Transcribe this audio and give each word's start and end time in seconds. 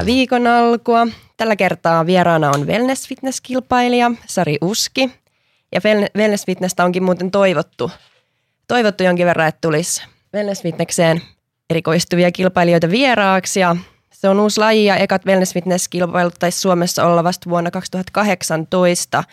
Hyvää 0.00 0.14
viikon 0.14 0.46
alkua. 0.46 1.06
Tällä 1.36 1.56
kertaa 1.56 2.06
vieraana 2.06 2.50
on 2.50 2.66
wellness 2.66 3.08
fitness-kilpailija 3.08 4.10
Sari 4.26 4.58
Uski. 4.60 5.10
Ja 5.72 5.80
wellness 6.16 6.46
fitnessä 6.46 6.84
onkin 6.84 7.02
muuten 7.02 7.30
toivottu, 7.30 7.90
toivottu 8.68 9.04
jonkin 9.04 9.26
verran, 9.26 9.48
että 9.48 9.58
tulisi 9.60 10.02
wellness 10.34 10.62
fitnesseen 10.62 11.22
erikoistuvia 11.70 12.32
kilpailijoita 12.32 12.90
vieraaksi. 12.90 13.60
Ja 13.60 13.76
se 14.10 14.28
on 14.28 14.40
uusi 14.40 14.60
laji 14.60 14.84
ja 14.84 14.96
ekat 14.96 15.26
wellness 15.26 15.54
fitness-kilpailut 15.54 16.38
taisi 16.38 16.60
Suomessa 16.60 17.06
olla 17.06 17.24
vasta 17.24 17.50
vuonna 17.50 17.70
2018. 17.70 19.24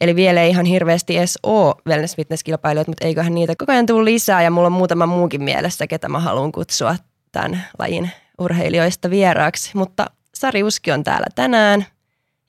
Eli 0.00 0.16
vielä 0.16 0.42
ei 0.42 0.50
ihan 0.50 0.66
hirveästi 0.66 1.16
edes 1.16 1.38
ole 1.42 1.74
wellness 1.86 2.16
fitness-kilpailijoita, 2.16 2.90
mutta 2.90 3.06
eiköhän 3.06 3.34
niitä 3.34 3.54
koko 3.58 3.72
ajan 3.72 3.86
tule 3.86 4.04
lisää. 4.04 4.42
Ja 4.42 4.50
mulla 4.50 4.66
on 4.66 4.72
muutama 4.72 5.06
muukin 5.06 5.42
mielessä, 5.42 5.86
ketä 5.86 6.08
mä 6.08 6.20
haluan 6.20 6.52
kutsua 6.52 6.96
tämän 7.32 7.64
lajin 7.78 8.10
urheilijoista 8.38 9.10
vieraaksi. 9.10 9.70
Mutta 9.74 10.06
Sari 10.34 10.62
Uski 10.62 10.92
on 10.92 11.04
täällä 11.04 11.26
tänään 11.34 11.86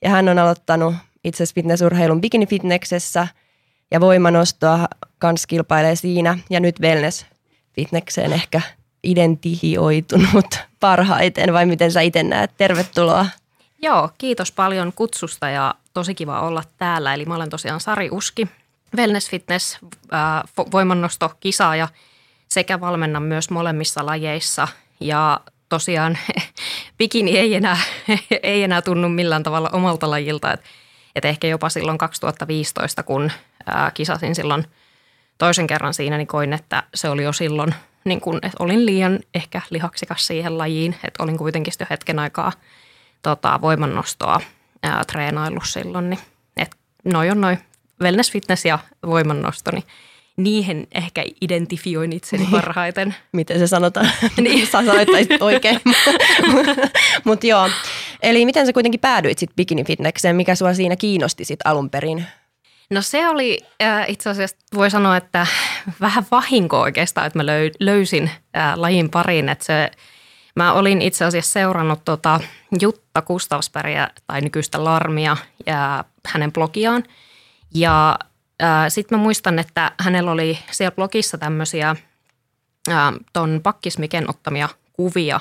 ja 0.02 0.10
hän 0.10 0.28
on 0.28 0.38
aloittanut 0.38 0.94
itse 1.24 1.36
asiassa 1.42 1.54
fitnessurheilun 1.54 2.20
bikini 2.20 2.46
fitnessessä 2.46 3.28
ja 3.90 4.00
voimanostoa 4.00 4.88
kans 5.18 5.46
kilpailee 5.46 5.96
siinä 5.96 6.38
ja 6.50 6.60
nyt 6.60 6.80
wellness 6.80 7.26
fitnesseen 7.72 8.32
ehkä 8.32 8.60
identifioitunut 9.04 10.58
parhaiten 10.80 11.52
vai 11.52 11.66
miten 11.66 11.92
sä 11.92 12.00
itse 12.00 12.22
näet? 12.22 12.50
Tervetuloa. 12.56 13.26
Joo, 13.82 14.10
kiitos 14.18 14.52
paljon 14.52 14.92
kutsusta 14.92 15.48
ja 15.48 15.74
tosi 15.94 16.14
kiva 16.14 16.40
olla 16.40 16.62
täällä. 16.76 17.14
Eli 17.14 17.24
mä 17.24 17.36
olen 17.36 17.50
tosiaan 17.50 17.80
Sari 17.80 18.08
Uski, 18.10 18.48
wellness 18.96 19.30
fitness, 19.30 19.78
voimannosto, 20.72 21.32
kisaaja 21.40 21.88
sekä 22.48 22.80
valmennan 22.80 23.22
myös 23.22 23.50
molemmissa 23.50 24.06
lajeissa. 24.06 24.68
Ja 25.00 25.40
tosiaan 25.68 26.18
bikini 26.98 27.38
ei 27.38 27.54
enää, 27.54 27.78
ei 28.42 28.62
enää 28.62 28.82
tunnu 28.82 29.08
millään 29.08 29.42
tavalla 29.42 29.70
omalta 29.72 30.10
lajilta. 30.10 30.52
Et, 30.52 30.60
et 31.14 31.24
ehkä 31.24 31.46
jopa 31.46 31.68
silloin 31.68 31.98
2015, 31.98 33.02
kun 33.02 33.32
ää, 33.66 33.90
kisasin 33.94 34.34
silloin 34.34 34.64
toisen 35.38 35.66
kerran 35.66 35.94
siinä, 35.94 36.16
niin 36.16 36.26
koin, 36.26 36.52
että 36.52 36.82
se 36.94 37.08
oli 37.08 37.22
jo 37.22 37.32
silloin, 37.32 37.74
niin 38.04 38.20
kun, 38.20 38.36
että 38.36 38.56
olin 38.58 38.86
liian 38.86 39.18
ehkä 39.34 39.60
lihaksikas 39.70 40.26
siihen 40.26 40.58
lajiin. 40.58 40.96
Että 41.04 41.22
olin 41.22 41.38
kuitenkin 41.38 41.72
jo 41.80 41.86
hetken 41.90 42.18
aikaa 42.18 42.52
tota, 43.22 43.58
voimannostoa 43.60 44.40
ää, 44.82 45.04
treenaillut 45.04 45.66
silloin. 45.66 46.10
Niin, 46.10 46.20
et 46.56 46.76
noi 47.04 47.30
on 47.30 47.40
noin 47.40 47.58
wellness, 48.02 48.32
fitness 48.32 48.64
ja 48.64 48.78
voimannosto, 49.06 49.70
niin 49.70 49.84
niihin 50.36 50.86
ehkä 50.94 51.24
identifioin 51.40 52.12
itseni 52.12 52.42
niin. 52.42 52.50
parhaiten. 52.50 53.14
Miten 53.32 53.58
se 53.58 53.66
sanotaan? 53.66 54.10
Niin. 54.40 54.66
Sä 54.66 54.72
sanoittaisit 54.72 55.42
oikein. 55.42 55.80
Mutta 57.24 57.46
joo, 57.46 57.70
eli 58.22 58.44
miten 58.44 58.66
sä 58.66 58.72
kuitenkin 58.72 59.00
päädyit 59.00 59.38
sitten 59.38 59.56
bikini-fitnekseen? 59.56 60.36
Mikä 60.36 60.54
sua 60.54 60.74
siinä 60.74 60.96
kiinnosti 60.96 61.44
sit 61.44 61.60
alun 61.64 61.90
perin? 61.90 62.26
No 62.90 63.02
se 63.02 63.28
oli 63.28 63.60
äh, 63.82 64.04
itse 64.08 64.30
asiassa, 64.30 64.56
voi 64.74 64.90
sanoa, 64.90 65.16
että 65.16 65.46
vähän 66.00 66.26
vahinko 66.30 66.80
oikeastaan, 66.80 67.26
että 67.26 67.38
mä 67.38 67.46
löy, 67.46 67.70
löysin 67.80 68.30
äh, 68.56 68.72
lajin 68.76 69.10
pariin. 69.10 69.48
Että 69.48 69.64
se, 69.64 69.90
mä 70.56 70.72
olin 70.72 71.02
itse 71.02 71.24
asiassa 71.24 71.52
seurannut 71.52 72.04
tota 72.04 72.40
Jutta 72.80 73.22
Kustavsbergia 73.22 74.08
tai 74.26 74.40
nykyistä 74.40 74.84
Larmia 74.84 75.36
ja 75.66 76.04
hänen 76.26 76.52
blogiaan. 76.52 77.04
Ja 77.74 78.18
sitten 78.88 79.18
mä 79.18 79.22
muistan, 79.22 79.58
että 79.58 79.92
hänellä 79.98 80.30
oli 80.30 80.58
siellä 80.70 80.94
blogissa 80.94 81.38
tämmöisiä 81.38 81.96
ton 83.32 83.60
pakkismiken 83.62 84.30
ottamia 84.30 84.68
kuvia. 84.92 85.40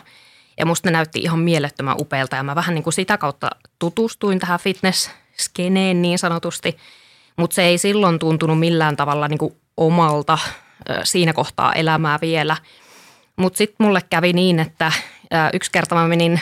Ja 0.59 0.65
musta 0.65 0.87
ne 0.87 0.91
näytti 0.91 1.19
ihan 1.19 1.39
mielettömän 1.39 1.95
upealta 1.99 2.35
ja 2.35 2.43
mä 2.43 2.55
vähän 2.55 2.75
niin 2.75 2.83
kuin 2.83 2.93
sitä 2.93 3.17
kautta 3.17 3.49
tutustuin 3.79 4.39
tähän 4.39 4.59
fitness-skeneen 4.59 6.01
niin 6.01 6.19
sanotusti. 6.19 6.77
Mutta 7.37 7.55
se 7.55 7.63
ei 7.63 7.77
silloin 7.77 8.19
tuntunut 8.19 8.59
millään 8.59 8.95
tavalla 8.95 9.27
niin 9.27 9.37
kuin 9.37 9.55
omalta 9.77 10.37
siinä 11.03 11.33
kohtaa 11.33 11.73
elämää 11.73 12.19
vielä. 12.21 12.57
Mutta 13.35 13.57
sitten 13.57 13.85
mulle 13.85 14.01
kävi 14.09 14.33
niin, 14.33 14.59
että 14.59 14.91
yksi 15.53 15.71
kerta 15.71 15.95
mä 15.95 16.07
menin, 16.07 16.39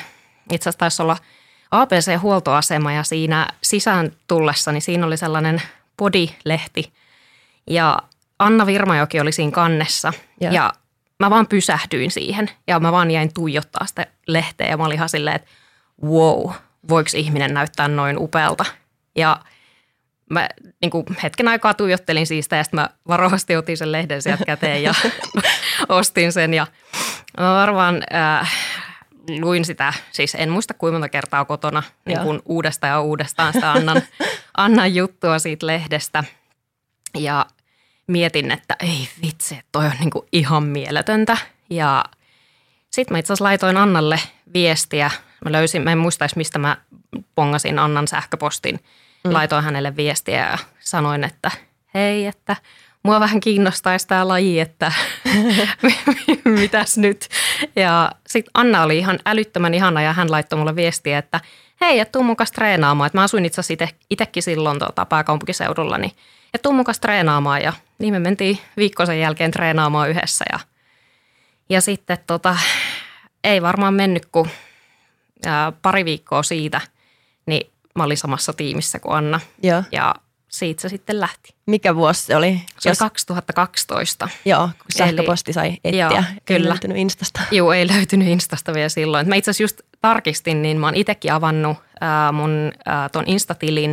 itse 0.52 0.70
asiassa 0.70 0.80
taisi 0.80 1.02
olla 1.02 1.18
APC-huoltoasema 1.72 2.94
ja 2.94 3.04
siinä 3.04 3.48
sisään 3.64 4.12
tullessa, 4.28 4.72
niin 4.72 4.82
siinä 4.82 5.06
oli 5.06 5.18
sellainen– 5.18 5.62
Podi-lehti. 5.98 6.94
Ja 7.68 8.00
Anna 8.40 8.66
Virmajoki 8.66 9.20
oli 9.20 9.32
siinä 9.32 9.52
kannessa. 9.52 10.14
Ja. 10.42 10.52
ja 10.52 10.74
mä 11.20 11.30
vaan 11.30 11.48
pysähdyin 11.48 12.12
siihen. 12.12 12.50
Ja 12.68 12.80
mä 12.80 12.92
vaan 12.92 13.12
jäin 13.12 13.34
tuijottaa 13.34 13.86
sitä 13.86 14.08
lehteä. 14.28 14.68
Ja 14.68 14.78
mä 14.78 14.86
olin 14.86 14.96
ihan 14.96 15.10
silleen, 15.10 15.36
että 15.36 15.48
wow, 16.04 16.52
voiko 16.90 17.10
ihminen 17.16 17.54
näyttää 17.54 17.88
noin 17.88 18.18
upealta. 18.18 18.66
Ja 19.16 19.40
mä 20.30 20.50
niin 20.82 20.90
kuin 20.90 21.06
hetken 21.24 21.48
aikaa 21.48 21.74
tuijottelin 21.74 22.28
siitä. 22.28 22.56
Ja 22.56 22.64
sitten 22.64 22.80
mä 22.80 22.90
varovasti 23.08 23.56
otin 23.56 23.78
sen 23.78 23.92
lehden 23.92 24.22
sieltä 24.22 24.46
käteen 24.46 24.84
ja 24.84 24.94
ostin 25.90 26.32
sen. 26.32 26.54
Ja 26.54 26.68
mä 27.40 27.54
varmaan 27.54 28.04
äh, 28.14 28.54
luin 29.42 29.66
sitä, 29.66 29.94
siis 30.12 30.36
en 30.36 30.50
muista 30.50 30.74
kuinka 30.74 30.94
monta 30.94 31.10
kertaa 31.10 31.46
kotona 31.46 31.84
niin 32.06 32.20
kuin 32.20 32.42
uudestaan 32.46 32.92
ja 32.92 33.02
uudestaan 33.02 33.54
sitä 33.54 33.72
Annan, 33.72 34.02
Annan 34.58 34.96
juttua 34.96 35.40
siitä 35.40 35.68
lehdestä. 35.68 36.24
Ja 37.18 37.46
mietin, 38.08 38.52
että 38.52 38.76
ei 38.80 39.10
vitsi, 39.22 39.60
toi 39.72 39.86
on 39.86 39.92
niin 40.00 40.12
kuin 40.12 40.28
ihan 40.32 40.64
mieletöntä. 40.64 41.38
Ja 41.70 42.06
sitten 42.90 43.14
mä 43.14 43.20
itse 43.20 43.34
asiassa 43.34 43.46
laitoin 43.46 43.78
Annalle 43.78 44.20
viestiä. 44.54 45.12
Mä 45.46 45.52
löysin, 45.52 45.82
mä 45.82 45.92
en 45.92 45.98
muistaisi 45.98 46.38
mistä 46.38 46.60
mä 46.60 46.78
pongasin 47.36 47.80
Annan 47.80 48.08
sähköpostin. 48.08 48.80
Mm. 49.24 49.34
Laitoin 49.34 49.64
hänelle 49.64 49.96
viestiä 49.96 50.50
ja 50.50 50.58
sanoin, 50.80 51.24
että 51.24 51.52
hei, 51.94 52.26
että– 52.26 52.56
mua 53.04 53.20
vähän 53.20 53.40
kiinnostaisi 53.40 54.08
tämä 54.08 54.28
laji, 54.28 54.60
että 54.60 54.92
mitäs 56.62 56.98
nyt. 56.98 57.28
Ja 57.76 58.12
sitten 58.28 58.52
Anna 58.54 58.84
oli 58.84 58.98
ihan 58.98 59.20
älyttömän 59.26 59.74
ihana 59.74 60.02
ja 60.02 60.14
hän 60.14 60.32
laittoi 60.32 60.60
mulle 60.60 60.76
viestiä, 60.76 61.18
että 61.18 61.40
hei, 61.82 62.00
että 62.00 62.12
tuu 62.12 62.24
mukaan 62.24 62.48
treenaamaan. 62.56 63.08
Et 63.08 63.14
mä 63.14 63.24
asuin 63.24 63.46
itse 63.46 63.62
asiassa 63.62 63.88
itsekin 64.10 64.44
silloin 64.44 64.80
tota, 64.80 65.06
pääkaupunkiseudulla, 65.06 65.98
niin 65.98 66.12
että 66.54 66.64
tuu 66.64 66.74
mukaan 66.74 66.96
treenaamaan. 67.02 67.62
Ja 67.62 67.74
niin 68.00 68.14
me 68.14 68.20
mentiin 68.20 68.60
viikkoisen 68.78 69.20
jälkeen 69.20 69.52
treenaamaan 69.52 70.10
yhdessä. 70.10 70.46
Ja, 70.52 70.60
ja 71.70 71.82
sitten 71.82 72.18
tota, 72.28 72.58
ei 73.44 73.62
varmaan 73.62 73.94
mennyt 73.94 74.26
kuin 74.26 74.50
ää, 75.46 75.72
pari 75.72 76.06
viikkoa 76.06 76.44
siitä, 76.44 76.82
niin 77.46 77.72
mä 77.96 78.04
olin 78.04 78.18
samassa 78.18 78.54
tiimissä 78.54 79.00
kuin 79.00 79.16
Anna. 79.16 79.40
Ja, 79.64 79.84
ja 79.92 80.16
siitä 80.54 80.82
se 80.82 80.90
sitten 80.90 81.20
lähti. 81.20 81.56
Mikä 81.66 81.96
vuosi 81.96 82.26
se 82.26 82.36
oli? 82.36 82.62
Se 82.80 82.90
Jos... 82.90 83.02
oli 83.02 83.10
2012. 83.10 84.30
Joo, 84.46 84.68
kun 84.68 84.86
sähköposti 84.98 85.54
sai 85.54 85.78
etsiä. 85.84 86.10
Joo, 86.12 86.24
kyllä. 86.46 86.66
Ei 86.66 86.70
löytynyt 86.70 86.98
Instasta. 86.98 87.42
Joo, 87.52 87.74
ei 87.74 87.88
löytynyt 87.94 88.28
Instasta 88.28 88.74
vielä 88.74 88.90
silloin. 88.90 89.30
Mä 89.30 89.36
itse 89.36 89.52
asiassa 89.52 89.64
just 89.64 89.82
tarkistin, 90.02 90.62
niin 90.62 90.80
mä 90.80 90.88
oon 90.88 90.96
itsekin 90.96 91.34
avannut 91.34 91.78
äh, 91.78 92.34
mun 92.34 92.72
äh, 92.88 93.12
ton 93.12 93.24
Instatilin. 93.28 93.92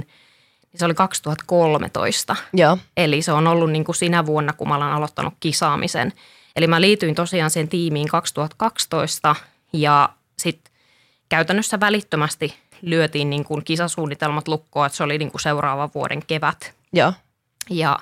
Niin 0.73 0.79
se 0.79 0.85
oli 0.85 0.95
2013. 0.95 2.37
Joo. 2.53 2.79
Eli 2.97 3.23
se 3.23 3.33
on 3.33 3.47
ollut 3.47 3.71
niin 3.71 3.85
kuin 3.85 3.97
sinä 3.97 4.27
vuonna, 4.27 4.53
kun 4.53 4.69
mä 4.69 4.77
olen 4.77 4.89
aloittanut 4.89 5.35
kisaamisen. 5.41 6.13
Eli 6.57 6.67
mä 6.67 6.81
liityin 6.81 7.15
tosiaan 7.15 7.51
sen 7.51 7.69
tiimiin 7.69 8.09
2012 8.09 9.37
ja 9.73 10.09
sitten 10.39 10.73
käytännössä 11.29 11.81
välittömästi 11.81 12.55
lyötiin 12.83 13.31
niin 13.31 13.45
kuin 13.45 13.65
kisasuunnitelmat 13.65 14.49
lukkoon, 14.49 14.87
että 14.87 14.97
se 14.97 15.03
oli 15.03 15.19
niin 15.19 15.31
kuin 15.31 15.41
seuraavan 15.41 15.91
vuoden 15.95 16.27
kevät. 16.27 16.75
Joo. 16.93 17.13
Ja 17.71 17.99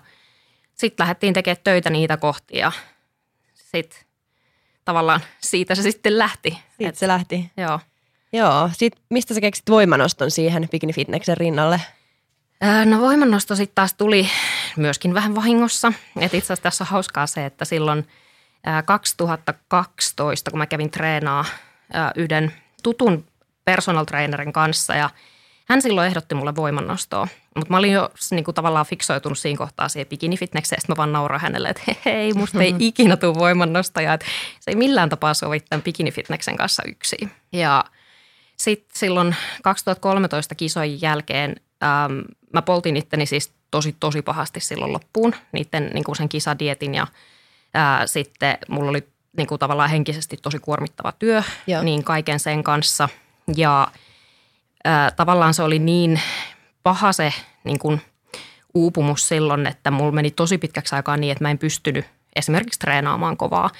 sitten 0.75 1.05
lähdettiin 1.05 1.35
tekemään 1.35 1.63
töitä 1.65 1.91
niitä 1.91 2.17
kohti 2.17 2.59
ja 2.59 2.73
sitten 3.55 4.01
tavallaan 4.85 5.21
siitä 5.41 5.75
se 5.75 5.83
sitten 5.83 6.19
lähti. 6.19 6.51
Siitä 6.51 6.89
Et, 6.89 6.95
se 6.95 7.09
lähti. 7.09 7.51
Joo. 7.57 7.81
Joo. 8.33 8.71
Sitten 8.73 9.03
mistä 9.11 9.35
sä 9.35 9.41
keksit 9.41 9.71
voimanoston 9.71 10.31
siihen 10.31 10.69
Bikini 10.71 10.93
Fitneksen 10.93 11.37
rinnalle? 11.37 11.81
No 12.85 13.01
voimannosto 13.01 13.57
sitten 13.57 13.75
taas 13.75 13.95
tuli 13.95 14.29
myöskin 14.77 15.15
vähän 15.15 15.35
vahingossa. 15.35 15.93
Et 16.17 16.35
itse 16.35 16.47
asiassa 16.47 16.63
tässä 16.63 16.85
on 16.85 16.89
hauskaa 16.89 17.27
se, 17.27 17.47
että 17.47 17.65
silloin 17.65 18.09
2012, 18.85 20.51
kun 20.51 20.59
mä 20.59 20.67
kävin 20.67 20.91
treenaa 20.91 21.45
yhden 22.17 22.53
tutun 22.83 23.28
personal 23.73 24.05
trainerin 24.05 24.53
kanssa 24.53 24.95
ja 24.95 25.11
hän 25.69 25.83
silloin 25.83 26.07
ehdotti 26.07 26.35
mulle 26.35 26.57
voimannostoa. 26.57 27.29
Mutta 27.57 27.71
mä 27.71 27.77
olin 27.77 27.93
jo 27.93 28.11
niin 28.31 28.45
kuin, 28.45 28.55
tavallaan 28.55 28.87
fiksoitunut 28.87 29.39
siinä 29.39 29.59
kohtaa 29.59 29.89
siihen 29.89 30.07
bikinifitnekseen, 30.07 30.79
että 30.79 30.93
mä 30.93 30.97
vaan 30.97 31.13
nauran 31.13 31.41
hänelle, 31.41 31.69
että 31.69 31.83
hei, 32.05 32.33
musta 32.33 32.63
ei 32.63 32.75
ikinä 32.89 33.17
tule 33.17 33.35
voimannostaja. 33.35 34.15
Että 34.15 34.27
se 34.61 34.71
ei 34.71 34.77
millään 34.77 35.09
tapaa 35.09 35.35
sovi 35.35 35.61
tämän 35.61 35.83
bikinifitneksen 35.83 36.57
kanssa 36.57 36.83
yksin. 36.87 37.31
Ja 37.53 37.85
sitten 38.57 38.99
silloin 38.99 39.37
2013 39.63 40.55
kisojen 40.55 41.03
jälkeen 41.03 41.57
äm, 41.83 42.25
mä 42.53 42.63
poltin 42.63 42.97
itteni 42.97 43.27
siis 43.27 43.53
tosi, 43.71 43.97
tosi 44.01 44.23
pahasti 44.23 44.61
silloin 44.61 44.93
loppuun, 44.93 45.35
niiden 45.53 45.91
niin 45.95 46.05
kuin 46.05 46.17
sen 46.17 46.29
kisadietin 46.29 46.95
ja 46.95 47.07
ää, 47.75 48.07
sitten 48.07 48.59
mulla 48.69 48.91
oli 48.91 49.09
niin 49.37 49.47
kuin 49.47 49.59
tavallaan 49.59 49.91
henkisesti 49.91 50.37
tosi 50.37 50.59
kuormittava 50.59 51.13
työ, 51.13 51.43
Joo. 51.67 51.83
niin 51.83 52.05
kaiken 52.05 52.41
sen 52.41 52.65
kanssa– 52.65 53.09
Ja 53.57 53.89
ää, 54.85 55.11
tavallaan 55.11 55.55
se 55.55 55.63
oli 55.63 55.79
niin 55.79 56.21
paha 56.83 57.13
se 57.13 57.33
niin 57.65 57.79
kuin 57.79 58.01
uupumus 58.75 59.29
silloin, 59.29 59.67
että 59.67 59.91
mulla 59.91 60.13
meni 60.13 60.31
tosi 60.31 60.59
pitkäksi 60.59 60.95
aikaa 60.95 61.17
niin, 61.17 61.33
että 61.33 61.45
mä 61.45 61.51
en 61.51 61.59
pystynyt 61.59 62.07
esimerkiksi 62.37 62.79
treenaamaan 62.79 63.37
kovaa. 63.37 63.71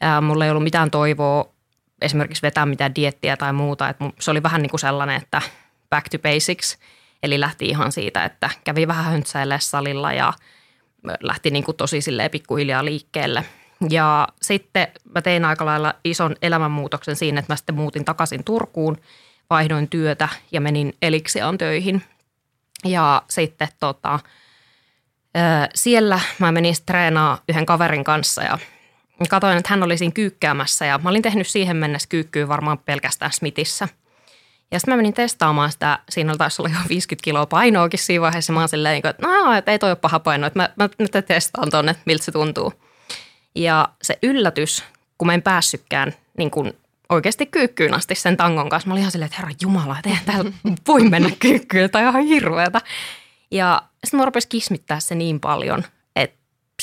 Ää, 0.00 0.20
mulla 0.20 0.44
ei 0.44 0.50
ollut 0.50 0.64
mitään 0.64 0.90
toivoa 0.90 1.54
esimerkiksi 2.02 2.42
vetää 2.42 2.66
mitään 2.66 2.94
diettiä 2.94 3.36
tai 3.36 3.52
muuta. 3.52 3.88
Että 3.88 4.04
se 4.20 4.30
oli 4.30 4.42
vähän 4.42 4.62
niin 4.62 4.70
kuin 4.70 4.80
sellainen, 4.80 5.16
että 5.16 5.42
back 5.90 6.08
to 6.08 6.18
basics. 6.18 6.78
Eli 7.22 7.40
lähti 7.40 7.66
ihan 7.66 7.92
siitä, 7.92 8.24
että 8.24 8.50
kävi 8.64 8.88
vähän 8.88 9.04
höntsäille 9.04 9.60
salilla 9.60 10.12
ja 10.12 10.32
lähti 11.20 11.50
niin 11.50 11.64
kuin 11.64 11.76
tosi 11.76 11.98
pikkuhiljaa 12.32 12.84
liikkeelle. 12.84 13.44
Ja 13.90 14.28
sitten 14.42 14.88
mä 15.14 15.22
tein 15.22 15.44
aika 15.44 15.66
lailla 15.66 15.94
ison 16.04 16.36
elämänmuutoksen 16.42 17.16
siinä, 17.16 17.40
että 17.40 17.52
mä 17.52 17.56
sitten 17.56 17.74
muutin 17.74 18.04
takaisin 18.04 18.44
Turkuun, 18.44 18.96
vaihdoin 19.50 19.88
työtä 19.88 20.28
ja 20.52 20.60
menin 20.60 20.94
Elixiaan 21.02 21.58
töihin. 21.58 22.02
Ja 22.84 23.22
sitten 23.30 23.68
tota, 23.80 24.18
siellä 25.74 26.20
mä 26.38 26.52
menin 26.52 26.74
treenaa 26.86 27.38
yhden 27.48 27.66
kaverin 27.66 28.04
kanssa 28.04 28.42
ja 28.42 28.58
Katoin, 29.28 29.58
että 29.58 29.70
hän 29.70 29.82
oli 29.82 29.98
siinä 29.98 30.12
kyykkäämässä 30.12 30.86
ja 30.86 30.98
mä 30.98 31.10
olin 31.10 31.22
tehnyt 31.22 31.46
siihen 31.46 31.76
mennessä 31.76 32.08
kyykkyä 32.08 32.48
varmaan 32.48 32.78
pelkästään 32.78 33.32
Smithissä. 33.32 33.88
Ja 34.70 34.80
sitten 34.80 34.92
mä 34.92 34.96
menin 34.96 35.14
testaamaan 35.14 35.72
sitä, 35.72 35.98
siinä 36.08 36.30
oli 36.32 36.38
taas 36.38 36.60
olla 36.60 36.68
jo 36.68 36.76
50 36.88 37.24
kiloa 37.24 37.46
painoakin 37.46 37.98
siinä 37.98 38.22
vaiheessa. 38.22 38.52
Mä 38.52 38.60
oon 38.60 38.68
silleen, 38.68 38.96
että 38.96 39.26
no, 39.26 39.62
ei 39.66 39.78
toi 39.78 39.90
ole 39.90 39.96
paha 39.96 40.20
paino, 40.20 40.46
että 40.46 40.58
mä, 40.58 40.68
mä 40.76 40.88
nyt 40.98 41.26
testaan 41.26 41.70
tuonne, 41.70 41.90
että 41.90 42.02
miltä 42.06 42.24
se 42.24 42.32
tuntuu. 42.32 42.72
Ja 43.54 43.88
se 44.02 44.18
yllätys, 44.22 44.84
kun 45.18 45.26
mä 45.26 45.34
en 45.34 45.42
päässytkään 45.42 46.14
niin 46.38 46.50
kun 46.50 46.74
oikeasti 47.08 47.46
kyykkyyn 47.46 47.94
asti 47.94 48.14
sen 48.14 48.36
tangon 48.36 48.68
kanssa. 48.68 48.88
Mä 48.88 48.94
olin 48.94 49.00
ihan 49.00 49.12
silleen, 49.12 49.26
että 49.26 49.36
herra 49.36 49.54
jumala, 49.62 49.96
että 49.98 50.10
eihän 50.10 50.24
täällä 50.24 50.52
voi 50.88 51.08
mennä 51.08 51.30
kyykkyyn, 51.38 51.90
tai 51.90 52.02
ihan 52.02 52.24
hirveätä. 52.24 52.80
Ja 53.50 53.82
sitten 54.04 54.20
mä 54.20 54.24
rupesin 54.24 54.48
kismittää 54.48 55.00
se 55.00 55.14
niin 55.14 55.40
paljon, 55.40 55.84
että 56.16 56.36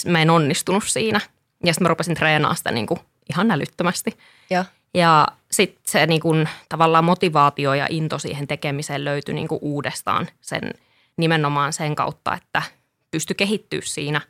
mä 0.07 0.21
en 0.21 0.29
onnistunut 0.29 0.83
siinä. 0.87 1.21
Ja 1.65 1.73
sitten 1.73 1.83
mä 1.83 1.89
rupesin 1.89 2.15
treenaamaan 2.15 2.57
sitä 2.57 2.71
niin 2.71 2.87
kuin 2.87 2.99
ihan 3.29 3.51
älyttömästi. 3.51 4.17
Ja, 4.49 4.65
ja 4.93 5.27
sitten 5.51 5.81
se 5.85 6.05
niin 6.05 6.21
kuin, 6.21 6.49
tavallaan 6.69 7.03
motivaatio 7.03 7.73
ja 7.73 7.87
into 7.89 8.19
siihen 8.19 8.47
tekemiseen 8.47 9.05
löytyi 9.05 9.35
niin 9.35 9.47
kuin 9.47 9.59
uudestaan 9.61 10.27
sen 10.41 10.73
nimenomaan 11.17 11.73
sen 11.73 11.95
kautta, 11.95 12.33
että 12.33 12.61
pystyi 13.11 13.35
kehittyä 13.35 13.81
siinä 13.83 14.21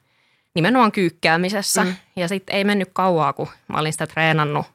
nimenomaan 0.55 0.91
kyykkäämisessä. 0.91 1.83
Mm. 1.83 1.95
Ja 2.15 2.27
sitten 2.27 2.55
ei 2.55 2.63
mennyt 2.63 2.89
kauaa, 2.93 3.33
kun 3.33 3.47
mä 3.67 3.79
olin 3.79 3.91
sitä 3.91 4.07
treenannut. 4.07 4.65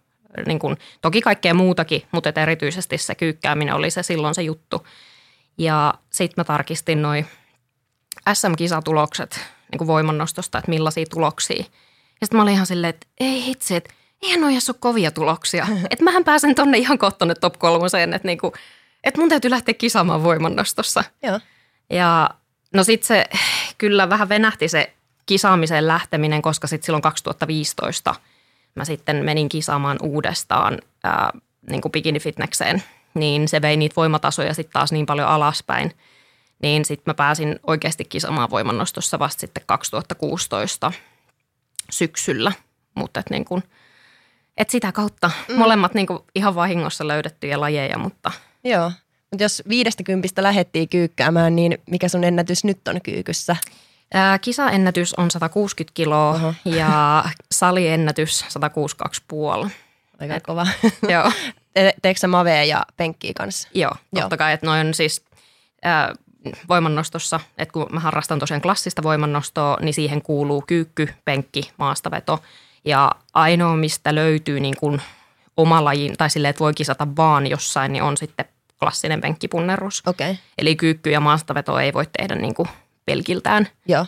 Niin 0.47 0.59
kuin, 0.59 0.77
toki 1.01 1.21
kaikkea 1.21 1.55
muutakin, 1.55 2.03
mutta 2.13 2.33
erityisesti 2.43 2.99
se 2.99 3.15
kyykkääminen 3.15 3.75
oli 3.75 3.91
se 3.91 4.03
silloin 4.03 4.35
se 4.35 4.43
juttu. 4.43 4.87
Ja 5.59 5.95
sitten 6.11 6.35
mä 6.37 6.45
tarkistin 6.45 7.03
noin 7.03 7.27
SM-kisatulokset 8.33 9.41
niin 9.73 9.79
kuin 9.79 9.89
voimannostosta, 9.89 10.59
että 10.59 10.71
millaisia 10.71 11.07
tuloksia– 11.11 11.65
ja 12.21 12.27
sitten 12.27 12.37
mä 12.39 12.43
olin 12.43 12.55
ihan 12.55 12.67
silleen, 12.67 12.91
että 12.91 13.07
ei 13.21 13.45
hitsi, 13.45 13.77
että 13.77 13.95
eihän 14.23 14.45
ole 14.45 14.53
ole 14.53 14.77
kovia 14.81 15.11
tuloksia. 15.11 15.67
että 15.91 16.05
mähän 16.05 16.25
pääsen 16.25 16.55
tonne 16.55 16.79
ihan 16.79 16.99
kohta 16.99 17.35
top 17.41 17.59
kolmoseen, 17.59 18.15
että 18.15 18.29
niinku, 18.29 18.53
et 19.05 19.17
mun 19.17 19.29
täytyy 19.29 19.51
lähteä 19.51 19.75
kisaamaan 19.75 20.23
voimannostossa. 20.23 21.05
Joo. 21.23 21.41
Ja 21.91 22.31
no 22.75 22.85
sitten 22.85 23.07
se 23.07 23.25
kyllä 23.79 24.09
vähän 24.09 24.29
venähti 24.29 24.69
se 24.69 24.93
kisaamiseen 25.27 25.87
lähteminen, 25.87 26.43
koska 26.43 26.67
sitten 26.67 26.87
silloin 26.87 27.03
2015 27.03 28.15
mä 28.75 28.85
sitten 28.85 29.25
menin 29.25 29.49
kisaamaan 29.49 29.99
uudestaan 30.03 30.79
ää, 31.05 31.33
niin 31.71 31.81
kuin 31.81 31.93
bikinifitnekseen, 31.93 32.83
niin 33.15 33.49
se 33.49 33.63
vei 33.63 33.77
niitä 33.77 33.97
voimatasoja 33.97 34.55
sitten 34.55 34.73
taas 34.73 34.93
niin 34.93 35.07
paljon 35.07 35.29
alaspäin. 35.29 35.93
Niin 36.63 36.85
sitten 36.85 37.11
mä 37.11 37.15
pääsin 37.15 37.61
oikeasti 37.67 38.05
kisaamaan 38.05 38.51
voimannostossa 38.51 39.19
vasta 39.19 39.41
sitten 39.41 39.63
2016 39.67 40.93
syksyllä, 41.91 42.53
mutta 42.95 43.21
et 43.21 43.31
niin 43.31 43.45
kuin, 43.45 43.63
et 44.57 44.71
sitä 44.71 44.93
kautta 44.93 45.31
mm. 45.49 45.55
molemmat 45.55 45.95
niin 45.95 46.07
kuin 46.07 46.19
ihan 46.35 46.55
vahingossa 46.55 47.09
löydettyjä 47.09 47.61
lajeja, 47.61 47.99
mutta... 47.99 48.33
Joo, 48.65 48.93
mutta 49.31 49.45
jos 49.45 49.63
viidestä 49.69 50.03
kympistä 50.03 50.43
lähettiin 50.43 50.89
kyykkäämään, 50.89 51.57
niin 51.57 51.79
mikä 51.91 52.09
sun 52.09 52.25
ennätys 52.25 52.65
nyt 52.65 52.89
on 52.89 53.01
kyykyssä? 53.03 53.57
Kisaennätys 54.41 55.15
on 55.15 55.31
160 55.31 55.95
kiloa 55.95 56.31
Oho. 56.31 56.55
ja 56.65 57.25
saliennätys 57.53 58.45
162,5. 59.65 59.71
Aika 60.21 60.35
Et, 60.35 60.43
kova. 60.43 60.67
Joo. 61.13 61.33
Te, 61.75 61.95
teekö 62.03 62.21
sä 62.21 62.29
mavea 62.29 62.65
ja 62.65 62.87
penkkiä 62.97 63.33
kanssa? 63.37 63.69
Joo, 63.75 63.91
totta 63.91 64.35
Joo. 64.35 64.39
kai, 64.39 64.53
että 64.53 64.67
noin 64.67 64.95
siis 64.95 65.25
ää, 65.83 66.15
voimannostossa, 66.69 67.41
että 67.59 67.73
kun 67.73 67.87
mä 67.91 68.01
harrastan 68.01 68.39
tosiaan 68.39 68.61
klassista 68.61 69.03
voimannostoa, 69.03 69.77
niin 69.81 69.95
siihen 69.95 70.23
kuuluu 70.23 70.65
kyykky, 70.67 71.09
penkki, 71.25 71.71
maastaveto. 71.77 72.43
Ja 72.85 73.11
ainoa, 73.35 73.77
mistä 73.77 74.15
löytyy 74.15 74.61
niin 74.61 74.77
kuin 74.81 75.03
oma 75.57 75.85
lajin, 75.85 76.17
tai 76.17 76.31
silleen, 76.31 76.51
että 76.51 76.61
voi 76.61 76.75
kisata 76.75 77.07
vaan 77.17 77.47
jossain, 77.47 77.93
niin 77.93 78.03
on 78.03 78.17
sitten 78.17 78.45
klassinen 78.79 79.21
penkkipunnerus. 79.21 80.03
Okay. 80.07 80.35
Eli 80.59 80.77
kyykky 80.77 81.11
ja 81.11 81.21
maastaveto 81.21 81.79
ei 81.79 81.93
voi 81.93 82.05
tehdä 82.19 82.35
niin 82.35 82.55
kuin 82.55 82.69
pelkiltään. 83.07 83.69
Joo. 83.89 84.07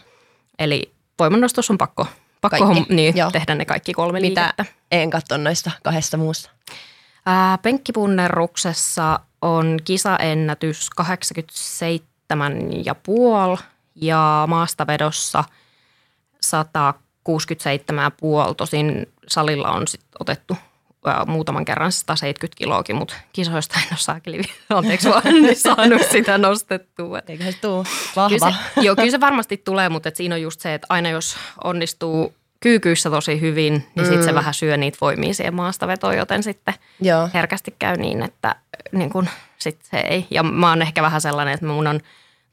Eli 0.58 0.92
voimannostossa 1.18 1.72
on 1.72 1.78
pakko, 1.78 2.06
pakko 2.40 2.66
hom, 2.66 2.76
niin, 2.88 3.14
tehdä 3.32 3.54
ne 3.54 3.64
kaikki 3.64 3.92
kolme 3.92 4.20
Mitä 4.20 4.40
liikettä. 4.40 4.64
en 4.92 5.10
katso 5.10 5.36
noista 5.36 5.70
kahdesta 5.82 6.16
muussa? 6.16 6.50
Ää, 7.26 7.58
penkkipunneruksessa 7.58 9.20
on 9.42 9.78
kisaennätys 9.84 10.90
87 10.90 12.08
seitsemän 12.28 12.84
ja 12.84 12.94
puoli 12.94 13.56
ja 13.94 14.44
maastavedossa 14.48 15.44
167,5. 16.34 18.54
Tosin 18.56 19.06
salilla 19.28 19.70
on 19.70 19.88
sit 19.88 20.00
otettu 20.20 20.56
muutaman 21.26 21.64
kerran 21.64 21.92
170 21.92 22.58
kiloakin, 22.58 22.96
mutta 22.96 23.14
kisoista 23.32 23.74
en 23.78 23.88
ole 23.90 23.98
saakeli, 23.98 24.42
anteeksi 24.70 25.08
vaan, 25.08 25.22
niin 25.24 25.56
saanut 25.56 26.02
sitä 26.12 26.38
nostettua. 26.38 27.18
Eikö 27.28 27.44
se 27.44 27.58
tule 27.60 27.84
vahva? 28.16 28.38
Kyllä 28.38 28.52
se, 28.74 28.80
joo, 28.80 28.96
kyllä 28.96 29.10
se 29.10 29.20
varmasti 29.20 29.56
tulee, 29.56 29.88
mutta 29.88 30.08
et 30.08 30.16
siinä 30.16 30.34
on 30.34 30.42
just 30.42 30.60
se, 30.60 30.74
että 30.74 30.86
aina 30.90 31.10
jos 31.10 31.36
onnistuu 31.64 32.34
kyykyissä 32.60 33.10
tosi 33.10 33.40
hyvin, 33.40 33.72
niin 33.72 34.06
mm. 34.06 34.08
sitten 34.08 34.24
se 34.24 34.34
vähän 34.34 34.54
syö 34.54 34.76
niitä 34.76 34.98
voimia 35.00 35.34
siihen 35.34 35.54
maastavetoon, 35.54 36.16
joten 36.16 36.42
sitten 36.42 36.74
joo. 37.00 37.28
herkästi 37.34 37.74
käy 37.78 37.96
niin, 37.96 38.22
että 38.22 38.56
niin 38.92 39.10
kun, 39.10 39.28
sit 39.58 39.78
se 39.82 39.98
ei. 39.98 40.26
Ja 40.30 40.42
mä 40.42 40.68
oon 40.68 40.82
ehkä 40.82 41.02
vähän 41.02 41.20
sellainen, 41.20 41.54
että 41.54 41.66
mun 41.66 41.86
on 41.86 42.00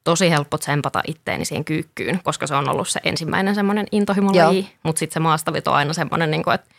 tosi 0.04 0.30
helppo 0.30 0.58
tsempata 0.58 1.02
itteeni 1.08 1.46
siihen 1.46 1.66
kyykkyyn, 1.66 2.20
koska 2.24 2.48
se 2.48 2.56
on 2.56 2.70
ollut 2.70 2.90
se 2.90 3.00
ensimmäinen 3.04 3.56
semmoinen 3.56 3.88
intohimolaji, 3.92 4.72
mutta 4.84 5.00
sitten 5.00 5.14
se 5.14 5.20
maastaveto 5.20 5.72
on 5.72 5.78
aina 5.78 5.94
semmoinen, 5.94 6.32
niin 6.32 6.44
kuin, 6.44 6.56
että, 6.56 6.75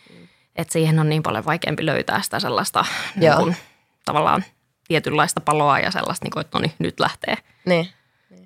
että 0.57 0.73
siihen 0.73 0.99
on 0.99 1.09
niin 1.09 1.23
paljon 1.23 1.45
vaikeampi 1.45 1.87
löytää 1.87 2.23
sitä 2.23 2.41
sellaista 2.41 2.85
niin 3.17 3.33
kuin, 3.37 3.57
tavallaan 4.05 4.45
tietynlaista 4.89 5.41
paloa 5.41 5.79
ja 5.79 5.91
sellaista, 5.91 6.25
niin 6.25 6.33
kuin, 6.33 6.41
että 6.41 6.59
no 6.59 6.63
niin, 6.63 6.73
nyt 6.79 7.01
lähtee. 7.01 7.37
Niin. 7.67 7.89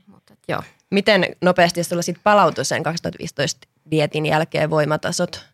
Mutta, 0.07 0.33
että, 0.33 0.53
joo. 0.53 0.63
Miten 0.91 1.27
nopeasti, 1.41 1.85
sulla 1.85 2.03
sitten 2.03 2.23
palautui 2.25 2.65
sen 2.65 2.83
2015 2.83 3.69
dietin 3.91 4.27
jälkeen 4.27 4.71
voimatasot? 4.71 5.47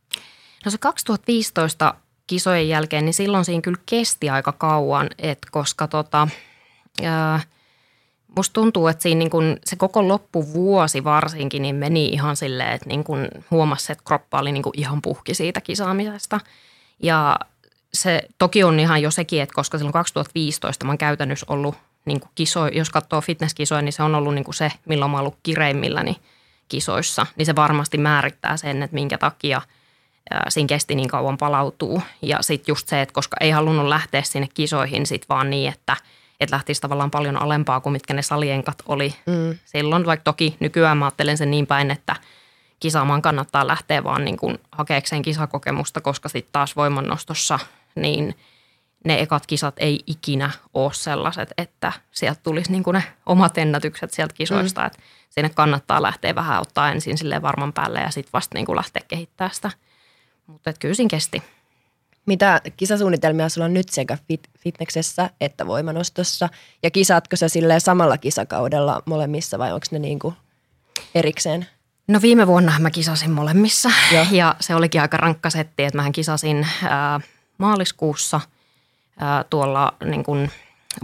No 0.64 0.70
se 0.70 0.78
2015 0.78 1.94
kisojen 2.26 2.68
jälkeen, 2.68 3.04
niin 3.04 3.14
silloin 3.14 3.44
siinä 3.44 3.62
kyllä 3.62 3.80
kesti 3.86 4.30
aika 4.30 4.52
kauan, 4.52 5.10
että 5.18 5.48
koska 5.50 5.88
tota, 5.88 6.28
ää, 7.02 7.40
musta 8.36 8.52
tuntuu, 8.52 8.88
että 8.88 9.02
siinä 9.02 9.18
niin 9.18 9.30
kun 9.30 9.56
se 9.64 9.76
koko 9.76 10.08
loppuvuosi 10.08 11.04
varsinkin 11.04 11.62
niin 11.62 11.76
meni 11.76 12.06
ihan 12.06 12.36
silleen, 12.36 12.72
että 12.72 12.88
niin 12.88 13.04
kun 13.04 13.28
huomasi, 13.50 13.92
että 13.92 14.04
kroppa 14.04 14.38
oli 14.38 14.52
niin 14.52 14.62
kun 14.62 14.72
ihan 14.76 15.02
puhki 15.02 15.34
siitä 15.34 15.60
kisaamisesta. 15.60 16.40
Ja 17.02 17.38
se 17.94 18.22
toki 18.38 18.64
on 18.64 18.80
ihan 18.80 19.02
jo 19.02 19.10
sekin, 19.10 19.42
että 19.42 19.54
koska 19.54 19.78
silloin 19.78 19.92
2015 19.92 20.84
mä 20.84 20.90
oon 20.90 20.98
käytännössä 20.98 21.46
ollut 21.48 21.74
niin 22.04 22.20
kiso, 22.34 22.66
jos 22.66 22.90
katsoo 22.90 23.20
fitnesskisoja, 23.20 23.82
niin 23.82 23.92
se 23.92 24.02
on 24.02 24.14
ollut 24.14 24.34
niin 24.34 24.54
se, 24.54 24.72
milloin 24.84 25.10
mä 25.10 25.16
oon 25.16 25.26
ollut 25.26 25.38
kireimmilläni 25.42 26.16
kisoissa. 26.68 27.26
Niin 27.36 27.46
se 27.46 27.56
varmasti 27.56 27.98
määrittää 27.98 28.56
sen, 28.56 28.82
että 28.82 28.94
minkä 28.94 29.18
takia 29.18 29.62
siinä 30.48 30.66
kesti 30.66 30.94
niin 30.94 31.08
kauan 31.08 31.36
palautuu. 31.36 32.02
Ja 32.22 32.38
sitten 32.40 32.72
just 32.72 32.88
se, 32.88 33.02
että 33.02 33.12
koska 33.12 33.36
ei 33.40 33.50
halunnut 33.50 33.86
lähteä 33.86 34.22
sinne 34.22 34.48
kisoihin 34.54 35.06
sit 35.06 35.28
vaan 35.28 35.50
niin, 35.50 35.72
että– 35.72 35.96
että 36.40 36.54
lähtisi 36.54 36.80
tavallaan 36.80 37.10
paljon 37.10 37.42
alempaa 37.42 37.80
kuin 37.80 37.92
mitkä 37.92 38.14
ne 38.14 38.22
salienkat 38.22 38.82
oli 38.86 39.14
mm. 39.26 39.58
silloin. 39.64 40.06
Vaikka 40.06 40.24
toki 40.24 40.56
nykyään 40.60 40.98
mä 40.98 41.04
ajattelen 41.04 41.38
sen 41.38 41.50
niin 41.50 41.66
päin, 41.66 41.90
että 41.90 42.16
kisaamaan 42.80 43.22
kannattaa 43.22 43.66
lähteä 43.66 44.04
vaan 44.04 44.24
niin 44.24 44.36
kuin 44.36 44.58
hakeekseen 44.72 45.22
kisakokemusta, 45.22 46.00
koska 46.00 46.28
sitten 46.28 46.52
taas 46.52 46.76
voimannostossa 46.76 47.58
niin 47.94 48.34
ne 49.04 49.20
ekat 49.20 49.46
kisat 49.46 49.74
ei 49.78 50.00
ikinä 50.06 50.50
ole 50.74 50.92
sellaiset, 50.92 51.52
että 51.58 51.92
sieltä 52.10 52.40
tulisi 52.42 52.72
niin 52.72 52.82
kuin 52.82 52.94
ne 52.94 53.02
omat 53.26 53.58
ennätykset 53.58 54.10
sieltä 54.10 54.34
kisoista. 54.34 54.80
Mm. 54.80 54.86
Että 54.86 54.98
sinne 55.30 55.48
kannattaa 55.48 56.02
lähteä 56.02 56.34
vähän 56.34 56.60
ottaa 56.60 56.92
ensin 56.92 57.18
sille 57.18 57.42
varman 57.42 57.72
päälle 57.72 58.00
ja 58.00 58.10
sitten 58.10 58.32
vasta 58.32 58.58
niin 58.58 58.66
kuin 58.66 58.76
lähteä 58.76 59.02
kehittämään 59.08 59.54
sitä. 59.54 59.70
Mutta 60.46 60.72
kyllä 60.72 60.94
siinä 60.94 61.08
kesti. 61.08 61.42
Mitä 62.26 62.60
kisasuunnitelmia 62.76 63.48
sulla 63.48 63.64
on 63.64 63.74
nyt 63.74 63.88
sekä 63.88 64.18
fit- 64.32 64.50
fitneksessä 64.58 65.30
että 65.40 65.66
voimanostossa? 65.66 66.48
Ja 66.82 66.90
kisaatko 66.90 67.36
sä 67.36 67.48
silleen 67.48 67.80
samalla 67.80 68.18
kisakaudella 68.18 69.02
molemmissa 69.06 69.58
vai 69.58 69.72
onko 69.72 69.86
ne 69.90 69.98
niinku 69.98 70.34
erikseen? 71.14 71.66
No 72.08 72.22
viime 72.22 72.46
vuonna 72.46 72.78
mä 72.78 72.90
kisasin 72.90 73.30
molemmissa 73.30 73.90
Joo. 74.12 74.26
ja 74.40 74.56
se 74.60 74.74
olikin 74.74 75.00
aika 75.00 75.16
rankka 75.16 75.50
setti, 75.50 75.84
että 75.84 75.96
mähän 75.96 76.12
kisasin 76.12 76.66
ää, 76.82 77.20
maaliskuussa 77.58 78.40
ää, 79.18 79.44
tuolla 79.50 79.92
niin 80.04 80.24
kuin 80.24 80.50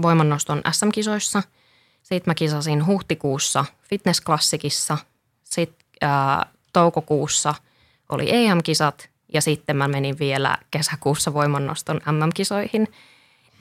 voimannoston 0.02 0.62
SM-kisoissa. 0.70 1.42
Sitten 2.02 2.30
mä 2.30 2.34
kisasin 2.34 2.86
huhtikuussa 2.86 3.64
fitnessklassikissa, 3.88 4.98
sitten 5.44 5.86
toukokuussa 6.72 7.54
oli 8.08 8.26
EM-kisat 8.30 9.11
ja 9.34 9.40
sitten 9.40 9.76
mä 9.76 9.88
menin 9.88 10.18
vielä 10.18 10.58
kesäkuussa 10.70 11.34
voimannoston 11.34 12.00
MM-kisoihin. 12.06 12.88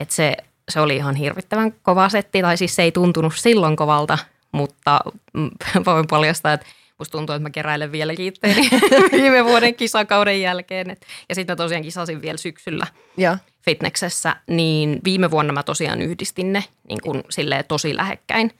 Et 0.00 0.10
se, 0.10 0.36
se 0.68 0.80
oli 0.80 0.96
ihan 0.96 1.14
hirvittävän 1.14 1.72
kova 1.72 2.08
setti, 2.08 2.42
tai 2.42 2.56
siis 2.56 2.76
se 2.76 2.82
ei 2.82 2.92
tuntunut 2.92 3.32
silloin 3.36 3.76
kovalta, 3.76 4.18
mutta 4.52 5.00
voin 5.86 6.06
paljastaa, 6.06 6.52
että 6.52 6.66
musta 6.98 7.18
tuntuu, 7.18 7.34
että 7.34 7.42
mä 7.42 7.50
keräilen 7.50 7.92
vieläkin 7.92 8.26
itteeni 8.26 8.68
viime 9.12 9.44
vuoden 9.44 9.74
kisakauden 9.74 10.40
jälkeen. 10.40 10.90
Et, 10.90 11.06
ja 11.28 11.34
sitten 11.34 11.52
mä 11.52 11.56
tosiaan 11.56 11.82
kisasin 11.82 12.22
vielä 12.22 12.36
syksyllä 12.36 12.86
Joo. 13.16 13.36
fitneksessä, 13.64 14.36
niin 14.46 15.00
viime 15.04 15.30
vuonna 15.30 15.52
mä 15.52 15.62
tosiaan 15.62 16.02
yhdistin 16.02 16.52
ne 16.52 16.64
niin 16.88 17.00
kuin 17.02 17.22
silleen 17.30 17.64
tosi 17.68 17.96
lähekkäin. 17.96 18.50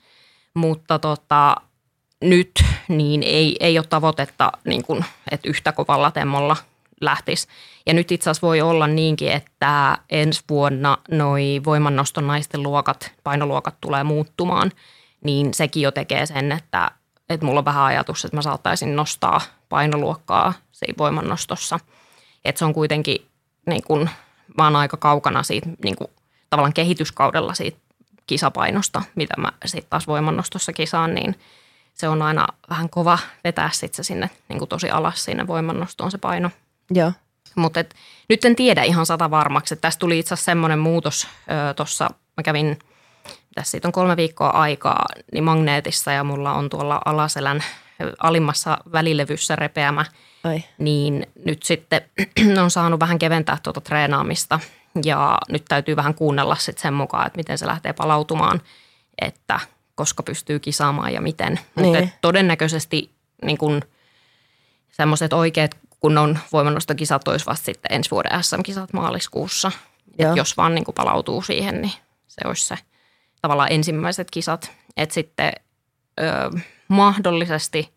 Mutta 0.54 0.98
tota, 0.98 1.56
nyt 2.22 2.50
niin 2.88 3.22
ei, 3.22 3.56
ei 3.60 3.78
ole 3.78 3.86
tavoitetta, 3.86 4.52
niin 4.64 4.82
kuin, 4.82 5.04
että 5.30 5.48
yhtä 5.48 5.72
kovalla 5.72 6.10
temmolla 6.10 6.56
lähtisi. 7.04 7.48
Ja 7.86 7.94
nyt 7.94 8.12
itse 8.12 8.30
asiassa 8.30 8.46
voi 8.46 8.60
olla 8.60 8.86
niinkin, 8.86 9.32
että 9.32 9.98
ensi 10.10 10.42
vuonna 10.50 10.98
noi 11.10 11.60
voimannoston 11.64 12.26
naisten 12.26 12.62
luokat, 12.62 13.12
painoluokat 13.24 13.74
tulee 13.80 14.04
muuttumaan, 14.04 14.72
niin 15.24 15.54
sekin 15.54 15.82
jo 15.82 15.90
tekee 15.90 16.26
sen, 16.26 16.52
että, 16.52 16.90
että 17.28 17.46
mulla 17.46 17.58
on 17.58 17.64
vähän 17.64 17.84
ajatus, 17.84 18.24
että 18.24 18.36
mä 18.36 18.42
saattaisin 18.42 18.96
nostaa 18.96 19.40
painoluokkaa 19.68 20.52
siinä 20.72 20.94
voimannostossa. 20.98 21.80
Että 22.44 22.58
se 22.58 22.64
on 22.64 22.74
kuitenkin, 22.74 23.26
niin 23.66 23.82
kun, 23.82 24.08
mä 24.58 24.64
oon 24.64 24.76
aika 24.76 24.96
kaukana 24.96 25.42
siitä 25.42 25.68
niin 25.84 25.96
kun, 25.96 26.08
tavallaan 26.50 26.72
kehityskaudella 26.72 27.54
siitä 27.54 27.78
kisapainosta, 28.26 29.02
mitä 29.14 29.34
mä 29.36 29.52
sitten 29.64 29.90
taas 29.90 30.06
voimannostossa 30.06 30.72
kisaan, 30.72 31.14
niin 31.14 31.36
se 31.94 32.08
on 32.08 32.22
aina 32.22 32.46
vähän 32.70 32.90
kova 32.90 33.18
vetää 33.44 33.70
sitten 33.72 34.04
se 34.04 34.06
sinne 34.06 34.30
niin 34.48 34.58
kuin 34.58 34.68
tosi 34.68 34.90
alas 34.90 35.24
sinne 35.24 35.46
voimannostoon 35.46 36.10
se 36.10 36.18
paino. 36.18 36.50
Joo. 36.90 37.12
Mutta 37.54 37.84
nyt 38.28 38.44
en 38.44 38.56
tiedä 38.56 38.82
ihan 38.82 39.06
sata 39.06 39.30
varmaksi. 39.30 39.76
Tästä 39.76 40.00
tuli 40.00 40.18
itse 40.18 40.34
asiassa 40.34 40.44
semmoinen 40.44 40.78
muutos 40.78 41.28
tuossa, 41.76 42.10
mä 42.36 42.42
kävin, 42.42 42.78
tässä 43.54 43.70
siitä 43.70 43.88
on 43.88 43.92
kolme 43.92 44.16
viikkoa 44.16 44.48
aikaa, 44.48 45.06
niin 45.32 45.44
magneetissa 45.44 46.12
ja 46.12 46.24
mulla 46.24 46.52
on 46.52 46.70
tuolla 46.70 47.00
alaselän 47.04 47.64
alimmassa 48.18 48.78
välilevyssä 48.92 49.56
repeämä, 49.56 50.04
Ai. 50.44 50.64
niin 50.78 51.26
nyt 51.44 51.62
sitten 51.62 52.02
on 52.62 52.70
saanut 52.70 53.00
vähän 53.00 53.18
keventää 53.18 53.58
tuota 53.62 53.80
treenaamista 53.80 54.60
ja 55.04 55.38
nyt 55.48 55.64
täytyy 55.68 55.96
vähän 55.96 56.14
kuunnella 56.14 56.56
sitten 56.56 56.82
sen 56.82 56.94
mukaan, 56.94 57.26
että 57.26 57.36
miten 57.36 57.58
se 57.58 57.66
lähtee 57.66 57.92
palautumaan, 57.92 58.60
että 59.20 59.60
koska 59.94 60.22
pystyy 60.22 60.58
kisaamaan 60.58 61.12
ja 61.12 61.20
miten. 61.20 61.60
Mutta 61.74 61.98
Niin. 62.00 62.12
todennäköisesti 62.20 63.10
niin 63.44 63.58
kun 63.58 63.82
semmoiset 64.90 65.32
oikeat 65.32 65.70
kunnon 66.02 66.38
voimannostokisat 66.52 67.28
olisi 67.28 67.46
vasta 67.46 67.64
sitten 67.64 67.92
ensi 67.96 68.10
vuoden 68.10 68.44
SM-kisat 68.44 68.92
maaliskuussa. 68.92 69.72
Et 70.18 70.36
jos 70.36 70.56
vaan 70.56 70.74
niin 70.74 70.84
kuin 70.84 70.94
palautuu 70.94 71.42
siihen, 71.42 71.82
niin 71.82 71.92
se 72.28 72.40
olisi 72.44 72.66
se 72.66 72.76
tavallaan 73.42 73.72
ensimmäiset 73.72 74.30
kisat. 74.30 74.70
Että 74.96 75.14
sitten 75.14 75.52
ö, 76.20 76.60
mahdollisesti 76.88 77.94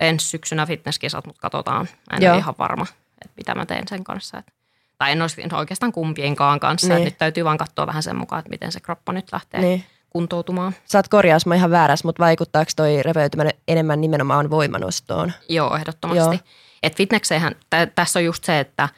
ensi 0.00 0.28
syksynä 0.28 0.66
fitnesskisat, 0.66 1.26
mutta 1.26 1.40
katsotaan. 1.40 1.88
En 2.12 2.22
Joo. 2.22 2.32
ole 2.32 2.38
ihan 2.38 2.54
varma, 2.58 2.86
että 3.22 3.34
mitä 3.36 3.54
mä 3.54 3.66
teen 3.66 3.88
sen 3.88 4.04
kanssa. 4.04 4.38
Et, 4.38 4.52
tai 4.98 5.12
en 5.12 5.22
olisi 5.22 5.42
oikeastaan 5.52 5.92
kumpienkaan 5.92 6.60
kanssa. 6.60 6.94
Niin. 6.94 7.04
Nyt 7.04 7.18
täytyy 7.18 7.44
vaan 7.44 7.58
katsoa 7.58 7.86
vähän 7.86 8.02
sen 8.02 8.16
mukaan, 8.16 8.40
että 8.40 8.50
miten 8.50 8.72
se 8.72 8.80
kroppa 8.80 9.12
nyt 9.12 9.32
lähtee 9.32 9.60
Niin. 9.60 9.84
kuntoutumaan. 10.10 10.74
Saat 10.84 11.08
korjaus, 11.08 11.46
mä 11.46 11.54
ihan 11.54 11.70
väärässä, 11.70 12.08
mutta 12.08 12.24
vaikuttaako 12.24 12.70
toi 12.76 13.02
repeytyminen 13.02 13.52
enemmän 13.68 14.00
nimenomaan 14.00 14.50
voimanostoon? 14.50 15.32
Joo, 15.48 15.76
ehdottomasti. 15.76 16.36
Joo. 16.36 16.67
Et 16.82 16.96
fitnekseenhän, 16.96 17.54
tä, 17.70 17.86
tässä 17.86 18.18
on 18.18 18.24
just 18.24 18.44
se, 18.44 18.60
että 18.60 18.88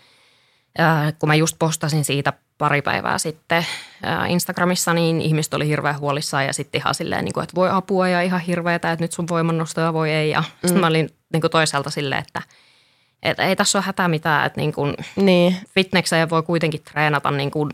äh, 0.80 1.14
kun 1.18 1.28
mä 1.28 1.34
just 1.34 1.56
postasin 1.58 2.04
siitä 2.04 2.32
pari 2.58 2.82
päivää 2.82 3.18
sitten 3.18 3.66
äh, 4.06 4.30
Instagramissa, 4.30 4.94
niin 4.94 5.20
ihmiset 5.20 5.54
oli 5.54 5.68
hirveän 5.68 5.98
huolissaan 5.98 6.46
ja 6.46 6.52
sitten 6.52 6.80
ihan 6.80 6.94
silleen, 6.94 7.24
niin 7.24 7.32
kuin, 7.32 7.44
että 7.44 7.54
voi 7.54 7.70
apua 7.70 8.08
ja 8.08 8.22
ihan 8.22 8.40
hirveetä, 8.40 8.92
että 8.92 9.04
nyt 9.04 9.12
sun 9.12 9.28
voimannostoja 9.28 9.92
voi 9.92 10.10
ei. 10.10 10.30
Ja 10.30 10.40
mm. 10.40 10.46
sitten 10.68 10.80
mä 10.80 10.86
olin 10.86 11.10
niin 11.32 11.40
kuin 11.40 11.50
toisaalta 11.50 11.90
silleen, 11.90 12.22
että, 12.22 12.42
että 13.22 13.42
ei 13.42 13.56
tässä 13.56 13.78
ole 13.78 13.84
hätää 13.84 14.08
mitään, 14.08 14.46
että 14.46 14.60
niin 14.60 14.72
kuin 14.72 14.94
Niin, 15.16 15.56
fitnekseen 15.74 16.30
voi 16.30 16.42
kuitenkin 16.42 16.82
treenata 16.82 17.30
niin 17.30 17.50
kuin 17.50 17.70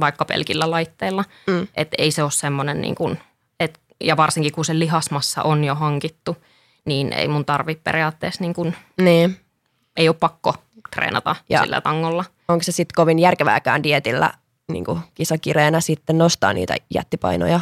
vaikka 0.00 0.24
pelkillä 0.24 0.70
laitteilla. 0.70 1.24
Mm. 1.46 1.66
Että 1.74 1.94
ei 1.98 2.10
se 2.10 2.22
ole 2.22 2.30
semmoinen, 2.30 2.80
niin 2.80 2.94
kuin, 2.94 3.18
et, 3.60 3.80
ja 4.00 4.16
varsinkin 4.16 4.52
kun 4.52 4.64
se 4.64 4.78
lihasmassa 4.78 5.42
on 5.42 5.64
jo 5.64 5.74
hankittu, 5.74 6.36
niin 6.84 7.12
ei 7.12 7.28
mun 7.28 7.44
tarvitse 7.44 7.82
periaatteessa, 7.84 8.44
niin 8.44 8.54
kuin, 8.54 8.76
niin. 9.00 9.40
ei 9.96 10.08
ole 10.08 10.16
pakko 10.20 10.54
treenata 10.94 11.36
Ja- 11.48 11.62
sillä 11.62 11.80
tangolla. 11.80 12.24
Onko 12.48 12.62
se 12.62 12.72
sitten 12.72 12.94
kovin 12.96 13.18
järkevääkään 13.18 13.82
dietillä 13.82 14.32
niin 14.72 14.84
kisakireenä 15.14 15.80
sitten 15.80 16.18
nostaa 16.18 16.52
niitä 16.52 16.76
jättipainoja? 16.94 17.60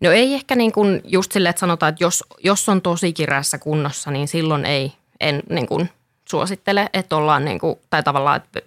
No 0.00 0.10
ei 0.10 0.34
ehkä 0.34 0.56
niin 0.56 0.72
kuin 0.72 1.00
just 1.04 1.32
silleen, 1.32 1.50
että 1.50 1.60
sanotaan, 1.60 1.90
että 1.90 2.04
jos, 2.04 2.24
jos 2.44 2.68
on 2.68 2.82
tosi 2.82 3.12
kireässä 3.12 3.58
kunnossa, 3.58 4.10
niin 4.10 4.28
silloin 4.28 4.64
ei, 4.64 4.92
en 5.20 5.42
niin 5.50 5.66
kuin 5.66 5.90
suosittele, 6.28 6.88
että 6.92 7.16
ollaan 7.16 7.44
niin 7.44 7.58
kuin, 7.58 7.78
tai 7.90 8.02
tavallaan, 8.02 8.36
että 8.36 8.60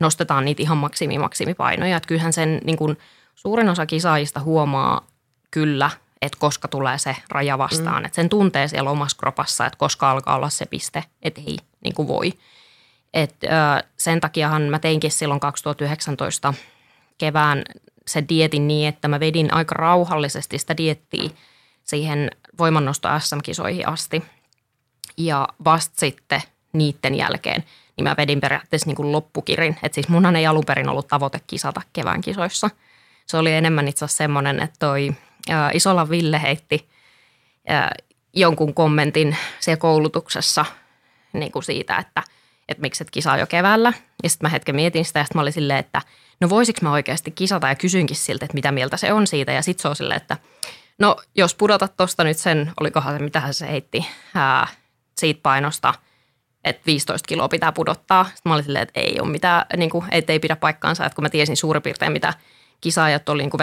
nostetaan 0.00 0.44
niitä 0.44 0.62
ihan 0.62 0.76
maksimi 0.76 1.18
maksimipainoja. 1.18 1.96
Että 1.96 2.06
kyllähän 2.06 2.32
sen 2.32 2.60
niin 2.64 2.76
kuin 2.76 2.98
suurin 3.34 3.68
osa 3.68 3.86
kisaajista 3.86 4.40
huomaa 4.40 5.06
kyllä, 5.50 5.90
että 6.22 6.38
koska 6.40 6.68
tulee 6.68 6.98
se 6.98 7.16
raja 7.28 7.58
vastaan. 7.58 8.02
Mm. 8.02 8.04
Että 8.04 8.16
sen 8.16 8.28
tuntee 8.28 8.68
siellä 8.68 8.90
omassa 8.90 9.16
kropassa, 9.16 9.66
että 9.66 9.78
koska 9.78 10.10
alkaa 10.10 10.36
olla 10.36 10.50
se 10.50 10.66
piste, 10.66 11.04
että 11.22 11.40
ei 11.46 11.56
niin 11.84 11.94
kuin 11.94 12.08
voi. 12.08 12.32
Et, 13.14 13.36
ö, 13.44 13.48
sen 13.96 14.20
takiahan 14.20 14.62
mä 14.62 14.78
teinkin 14.78 15.10
silloin 15.10 15.40
2019 15.40 16.54
kevään 17.18 17.64
se 18.06 18.24
dietin 18.28 18.68
niin, 18.68 18.88
että 18.88 19.08
mä 19.08 19.20
vedin 19.20 19.54
aika 19.54 19.74
rauhallisesti 19.74 20.58
sitä 20.58 20.76
diettiä 20.76 21.30
siihen 21.84 22.30
voimannosto 22.58 23.08
SM-kisoihin 23.18 23.88
asti. 23.88 24.22
Ja 25.16 25.48
vasta 25.64 26.00
sitten 26.00 26.42
niiden 26.72 27.14
jälkeen, 27.14 27.64
niin 27.96 28.04
mä 28.04 28.14
vedin 28.16 28.40
periaatteessa 28.40 28.86
niin 28.86 28.96
kuin 28.96 29.12
loppukirin. 29.12 29.76
Että 29.82 29.94
siis 29.94 30.08
munhan 30.08 30.36
ei 30.36 30.46
alun 30.46 30.64
perin 30.66 30.88
ollut 30.88 31.08
tavoite 31.08 31.40
kisata 31.46 31.82
kevään 31.92 32.20
kisoissa. 32.20 32.70
Se 33.26 33.36
oli 33.36 33.52
enemmän 33.52 33.88
itse 33.88 34.04
asiassa 34.04 34.16
semmoinen, 34.16 34.60
että 34.60 34.76
toi 34.78 35.14
Isola 35.74 36.10
Ville 36.10 36.42
heitti 36.42 36.88
jonkun 38.32 38.74
kommentin 38.74 39.36
siellä 39.60 39.80
koulutuksessa 39.80 40.64
niin 41.32 41.52
kuin 41.52 41.62
siitä, 41.62 41.96
että, 41.96 42.22
että 42.68 42.80
miksi 42.80 43.04
et 43.04 43.10
kisaa 43.10 43.38
jo 43.38 43.46
keväällä. 43.46 43.92
Ja 44.22 44.30
sitten 44.30 44.46
mä 44.46 44.52
hetken 44.52 44.74
mietin 44.74 45.04
sitä 45.04 45.18
ja 45.18 45.24
sitten 45.24 45.38
mä 45.38 45.42
olin 45.42 45.52
silleen, 45.52 45.78
että 45.78 46.02
no 46.40 46.50
voisiko 46.50 46.78
mä 46.82 46.92
oikeasti 46.92 47.30
kisata 47.30 47.68
ja 47.68 47.74
kysyinkin 47.74 48.16
siltä, 48.16 48.44
että 48.44 48.54
mitä 48.54 48.72
mieltä 48.72 48.96
se 48.96 49.12
on 49.12 49.26
siitä. 49.26 49.52
Ja 49.52 49.62
sitten 49.62 49.82
se 49.82 49.88
on 49.88 49.96
silleen, 49.96 50.20
että 50.20 50.36
no 50.98 51.16
jos 51.34 51.54
pudotat 51.54 51.96
tuosta 51.96 52.24
nyt 52.24 52.38
sen, 52.38 52.72
olikohan 52.80 53.18
se, 53.18 53.24
mitähän 53.24 53.54
se 53.54 53.68
heitti, 53.68 54.06
ää, 54.34 54.66
siitä 55.18 55.40
painosta, 55.42 55.94
että 56.64 56.82
15 56.86 57.26
kiloa 57.26 57.48
pitää 57.48 57.72
pudottaa. 57.72 58.24
Sitten 58.24 58.50
mä 58.50 58.54
olin 58.54 58.64
silleen, 58.64 58.82
että 58.82 59.00
ei 59.00 59.20
ole 59.20 59.30
mitään, 59.30 59.66
niin 59.76 59.90
kuin, 59.90 60.04
että 60.10 60.32
ei 60.32 60.38
pidä 60.38 60.56
paikkaansa, 60.56 61.06
että 61.06 61.14
kun 61.16 61.24
mä 61.24 61.28
tiesin 61.28 61.56
suurin 61.56 61.82
piirtein, 61.82 62.12
mitä 62.12 62.34
kisaajat 62.80 63.28
oli, 63.28 63.42
niin 63.42 63.50
kuin 63.50 63.58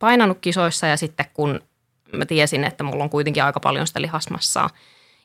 painanut 0.00 0.38
kisoissa 0.40 0.86
ja 0.86 0.96
sitten 0.96 1.26
kun 1.34 1.60
mä 2.12 2.26
tiesin, 2.26 2.64
että 2.64 2.84
mulla 2.84 3.04
on 3.04 3.10
kuitenkin 3.10 3.44
aika 3.44 3.60
paljon 3.60 3.86
sitä 3.86 4.02
lihasmassaa 4.02 4.70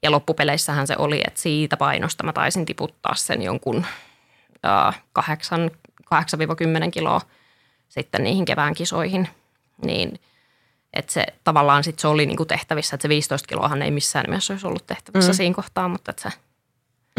ja 0.03 0.11
loppupeleissähän 0.11 0.87
se 0.87 0.95
oli, 0.97 1.21
että 1.27 1.41
siitä 1.41 1.77
painosta 1.77 2.23
mä 2.23 2.33
taisin 2.33 2.65
tiputtaa 2.65 3.15
sen 3.15 3.41
jonkun 3.41 3.85
äh, 4.65 5.03
8, 5.13 5.71
8-10 6.05 6.91
kiloa 6.91 7.21
sitten 7.89 8.23
niihin 8.23 8.45
kevään 8.45 8.73
kisoihin, 8.73 9.29
niin 9.85 10.19
että 10.93 11.13
se 11.13 11.25
tavallaan 11.43 11.83
sitten 11.83 12.01
se 12.01 12.07
oli 12.07 12.25
niinku 12.25 12.45
tehtävissä, 12.45 12.95
että 12.95 13.01
se 13.01 13.09
15 13.09 13.47
kiloahan 13.47 13.81
ei 13.81 13.91
missään 13.91 14.25
nimessä 14.25 14.53
olisi 14.53 14.67
ollut 14.67 14.87
tehtävissä 14.87 15.31
Mm. 15.31 15.33
mm. 15.33 15.37
siinä 15.37 15.55
kohtaa, 15.55 15.87
mutta 15.87 16.11
että 16.11 16.29
se 16.29 16.37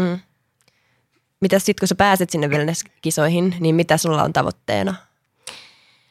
Mm. 0.01 0.19
Mitäs 1.41 1.65
sitten, 1.65 1.81
kun 1.81 1.87
sä 1.87 1.95
pääset 1.95 2.29
sinne 2.29 2.47
wellness-kisoihin, 2.47 3.55
niin 3.59 3.75
mitä 3.75 3.97
sulla 3.97 4.23
on 4.23 4.33
tavoitteena? 4.33 4.95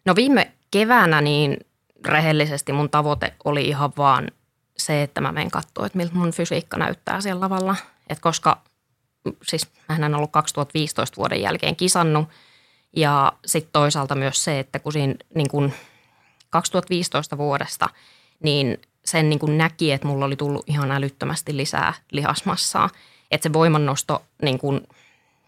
No 0.04 0.16
viime 0.16 0.52
keväänä 0.70 1.20
niin 1.20 1.56
rehellisesti 2.04 2.73
mun 2.73 2.90
tavoite 2.90 3.35
oli 3.44 3.68
ihan 3.68 3.92
vaan 3.96 4.28
se, 4.76 5.02
että 5.02 5.20
mä 5.20 5.32
menen 5.32 5.50
katsoa, 5.50 5.87
että 5.87 5.99
miltä 5.99 6.14
mun 6.14 6.32
fysiikka 6.32 6.76
näyttää 6.76 7.20
siellä 7.20 7.40
lavalla. 7.40 7.76
Et 8.08 8.20
koska 8.20 8.61
siis 9.42 9.66
hän 9.88 10.04
on 10.04 10.14
ollut 10.14 10.32
2015 10.32 11.16
vuoden 11.16 11.42
jälkeen 11.42 11.76
kisannut. 11.76 12.28
Ja 12.96 13.32
sitten 13.46 13.73
toisaalta 13.73 14.14
myös 14.14 14.44
se, 14.44 14.58
että 14.58 14.78
kun 14.78 14.92
siinä 14.92 15.14
niin 15.35 15.49
kun 15.49 15.73
2015 16.50 17.38
vuodesta, 17.38 17.88
niin 18.42 18.80
sen 19.04 19.28
niin 19.28 19.38
kun 19.38 19.58
näki, 19.58 19.92
että 19.92 20.06
mulla 20.06 20.25
oli 20.25 20.37
tullut 20.37 20.64
ihan 20.68 20.90
älyttömästi 20.90 21.56
lisää 21.56 21.94
lihasmassaa. 22.11 22.90
Että 23.30 23.42
se 23.42 23.52
voimannosto, 23.52 24.23
niin 24.42 24.58
kun, 24.58 24.87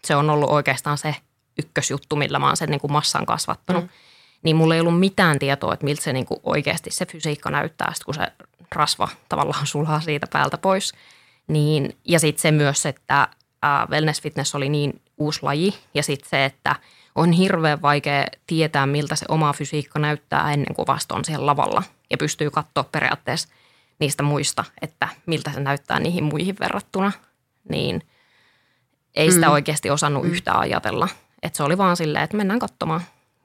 se 0.05 0.15
on 0.15 0.29
ollut 0.29 0.49
oikeastaan 0.49 0.97
se 0.97 1.15
ykkösjuttu, 1.59 2.15
millä 2.15 2.39
mä 2.39 2.45
oon 2.47 2.57
sen 2.57 2.69
niin 2.69 2.81
kun 2.81 2.91
massan 2.91 3.25
kasvattanut. 3.25 3.83
Mm. 3.83 3.89
Niin 4.43 4.55
mulla 4.55 4.75
ei 4.75 4.81
ollut 4.81 4.99
mitään 4.99 5.39
tietoa, 5.39 5.73
että 5.73 5.85
miltä 5.85 6.01
se 6.01 6.13
niin 6.13 6.25
oikeasti 6.43 6.91
se 6.91 7.05
fysiikka 7.05 7.49
näyttää, 7.49 7.93
kun 8.05 8.13
se 8.13 8.27
rasva 8.75 9.09
tavallaan 9.29 9.67
sulaa 9.73 10.01
siitä 10.01 10.27
päältä 10.33 10.57
pois. 10.57 10.93
Niin, 11.47 11.97
ja 12.05 12.19
sitten 12.19 12.41
se 12.41 12.51
myös, 12.51 12.85
että 12.85 13.27
wellness 13.89 14.21
fitness 14.21 14.55
oli 14.55 14.69
niin 14.69 15.01
uusi 15.17 15.39
laji 15.41 15.73
ja 15.93 16.03
sitten 16.03 16.29
se, 16.29 16.45
että 16.45 16.75
on 17.15 17.31
hirveän 17.31 17.81
vaikea 17.81 18.25
tietää, 18.47 18.85
miltä 18.85 19.15
se 19.15 19.25
oma 19.29 19.53
fysiikka 19.53 19.99
näyttää 19.99 20.53
ennen 20.53 20.75
kuin 20.75 20.87
vasta 20.87 21.15
on 21.15 21.25
siellä 21.25 21.45
lavalla 21.45 21.83
ja 22.09 22.17
pystyy 22.17 22.49
katsoa 22.49 22.83
periaatteessa 22.83 23.49
niistä 23.99 24.23
muista, 24.23 24.63
että 24.81 25.07
miltä 25.25 25.51
se 25.51 25.59
näyttää 25.59 25.99
niihin 25.99 26.23
muihin 26.23 26.55
verrattuna, 26.59 27.11
niin 27.69 28.01
ei 29.15 29.31
sitä 29.31 29.47
mm. 29.47 29.53
oikeasti 29.53 29.89
osannut 29.89 30.23
mm. 30.23 30.29
yhtään 30.29 30.59
ajatella. 30.59 31.07
Että 31.43 31.57
se 31.57 31.63
oli 31.63 31.77
vaan 31.77 31.97
silleen, 31.97 32.23
että 32.23 32.37
mennään 32.37 32.59
katsomaan. 32.59 33.01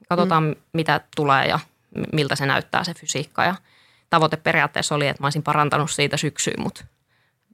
Katsotaan, 0.09 0.43
mm. 0.43 0.55
mitä 0.73 1.01
tulee 1.15 1.47
ja 1.47 1.59
miltä 2.13 2.35
se 2.35 2.45
näyttää 2.45 2.83
se 2.83 2.93
fysiikka. 2.93 3.43
Ja 3.43 3.55
tavoite 4.09 4.37
periaatteessa 4.37 4.95
oli, 4.95 5.07
että 5.07 5.23
mä 5.23 5.25
olisin 5.25 5.43
parantanut 5.43 5.91
siitä 5.91 6.17
syksyyn, 6.17 6.61
mutta 6.63 6.85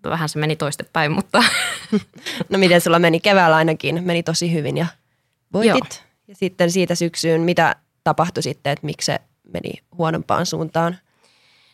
vähän 0.03 0.29
se 0.29 0.39
meni 0.39 0.55
toistepäin, 0.55 1.11
mutta... 1.11 1.43
No 2.49 2.57
miten 2.57 2.81
sulla 2.81 2.99
meni 2.99 3.19
keväällä 3.19 3.55
ainakin? 3.55 4.03
Meni 4.03 4.23
tosi 4.23 4.53
hyvin 4.53 4.77
ja 4.77 4.85
voitit. 5.53 5.73
Joo. 5.73 6.11
Ja 6.27 6.35
sitten 6.35 6.71
siitä 6.71 6.95
syksyyn, 6.95 7.41
mitä 7.41 7.75
tapahtui 8.03 8.43
sitten, 8.43 8.73
että 8.73 8.85
miksi 8.85 9.05
se 9.05 9.19
meni 9.53 9.71
huonompaan 9.97 10.45
suuntaan? 10.45 10.97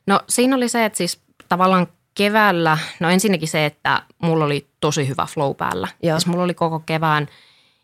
No 0.08 0.20
siinä 0.30 0.56
oli 0.56 0.70
se, 0.70 0.86
että 0.86 0.98
siis 0.98 1.22
tavallaan 1.50 1.88
keväällä, 2.16 2.78
no 3.00 3.10
ensinnäkin 3.10 3.48
se, 3.48 3.66
että 3.66 4.04
mulla 4.18 4.46
oli 4.46 4.68
tosi 4.80 5.08
hyvä 5.08 5.26
flow 5.26 5.56
päällä. 5.56 5.88
Joo. 6.04 6.20
Siis 6.20 6.28
mulla 6.28 6.44
oli 6.44 6.54
koko 6.54 6.80
kevään 6.80 7.28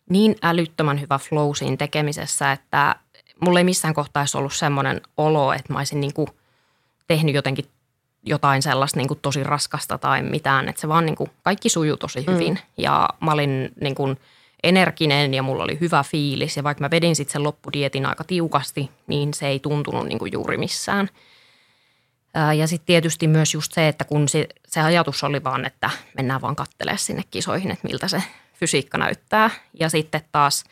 niin 0.10 0.36
älyttömän 0.41 1.01
hyvä 1.01 1.17
flow 1.17 1.51
siinä 1.55 1.77
tekemisessä, 1.77 2.51
että 2.51 2.95
mulla 3.39 3.60
ei 3.60 3.63
missään 3.63 3.93
kohtaa 3.93 4.25
ollut 4.36 4.53
semmoinen 4.53 5.01
olo, 5.17 5.53
että 5.53 5.74
mä 5.74 5.79
olisin 5.79 6.01
niin 6.01 6.13
kuin 6.13 6.27
tehnyt 7.07 7.36
jotenkin 7.36 7.65
jotain 8.25 8.62
sellaista 8.62 9.00
niin 9.00 9.07
kuin 9.07 9.19
tosi 9.22 9.43
raskasta 9.43 9.98
tai 9.98 10.24
mitään. 10.24 10.69
Että 10.69 10.81
se 10.81 10.88
vaan 10.88 11.05
niin 11.05 11.15
kuin, 11.15 11.29
kaikki 11.43 11.69
sujuu 11.69 11.98
tosi 11.98 12.24
mm. 12.27 12.33
hyvin. 12.33 12.53
Mm. 12.53 12.60
Ja 12.77 13.10
mä 13.22 13.31
olin 13.31 13.72
niin 13.81 13.95
kuin, 13.95 14.17
energinen 14.63 15.33
ja 15.33 15.43
mulla 15.43 15.63
oli 15.63 15.77
hyvä 15.81 16.03
fiilis. 16.03 16.57
Ja 16.57 16.63
vaikka 16.63 16.81
mä 16.81 16.91
vedin 16.91 17.15
sitten 17.15 17.33
sen 17.33 17.43
loppudietin 17.43 18.05
aika 18.05 18.24
tiukasti, 18.24 18.91
niin 19.07 19.33
se 19.33 19.48
ei 19.48 19.60
tuntunut 19.60 20.07
niin 20.07 20.19
kuin 20.19 20.31
juuri 20.31 20.57
missään. 20.57 21.10
Ja 22.57 22.67
sitten 22.67 22.86
tietysti 22.86 23.27
myös 23.27 23.53
just 23.53 23.74
se, 23.74 23.88
että 23.88 24.05
kun 24.05 24.29
se, 24.29 24.48
se 24.67 24.81
ajatus 24.81 25.24
oli 25.24 25.43
vaan, 25.43 25.65
että 25.65 25.89
mennään 26.17 26.41
vaan 26.41 26.55
kattelemaan 26.55 27.00
sinne 27.00 27.24
kisoihin, 27.31 27.72
että 27.72 27.88
miltä 27.88 28.07
se 28.07 28.24
fysiikka 28.63 28.98
näyttää. 28.98 29.50
Ja 29.79 29.89
sitten 29.89 30.22
taas, 30.32 30.63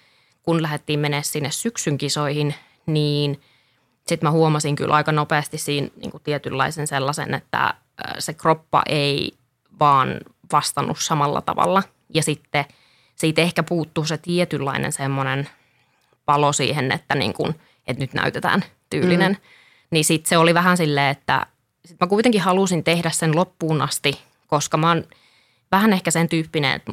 kun 0.44 0.62
lähdettiin 0.62 1.00
mennä 1.00 1.22
sinne 1.22 1.52
syksyn 1.52 1.98
kisoihin, 1.98 2.56
niin 2.86 3.42
sitten 4.08 4.28
mä 4.28 4.32
huomasin 4.32 4.76
kyllä 4.76 4.96
aika 4.96 5.12
nopeasti 5.12 5.58
siinä 5.58 5.88
niin 5.96 6.12
kuin 6.12 6.24
tietynlaisen 6.24 6.88
sellaisen, 6.88 7.34
että 7.34 7.74
se 8.20 8.34
kroppa 8.34 8.84
ei 8.90 9.32
vaan 9.80 10.20
vastannut 10.52 11.00
samalla 11.00 11.42
tavalla. 11.42 11.84
Ja 12.14 12.24
sitten– 12.24 12.66
siitä 13.22 13.42
ehkä 13.42 13.64
puuttuu 13.64 14.06
se 14.06 14.18
tietynlainen 14.18 14.92
semmoinen 14.92 15.50
palo 16.26 16.54
siihen, 16.54 16.92
että, 16.92 17.16
niin 17.16 17.34
kuin, 17.34 17.56
että 17.88 18.02
nyt 18.02 18.14
näytetään 18.14 18.64
tyylinen. 18.90 19.32
Mm. 19.32 19.38
Niin 19.92 20.06
sitten 20.06 20.30
se 20.30 20.38
oli 20.38 20.54
vähän 20.54 20.78
silleen, 20.78 21.10
että 21.10 21.46
sit 21.86 22.00
mä 22.00 22.08
kuitenkin 22.08 22.42
halusin 22.42 22.84
tehdä 22.84 23.10
sen 23.10 23.36
loppuun 23.36 23.82
asti, 23.82 24.22
koska 24.48 24.78
mä 24.78 24.88
oon 24.88 25.04
vähän 25.72 25.94
ehkä 25.94 26.12
sen 26.12 26.30
tyyppinen, 26.30 26.76
että 26.76 26.92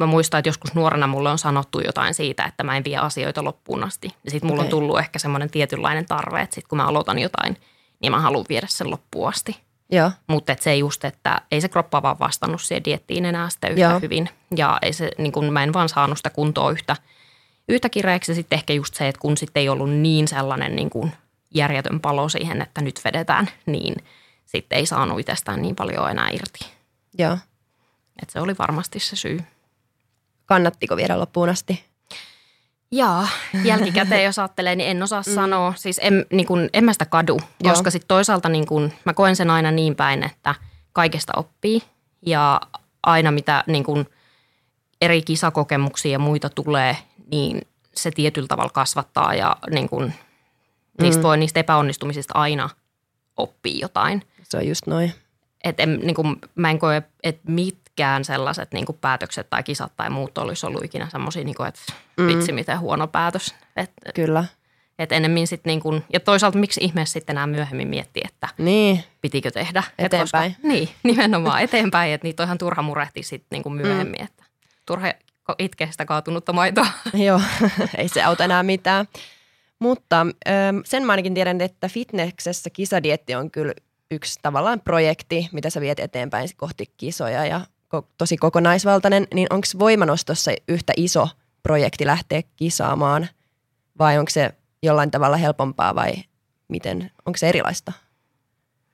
mä 0.00 0.06
muistan, 0.06 0.38
että 0.38 0.48
joskus 0.48 0.74
nuorena 0.74 1.06
mulle 1.06 1.30
on 1.30 1.38
sanottu 1.38 1.80
jotain 1.80 2.14
siitä, 2.14 2.44
että 2.44 2.64
mä 2.64 2.76
en 2.76 2.84
vie 2.84 2.96
asioita 2.96 3.44
loppuun 3.44 3.84
asti. 3.84 4.14
Ja 4.24 4.30
sitten 4.30 4.48
mulla 4.50 4.60
okay. 4.60 4.66
on 4.66 4.70
tullut 4.70 4.98
ehkä 4.98 5.18
semmoinen 5.18 5.50
tietynlainen 5.50 6.06
tarve, 6.06 6.40
että 6.40 6.54
sitten 6.54 6.68
kun 6.68 6.76
mä 6.76 6.86
aloitan 6.86 7.18
jotain, 7.18 7.56
niin 8.00 8.12
mä 8.12 8.20
haluan 8.20 8.46
viedä 8.48 8.66
sen 8.70 8.90
loppuun 8.90 9.28
asti. 9.28 9.56
Joo. 9.92 10.10
Mutta 10.26 10.56
se 10.60 10.76
just, 10.76 11.04
että 11.04 11.40
ei 11.50 11.60
se 11.60 11.68
kroppa 11.68 12.02
vaan 12.02 12.18
vastannut 12.18 12.62
siihen 12.62 12.84
diettiin 12.84 13.24
enää 13.24 13.50
sitä 13.50 13.68
yhtä 13.68 13.80
Joo. 13.80 14.00
hyvin. 14.00 14.28
Ja 14.56 14.78
ei 14.82 14.92
se, 14.92 15.10
niin 15.18 15.32
kun 15.32 15.52
mä 15.52 15.62
en 15.62 15.72
vaan 15.72 15.88
saanut 15.88 16.18
sitä 16.18 16.30
kuntoa 16.30 16.70
yhtä, 16.70 16.96
yhtä 17.68 17.88
kireeksi. 17.88 18.34
Sitten 18.34 18.56
ehkä 18.56 18.72
just 18.72 18.94
se, 18.94 19.08
että 19.08 19.20
kun 19.20 19.36
sitten 19.36 19.60
ei 19.60 19.68
ollut 19.68 19.90
niin 19.90 20.28
sellainen 20.28 20.76
niin 20.76 20.90
kuin 20.90 21.12
järjetön 21.54 22.00
palo 22.00 22.28
siihen, 22.28 22.62
että 22.62 22.80
nyt 22.80 23.00
vedetään, 23.04 23.48
niin 23.66 23.94
sitten 24.46 24.78
ei 24.78 24.86
saanut 24.86 25.20
itsestään 25.20 25.62
niin 25.62 25.76
paljon 25.76 26.10
enää 26.10 26.28
irti. 26.30 26.66
Joo. 27.18 27.38
Et 28.22 28.30
se 28.30 28.40
oli 28.40 28.54
varmasti 28.58 29.00
se 29.00 29.16
syy. 29.16 29.40
Kannattiko 30.50 30.96
viedä 30.96 31.18
loppuun 31.18 31.48
asti? 31.48 31.84
Jaa, 32.90 33.28
jälkikäteen 33.64 34.24
jos 34.24 34.38
ajattelee, 34.38 34.76
niin 34.76 34.90
en 34.90 35.02
osaa 35.02 35.22
mm. 35.26 35.34
sanoa. 35.34 35.74
Siis 35.76 36.00
en, 36.02 36.26
niin 36.32 36.46
kun, 36.46 36.68
en 36.72 36.84
mä 36.84 36.92
sitä 36.92 37.04
kadu, 37.04 37.40
Joo. 37.64 37.72
koska 37.72 37.90
sitten 37.90 38.08
toisaalta 38.08 38.48
niin 38.48 38.66
kun, 38.66 38.92
mä 39.04 39.14
koen 39.14 39.36
sen 39.36 39.50
aina 39.50 39.70
niin 39.70 39.96
päin, 39.96 40.24
että 40.24 40.54
kaikesta 40.92 41.32
oppii. 41.36 41.82
Ja 42.26 42.60
aina 43.02 43.30
mitä 43.30 43.64
niin 43.66 43.84
kun, 43.84 44.06
eri 45.00 45.22
kisakokemuksia 45.22 46.12
ja 46.12 46.18
muita 46.18 46.48
tulee, 46.48 46.96
niin 47.30 47.60
se 47.94 48.10
tietyllä 48.10 48.48
tavalla 48.48 48.70
kasvattaa 48.70 49.34
ja 49.34 49.56
niin 49.70 49.88
kun, 49.88 50.12
niistä 51.00 51.20
mm. 51.20 51.22
voi 51.22 51.38
niistä 51.38 51.60
epäonnistumisista 51.60 52.34
aina 52.34 52.70
oppii 53.36 53.80
jotain. 53.80 54.22
Se 54.42 54.56
on 54.56 54.68
just 54.68 54.86
noin. 54.86 55.14
Et 55.64 55.80
en, 55.80 56.00
niin 56.02 56.14
kun, 56.14 56.38
mä 56.54 56.70
en 56.70 56.78
koe, 56.78 57.02
että 57.22 57.50
mit, 57.50 57.79
mitkään 57.90 58.24
sellaiset 58.24 58.72
niin 58.72 58.86
kuin 58.86 58.98
päätökset 59.00 59.50
tai 59.50 59.62
kisat 59.62 59.92
tai 59.96 60.10
muut 60.10 60.38
olisi 60.38 60.66
ollut 60.66 60.84
ikinä 60.84 61.08
semmoisia, 61.10 61.44
niin 61.44 61.66
että 61.68 61.80
mm. 62.16 62.26
vitsi 62.26 62.52
miten 62.52 62.80
huono 62.80 63.06
päätös. 63.06 63.54
Et, 63.76 63.90
Kyllä. 64.14 64.44
Et 64.98 65.12
ennemmin 65.12 65.46
sitten 65.46 65.70
niin 65.70 65.80
kuin, 65.80 66.04
ja 66.12 66.20
toisaalta 66.20 66.58
miksi 66.58 66.80
ihmeessä 66.84 67.12
sitten 67.12 67.34
enää 67.34 67.46
myöhemmin 67.46 67.88
miettiä, 67.88 68.28
että 68.28 68.48
niin. 68.58 69.04
pitikö 69.20 69.50
tehdä. 69.50 69.82
Eteenpäin. 69.98 70.50
Et 70.50 70.56
koska, 70.56 70.68
niin, 70.68 70.88
nimenomaan 71.02 71.62
eteenpäin, 71.62 72.12
että 72.12 72.26
niitä 72.26 72.42
on 72.42 72.46
ihan 72.46 72.58
turha 72.58 72.82
murehtia 72.82 73.22
sitten 73.22 73.46
niin 73.50 73.62
kuin 73.62 73.72
myöhemmin, 73.72 74.20
mm. 74.20 74.24
että 74.24 74.44
turha 74.86 75.12
itkeä 75.58 75.90
sitä 75.90 76.04
kaatunutta 76.04 76.52
maitoa. 76.52 76.86
Joo, 77.26 77.40
ei 77.98 78.08
se 78.08 78.22
auta 78.22 78.44
enää 78.44 78.62
mitään. 78.62 79.06
Mutta 79.78 80.26
sen 80.84 81.06
mä 81.06 81.12
ainakin 81.12 81.34
tiedän, 81.34 81.60
että 81.60 81.88
fitnessessä 81.88 82.70
kisadietti 82.70 83.34
on 83.34 83.50
kyllä 83.50 83.72
yksi 84.10 84.38
tavallaan 84.42 84.80
projekti, 84.80 85.48
mitä 85.52 85.70
sä 85.70 85.80
viet 85.80 86.00
eteenpäin 86.00 86.48
kohti 86.56 86.84
kisoja 86.96 87.46
ja 87.46 87.60
tosi 88.18 88.36
kokonaisvaltainen, 88.36 89.26
niin 89.34 89.46
onko 89.50 89.66
voimanostossa 89.78 90.50
yhtä 90.68 90.92
iso 90.96 91.28
projekti 91.62 92.06
lähteä 92.06 92.42
kisaamaan 92.56 93.28
vai 93.98 94.18
onko 94.18 94.30
se 94.30 94.50
jollain 94.82 95.10
tavalla 95.10 95.36
helpompaa 95.36 95.94
vai 95.94 96.12
miten, 96.68 97.10
onko 97.26 97.36
se 97.36 97.48
erilaista? 97.48 97.92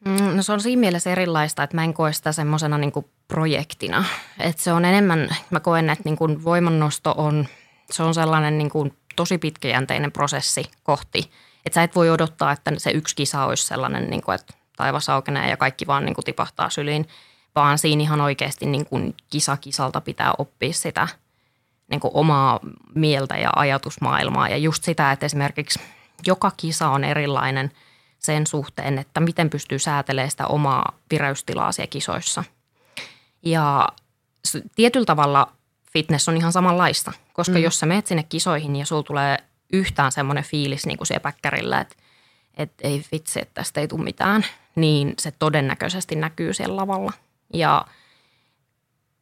Mm, 0.05 0.37
no 0.37 0.43
se 0.43 0.53
on 0.53 0.61
siinä 0.61 0.81
mielessä 0.81 1.13
erilaista, 1.13 1.63
että 1.63 1.77
mä 1.77 1.85
en 1.85 1.95
koe 1.95 2.13
sitä 2.13 2.33
semmoisena 2.33 2.79
niin 2.79 2.93
projektina. 3.29 4.05
Että 4.41 4.63
se 4.63 4.73
on 4.73 4.85
enemmän, 4.85 5.37
mä 5.51 5.61
koen, 5.61 5.91
että 5.91 6.03
niin 6.05 6.17
kuin 6.17 6.45
voimannosto 6.45 7.15
on, 7.17 7.47
se 7.91 8.03
on 8.03 8.15
sellainen 8.15 8.59
niin 8.59 8.71
kuin 8.71 8.97
tosi 9.17 9.39
pitkäjänteinen 9.39 10.13
prosessi 10.13 10.65
kohti. 10.83 11.31
Että 11.67 11.75
sä 11.75 11.83
et 11.83 11.95
voi 11.95 12.11
odottaa, 12.11 12.53
että 12.53 12.73
se 12.77 12.91
yksi 12.91 13.17
kisa 13.17 13.45
olisi 13.45 13.67
sellainen, 13.67 14.11
niin 14.11 14.23
kuin, 14.23 14.35
että 14.35 14.55
taivas 14.77 15.09
aukenee 15.09 15.51
ja 15.51 15.57
kaikki 15.57 15.87
vaan 15.87 16.05
niin 16.05 16.15
kuin 16.15 16.25
tipahtaa 16.25 16.71
syliin– 16.71 17.09
vaan 17.57 17.79
siinä 17.79 18.03
ihan 18.03 18.21
oikeasti 18.21 18.66
niin 18.66 18.87
kuin 18.87 19.14
kisa 19.31 19.57
kisalta 19.57 20.01
pitää 20.01 20.33
oppia 20.38 20.73
sitä 20.73 21.09
niin 21.90 22.01
kuin 22.01 22.11
omaa 22.14 22.61
mieltä 22.95 23.37
ja 23.37 23.51
ajatusmaailmaa. 23.57 24.49
Ja 24.49 24.57
just 24.57 24.85
sitä, 24.85 25.12
että 25.12 25.27
esimerkiksi 25.27 25.81
joka 26.27 26.53
kisa 26.57 26.88
on 26.88 27.05
erilainen 27.05 27.71
sen 28.19 28.47
suhteen, 28.47 28.99
että 28.99 29.21
miten 29.21 29.51
pystyy 29.51 29.79
säätelemään 29.79 30.31
sitä 30.31 30.47
omaa 30.47 30.92
vireystilaa 31.11 31.73
siellä 31.73 31.90
kisoissa. 31.90 32.45
Ja 33.42 33.88
tietyllä 34.75 35.07
tavalla 35.07 35.53
fitness 35.92 36.29
on 36.29 36.37
ihan 36.37 36.53
samanlaista, 36.53 37.12
koska 37.33 37.55
mm. 37.55 37.62
jos 37.62 37.81
sä 37.81 37.87
menet 37.87 38.07
sinne 38.07 38.23
kisoihin 38.23 38.77
ja 38.77 38.87
sulla 38.87 39.03
tulee 39.03 39.38
yhtään 39.73 40.12
semmoinen 40.12 40.45
fiilis 40.45 40.87
niin 40.87 40.99
kuin 40.99 41.07
siellä 41.07 41.23
päkkärillä, 41.23 41.81
että, 41.81 41.97
että 42.57 42.88
ei 42.88 43.05
vitsi, 43.12 43.40
että 43.42 43.55
tästä 43.55 43.81
ei 43.81 43.88
tule 43.88 44.05
mitään, 44.05 44.45
niin 44.75 45.14
se 45.19 45.31
todennäköisesti 45.31 46.14
näkyy 46.14 46.55
siellä 46.55 46.77
lavalla– 46.77 47.12
ja 47.53 47.87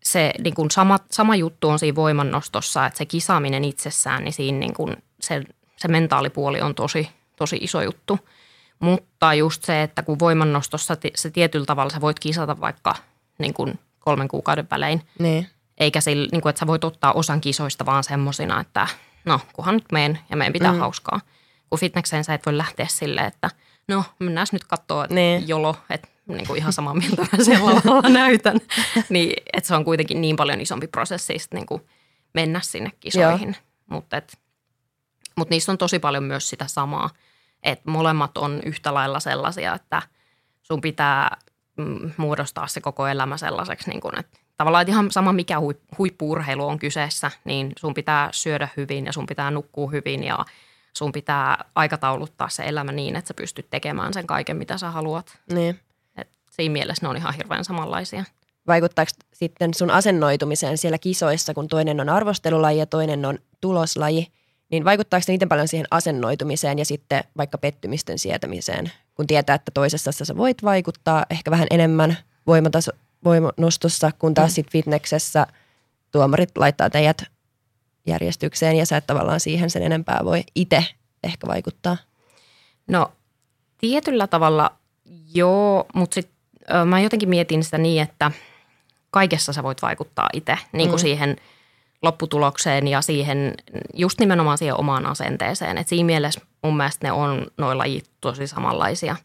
se 0.02 0.32
niin 0.44 0.54
kuin 0.54 0.70
sama, 0.70 0.98
sama 1.10 1.36
juttu 1.36 1.68
on 1.68 1.78
siinä 1.78 1.94
voimannostossa, 1.94 2.86
että 2.86 2.98
se 2.98 3.06
kisaaminen 3.06 3.64
itsessään, 3.64 4.24
niin 4.24 4.32
siinä 4.32 4.58
niin 4.58 4.74
kuin 4.74 4.96
se, 5.20 5.42
se 5.76 5.88
mentaalipuoli 5.88 6.60
on 6.60 6.74
tosi, 6.74 7.08
tosi 7.36 7.56
iso 7.60 7.82
juttu. 7.82 8.18
Mutta 8.80 9.34
just 9.34 9.64
se, 9.64 9.82
että 9.82 10.02
kun 10.02 10.18
voimannostossa 10.18 10.96
se 11.14 11.30
tietyllä 11.30 11.66
tavalla 11.66 11.90
sä 11.90 12.00
voit 12.00 12.18
kisata 12.18 12.60
vaikka 12.60 12.94
niin 13.38 13.54
kuin 13.54 13.78
kolmen 13.98 14.28
kuukauden 14.28 14.66
välein, 14.70 15.02
niin. 15.18 15.48
Eikä 15.78 16.00
sillä, 16.00 16.28
niin 16.32 16.42
kuin, 16.42 16.50
että 16.50 16.60
sä 16.60 16.66
voit 16.66 16.84
ottaa 16.84 17.12
osan 17.12 17.40
kisoista 17.40 17.86
vaan 17.86 18.04
semmosina, 18.04 18.60
että 18.60 18.86
no, 19.24 19.40
kunhan 19.52 19.74
nyt 19.74 19.92
meen 19.92 20.18
ja 20.30 20.36
meidän 20.36 20.52
pitää 20.52 20.72
mm. 20.72 20.78
hauskaa. 20.78 21.20
Kun 21.70 21.78
fitnekseen 21.78 22.24
sä 22.24 22.34
et 22.34 22.46
voi 22.46 22.58
lähteä 22.58 22.86
silleen, 22.88 23.26
että 23.26 23.50
no, 23.88 24.04
mennään 24.18 24.46
nyt 24.52 24.64
katsoa 24.64 25.06
niin. 25.10 25.48
jolo, 25.48 25.76
että 25.90 26.08
niin 26.28 26.46
kuin 26.46 26.58
ihan 26.58 26.72
samaa 26.72 26.94
mieltä 26.94 27.26
mä 27.32 27.44
siellä 27.44 27.74
lavalla 27.74 28.08
näytän. 28.22 28.60
niin, 29.08 29.32
että 29.52 29.68
se 29.68 29.74
on 29.74 29.84
kuitenkin 29.84 30.20
niin 30.20 30.36
paljon 30.36 30.60
isompi 30.60 30.86
prosessi 30.86 31.34
niin 31.52 31.66
kuin 31.66 31.82
mennä 32.34 32.60
sinne 32.62 32.90
kisoihin. 33.00 33.56
Mutta 33.90 34.22
mut 35.36 35.50
niissä 35.50 35.72
on 35.72 35.78
tosi 35.78 35.98
paljon 35.98 36.24
myös 36.24 36.48
sitä 36.48 36.66
samaa, 36.66 37.10
että 37.62 37.90
molemmat 37.90 38.38
on 38.38 38.60
yhtä 38.64 38.94
lailla 38.94 39.20
sellaisia, 39.20 39.74
että 39.74 40.02
sun 40.62 40.80
pitää 40.80 41.36
mm, 41.76 42.10
muodostaa 42.16 42.66
se 42.66 42.80
koko 42.80 43.06
elämä 43.06 43.36
sellaiseksi, 43.36 43.90
niin 43.90 44.00
kuin, 44.00 44.18
että 44.18 44.38
tavallaan 44.56 44.82
että 44.82 44.92
ihan 44.92 45.10
sama 45.10 45.32
mikä 45.32 45.56
huippuurheilu 45.98 46.68
on 46.68 46.78
kyseessä, 46.78 47.30
niin 47.44 47.72
sun 47.78 47.94
pitää 47.94 48.28
syödä 48.32 48.68
hyvin 48.76 49.06
ja 49.06 49.12
sun 49.12 49.26
pitää 49.26 49.50
nukkua 49.50 49.90
hyvin 49.90 50.24
ja 50.24 50.44
sun 50.92 51.12
pitää 51.12 51.64
aikatauluttaa 51.74 52.48
se 52.48 52.62
elämä 52.62 52.92
niin, 52.92 53.16
että 53.16 53.28
sä 53.28 53.34
pystyt 53.34 53.70
tekemään 53.70 54.12
sen 54.12 54.26
kaiken, 54.26 54.56
mitä 54.56 54.78
sä 54.78 54.90
haluat. 54.90 55.38
Niin. 55.52 55.80
Siinä 56.56 56.72
mielessä 56.72 57.06
ne 57.06 57.08
on 57.08 57.16
ihan 57.16 57.34
hirveän 57.34 57.64
samanlaisia. 57.64 58.24
Vaikuttaako 58.66 59.10
sitten 59.32 59.74
sun 59.74 59.90
asennoitumiseen 59.90 60.78
siellä 60.78 60.98
kisoissa, 60.98 61.54
kun 61.54 61.68
toinen 61.68 62.00
on 62.00 62.08
arvostelulaji 62.08 62.78
ja 62.78 62.86
toinen 62.86 63.24
on 63.24 63.38
tuloslaji, 63.60 64.26
niin 64.70 64.84
vaikuttaako 64.84 65.24
se 65.24 65.32
miten 65.32 65.48
paljon 65.48 65.68
siihen 65.68 65.86
asennoitumiseen 65.90 66.78
ja 66.78 66.84
sitten 66.84 67.24
vaikka 67.36 67.58
pettymisten 67.58 68.18
sietämiseen, 68.18 68.92
kun 69.14 69.26
tietää, 69.26 69.54
että 69.54 69.70
toisessa 69.74 70.12
sä 70.12 70.36
voit 70.36 70.62
vaikuttaa 70.64 71.26
ehkä 71.30 71.50
vähän 71.50 71.66
enemmän 71.70 72.18
voimataso, 72.46 72.92
voimanostossa, 73.24 74.10
kun 74.18 74.34
taas 74.34 74.50
mm. 74.50 74.54
sitten 74.54 74.72
fitneksessä 74.72 75.46
tuomarit 76.12 76.58
laittaa 76.58 76.90
teidät 76.90 77.22
järjestykseen 78.06 78.76
ja 78.76 78.86
sä 78.86 78.96
et 78.96 79.06
tavallaan 79.06 79.40
siihen 79.40 79.70
sen 79.70 79.82
enempää 79.82 80.20
voi 80.24 80.44
itse 80.54 80.84
ehkä 81.24 81.46
vaikuttaa? 81.46 81.96
No 82.86 83.12
tietyllä 83.78 84.26
tavalla 84.26 84.70
joo, 85.34 85.86
mutta 85.94 86.14
sitten 86.14 86.33
mä 86.84 87.00
jotenkin 87.00 87.28
mietin 87.28 87.64
sitä 87.64 87.78
niin, 87.78 88.02
että 88.02 88.30
kaikessa 89.10 89.52
sä 89.52 89.62
voit 89.62 89.82
vaikuttaa 89.82 90.28
itse 90.32 90.58
niin 90.72 90.88
kuin 90.88 91.00
mm. 91.00 91.02
siihen 91.02 91.36
lopputulokseen 92.02 92.88
ja 92.88 93.02
siihen 93.02 93.54
just 93.94 94.20
nimenomaan 94.20 94.58
siihen 94.58 94.80
omaan 94.80 95.06
asenteeseen. 95.06 95.78
Et 95.78 95.88
siinä 95.88 96.06
mielessä 96.06 96.40
mun 96.62 96.76
mielestä 96.76 97.06
ne 97.06 97.12
on 97.12 97.46
noilla 97.58 97.80
lajit 97.80 98.10
tosi 98.20 98.46
samanlaisia. 98.46 99.16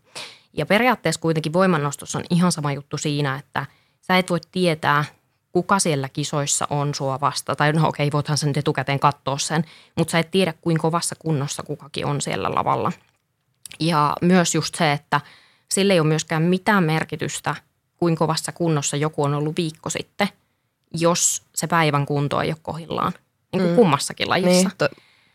Ja 0.53 0.65
periaatteessa 0.65 1.21
kuitenkin 1.21 1.53
voimannostossa 1.53 2.19
on 2.19 2.25
ihan 2.29 2.51
sama 2.51 2.73
juttu 2.73 2.97
siinä, 2.97 3.35
että 3.35 3.65
sä 4.01 4.17
et 4.17 4.29
voi 4.29 4.39
tietää, 4.51 5.05
kuka 5.51 5.79
siellä 5.79 6.09
kisoissa 6.09 6.67
on 6.69 6.95
sua 6.95 7.19
vasta. 7.21 7.55
Tai 7.55 7.73
no 7.73 7.87
okei, 7.87 8.11
voithan 8.13 8.37
sen 8.37 8.53
etukäteen 8.55 8.99
katsoa 8.99 9.37
sen, 9.37 9.65
mutta 9.95 10.11
sä 10.11 10.19
et 10.19 10.31
tiedä, 10.31 10.53
kuinka 10.61 10.81
kovassa 10.81 11.15
kunnossa 11.19 11.63
kukakin 11.63 12.05
on 12.05 12.21
siellä 12.21 12.55
lavalla. 12.55 12.91
Ja 13.79 14.15
myös 14.21 14.55
just 14.55 14.75
se, 14.75 14.91
että 14.91 15.21
sille 15.73 15.93
ei 15.93 15.99
ole 15.99 16.07
myöskään 16.07 16.43
mitään 16.43 16.83
merkitystä, 16.83 17.55
kuinka 17.97 18.19
kovassa 18.19 18.51
kunnossa 18.51 18.97
joku 18.97 19.23
on 19.23 19.33
ollut 19.33 19.57
viikko 19.57 19.89
sitten, 19.89 20.27
jos 20.93 21.43
se 21.55 21.67
päivän 21.67 22.05
kunto 22.05 22.41
ei 22.41 22.49
ole 22.49 22.57
kohillaan. 22.61 23.13
Niin 23.51 23.61
kuin 23.61 23.69
mm. 23.69 23.75
kummassakin 23.75 24.29
lajissa. 24.29 24.49
Niin, 24.49 24.71
to, 24.77 24.89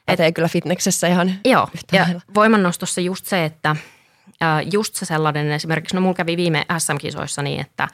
pätee 0.06 0.32
kyllä 0.32 0.48
fitneksessä 0.48 1.06
ihan 1.06 1.34
Joo, 1.44 1.68
ja 1.92 2.06
voimannostossa 2.34 3.00
just 3.00 3.26
se, 3.26 3.44
että 3.44 3.76
just 4.72 4.94
se 4.94 5.04
sellainen 5.06 5.50
esimerkiksi, 5.50 5.94
no 5.94 6.00
mulla 6.00 6.14
kävi 6.14 6.36
viime 6.36 6.66
SM-kisoissa 6.78 7.42
niin, 7.42 7.60
että 7.60 7.88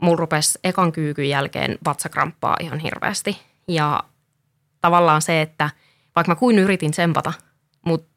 mulla 0.00 0.16
rupesi 0.16 0.58
ekan 0.64 0.92
kyykyn 0.92 1.28
jälkeen 1.28 1.78
vatsakramppaa 1.84 2.56
ihan 2.60 2.78
hirveästi. 2.78 3.38
Ja 3.68 4.02
tavallaan 4.80 5.22
se, 5.22 5.42
että 5.42 5.70
vaikka 6.16 6.30
mä 6.30 6.36
kuin 6.36 6.58
yritin 6.58 6.90
tsempata, 6.90 7.32
mutta 7.86 8.10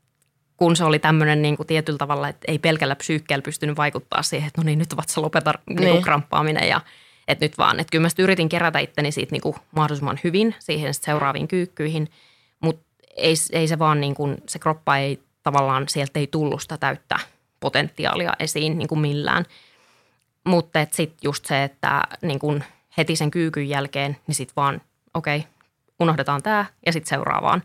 kun 0.58 0.76
se 0.76 0.84
oli 0.84 1.00
tämmöinen 1.00 1.42
niin 1.42 1.58
kuin 1.58 1.68
tietyllä 1.68 1.98
tavalla, 1.98 2.30
että 2.30 2.52
ei 2.52 2.60
pelkällä 2.60 2.96
psyykkeellä 2.96 3.44
pystynyt 3.44 3.78
vaikuttaa 3.78 4.24
siihen, 4.24 4.48
että 4.48 4.62
no 4.62 4.66
niin, 4.66 4.80
nyt 4.80 4.98
vatsa 4.98 5.22
lopeta 5.22 5.54
niin 5.70 5.90
kuin 5.90 6.04
kramppaaminen 6.04 6.68
ja 6.68 6.82
että 7.28 7.46
nyt 7.46 7.58
vaan. 7.58 7.80
Että 7.80 7.92
kyllä 7.92 8.02
mä 8.02 8.24
yritin 8.24 8.50
kerätä 8.50 8.80
itteni 8.80 9.12
siitä 9.12 9.32
niin 9.32 9.42
kuin 9.42 9.56
mahdollisimman 9.76 10.20
hyvin 10.24 10.56
siihen 10.60 10.94
seuraaviin 10.94 11.48
kyykkyihin, 11.48 12.12
mutta 12.60 12.84
ei, 13.18 13.34
ei 13.52 13.68
se 13.68 13.80
vaan 13.80 14.02
niin 14.02 14.16
kuin, 14.16 14.38
se 14.48 14.60
kroppa 14.60 14.98
ei 14.98 15.20
tavallaan, 15.44 15.88
sieltä 15.90 16.20
ei 16.20 16.28
tullut 16.28 16.62
sitä 16.62 16.78
täyttä 16.78 17.20
potentiaalia 17.60 18.34
esiin 18.40 18.78
niin 18.78 18.88
kuin 18.88 19.00
millään– 19.00 19.46
mutta 20.44 20.80
sitten 20.92 21.20
just 21.24 21.46
se, 21.46 21.64
että 21.64 22.04
niin 22.22 22.40
kun 22.40 22.64
heti 22.98 23.16
sen 23.16 23.32
kyykyn 23.32 23.70
jälkeen, 23.70 24.18
niin 24.28 24.36
sitten 24.36 24.56
vaan 24.56 24.82
okei, 25.14 25.38
okay, 25.38 25.50
unohdetaan 26.00 26.44
tämä 26.44 26.66
ja 26.86 26.94
sitten 26.94 27.10
seuraavaan. 27.10 27.64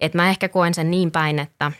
Et 0.00 0.14
mä 0.14 0.30
ehkä 0.30 0.48
koen 0.48 0.74
sen 0.74 0.90
niin 0.90 1.10
päin, 1.10 1.38
että 1.38 1.72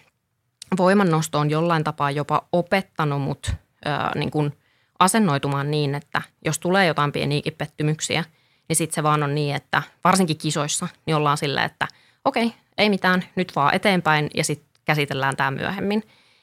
voimannosto 0.77 1.39
on 1.39 1.51
jollain 1.51 1.85
tapaa 1.85 2.11
jopa 2.11 2.43
opettanut 2.53 3.23
mut 3.23 3.53
ää, 3.85 4.13
niin 4.15 4.31
kun 4.31 4.53
asennoitumaan 4.99 5.71
niin, 5.71 5.95
että 5.95 6.23
jos 6.45 6.59
tulee 6.59 6.87
jotain 6.87 7.13
pieniäkin 7.13 7.55
pettymyksiä, 7.59 8.25
niin 8.69 8.77
sitten 8.77 8.95
se 8.95 9.03
vaan 9.03 9.23
on 9.23 9.35
niin, 9.35 9.57
että 9.57 9.83
varsinkin 10.05 10.39
kisoissa, 10.39 10.89
niin 11.07 11.17
ollaan 11.17 11.39
sillä, 11.39 11.65
että 11.65 11.89
okei, 12.25 12.47
okay, 12.47 12.59
ei 12.79 12.91
mitään, 12.91 13.25
nyt 13.37 13.57
vaan 13.57 13.75
eteenpäin 13.75 14.31
ja 14.35 14.45
sitten 14.45 14.69
käsitellään 14.85 15.37
tämä 15.37 15.51
myöhemmin. 15.51 16.03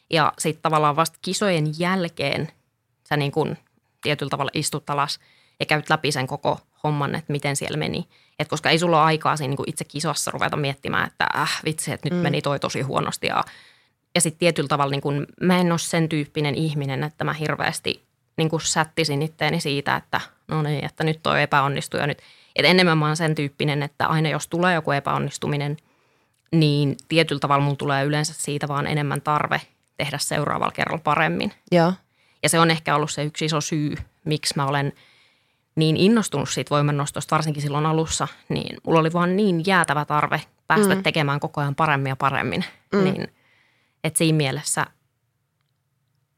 Ja 0.10 0.34
sitten 0.38 0.62
tavallaan 0.62 0.96
vasta 0.96 1.20
kisojen 1.22 1.80
jälkeen 1.80 2.52
sä 3.10 3.18
niin 3.18 3.32
kun 3.32 3.58
tietyllä 4.02 4.30
tavalla 4.30 4.52
istut 4.54 4.90
alas 4.90 5.20
ja 5.60 5.66
käyt 5.66 5.90
läpi 5.90 6.12
sen 6.12 6.28
koko 6.28 6.60
homman, 6.84 7.16
että 7.16 7.32
miten 7.32 7.56
siellä 7.56 7.78
meni. 7.78 8.08
Et 8.40 8.48
koska 8.48 8.70
ei 8.70 8.80
sulla 8.80 8.98
ole 8.98 9.06
aikaa 9.06 9.38
siinä 9.38 9.56
niin 9.56 9.70
itse 9.70 9.84
kisassa 9.84 10.32
ruveta 10.32 10.58
miettimään, 10.58 11.08
että 11.08 11.28
äh 11.36 11.60
vitsi, 11.66 11.92
että 11.92 12.10
nyt 12.10 12.20
mm. 12.20 12.24
meni 12.24 12.42
toi 12.42 12.60
tosi 12.60 12.82
huonosti. 12.82 13.28
Ja, 13.28 13.44
ja 14.16 14.22
sitten 14.22 14.40
tietyllä 14.40 14.68
tavalla 14.68 14.92
niin 14.92 15.02
kuin, 15.02 15.26
mä 15.42 15.58
en 15.58 15.72
ole 15.72 15.80
sen 15.80 16.10
tyyppinen 16.10 16.56
ihminen, 16.56 17.04
että 17.04 17.24
mä 17.24 17.34
hirveästi 17.34 18.04
niin 18.38 18.50
kuin 18.50 18.62
sättisin 18.62 19.22
itteeni 19.22 19.60
siitä, 19.60 19.96
että 19.96 20.22
no 20.48 20.62
niin, 20.62 20.86
että 20.86 21.04
nyt 21.04 21.20
toi 21.24 21.42
epäonnistui 21.42 22.00
ja 22.00 22.08
nyt. 22.08 22.18
Et 22.56 22.66
enemmän 22.66 22.98
mä 22.98 23.08
oon 23.08 23.18
sen 23.18 23.36
tyyppinen, 23.36 23.84
että 23.84 24.08
aina 24.08 24.30
jos 24.30 24.48
tulee 24.48 24.74
joku 24.74 24.92
epäonnistuminen, 24.92 25.78
niin 26.52 26.98
tietyllä 27.08 27.40
tavalla 27.40 27.64
mulla 27.64 27.76
tulee 27.76 28.04
yleensä 28.04 28.34
siitä 28.34 28.68
vaan 28.68 28.88
enemmän 28.88 29.22
tarve 29.22 29.62
tehdä 29.98 30.18
seuraavalla 30.18 30.72
kerralla 30.72 31.02
paremmin. 31.04 31.54
Joo. 31.72 31.94
Ja 32.44 32.50
se 32.50 32.60
on 32.60 32.72
ehkä 32.72 32.96
ollut 32.96 33.12
se 33.12 33.24
yksi 33.24 33.46
iso 33.46 33.62
syy, 33.62 33.96
miksi 34.26 34.54
mä 34.56 34.66
olen 34.66 34.94
niin 35.76 35.98
innostunut 35.98 36.50
siitä 36.50 36.70
voimannostosta, 36.70 37.36
varsinkin 37.36 37.62
silloin 37.62 37.86
alussa, 37.86 38.28
niin 38.50 38.78
mulla 38.84 39.00
oli 39.00 39.14
vaan 39.14 39.36
niin 39.36 39.64
jäätävä 39.68 40.06
tarve 40.06 40.42
päästä 40.68 40.96
mm. 40.96 41.04
tekemään 41.04 41.40
koko 41.40 41.62
ajan 41.62 41.76
paremmin 41.76 42.10
ja 42.10 42.16
paremmin. 42.16 42.66
Mm. 42.94 43.04
Niin, 43.04 43.28
että 44.04 44.18
siinä 44.18 44.38
mielessä, 44.38 44.86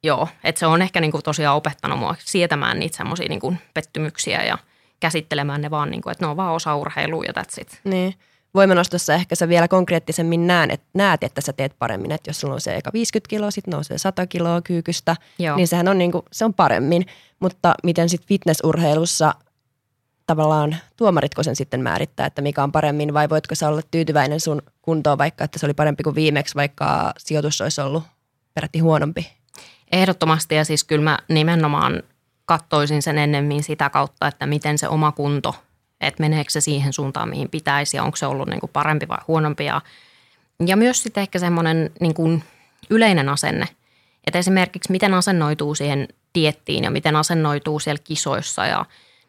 joo, 0.04 0.28
että 0.44 0.60
se 0.60 0.66
on 0.66 0.82
ehkä 0.82 1.02
niinku 1.02 1.22
tosiaan 1.22 1.58
opettanut 1.58 2.00
mua 2.00 2.16
sietämään 2.20 2.80
niitä 2.80 2.98
semmoisia 2.98 3.30
niinku 3.30 3.54
pettymyksiä 3.74 4.44
ja 4.44 4.58
käsittelemään 5.00 5.62
ne 5.62 5.72
vaan, 5.72 5.92
niinku, 5.92 6.10
että 6.10 6.26
ne 6.26 6.30
on 6.30 6.38
vaan 6.38 6.54
osa 6.54 6.76
urheilua 6.76 7.24
ja 7.24 7.34
that's 7.42 7.62
it. 7.62 7.80
Niin 7.84 8.14
voimanostossa 8.56 9.14
ehkä 9.14 9.36
sä 9.36 9.50
vielä 9.50 9.68
konkreettisemmin 9.68 10.48
näet, 10.48 10.72
että, 10.72 10.88
näet, 10.94 11.24
että 11.24 11.42
sä 11.42 11.54
teet 11.54 11.76
paremmin. 11.80 12.12
Että 12.12 12.30
jos 12.30 12.40
sulla 12.40 12.54
on 12.54 12.62
se 12.62 12.76
eka 12.76 12.90
50 12.94 13.30
kiloa, 13.30 13.52
sitten 13.52 13.72
nousee 13.72 13.98
100 13.98 14.28
kiloa 14.28 14.62
kyykystä, 14.62 15.16
Joo. 15.40 15.56
niin 15.56 15.68
sehän 15.68 15.88
on, 15.88 15.98
niin 15.98 16.12
kuin, 16.12 16.24
se 16.32 16.46
on 16.46 16.54
paremmin. 16.54 17.06
Mutta 17.40 17.76
miten 17.84 18.10
sitten 18.10 18.28
fitnessurheilussa 18.28 19.34
tavallaan 20.26 20.78
tuomaritko 20.98 21.44
sen 21.44 21.56
sitten 21.56 21.82
määrittää, 21.82 22.26
että 22.26 22.42
mikä 22.42 22.64
on 22.64 22.72
paremmin 22.72 23.14
vai 23.14 23.30
voitko 23.30 23.56
sä 23.56 23.68
olla 23.68 23.82
tyytyväinen 23.92 24.40
sun 24.40 24.62
kuntoon 24.82 25.18
vaikka, 25.18 25.44
että 25.44 25.60
se 25.60 25.66
oli 25.66 25.74
parempi 25.74 26.04
kuin 26.04 26.16
viimeksi, 26.16 26.56
vaikka 26.56 27.14
sijoitus 27.18 27.62
olisi 27.62 27.82
ollut 27.82 28.04
peräti 28.54 28.80
huonompi? 28.80 29.32
Ehdottomasti 29.92 30.56
ja 30.56 30.66
siis 30.66 30.84
kyllä 30.84 31.04
mä 31.04 31.20
nimenomaan 31.28 32.04
kattoisin 32.46 33.02
sen 33.02 33.18
ennemmin 33.18 33.64
sitä 33.64 33.90
kautta, 33.90 34.28
että 34.28 34.46
miten 34.46 34.78
se 34.78 34.88
oma 34.88 35.12
kunto– 35.12 35.56
että 36.02 36.24
meneekö 36.24 36.52
se 36.52 36.62
siihen 36.62 36.94
suuntaan, 36.94 37.30
mihin 37.30 37.50
pitäisi 37.50 37.98
ja 37.98 38.04
onko 38.04 38.16
se 38.16 38.26
ollut 38.26 38.50
niin 38.50 38.60
kuin 38.60 38.70
parempi 38.74 39.08
vai 39.08 39.18
huonompi. 39.28 39.66
Ja, 39.66 39.82
ja 40.66 40.78
myös 40.78 41.04
sitten 41.04 41.22
ehkä 41.22 41.40
semmoinen 41.40 41.92
niin 42.00 42.14
kuin 42.14 42.44
yleinen 42.90 43.30
asenne, 43.30 43.68
että 44.28 44.40
esimerkiksi 44.40 44.92
miten 44.92 45.14
asennoituu 45.14 45.76
siihen 45.76 46.08
diettiin 46.36 46.84
ja 46.84 46.92
miten 46.92 47.16
asennoituu 47.16 47.80
siellä 47.80 48.02
kisoissa 48.04 48.66
ja 48.66 48.86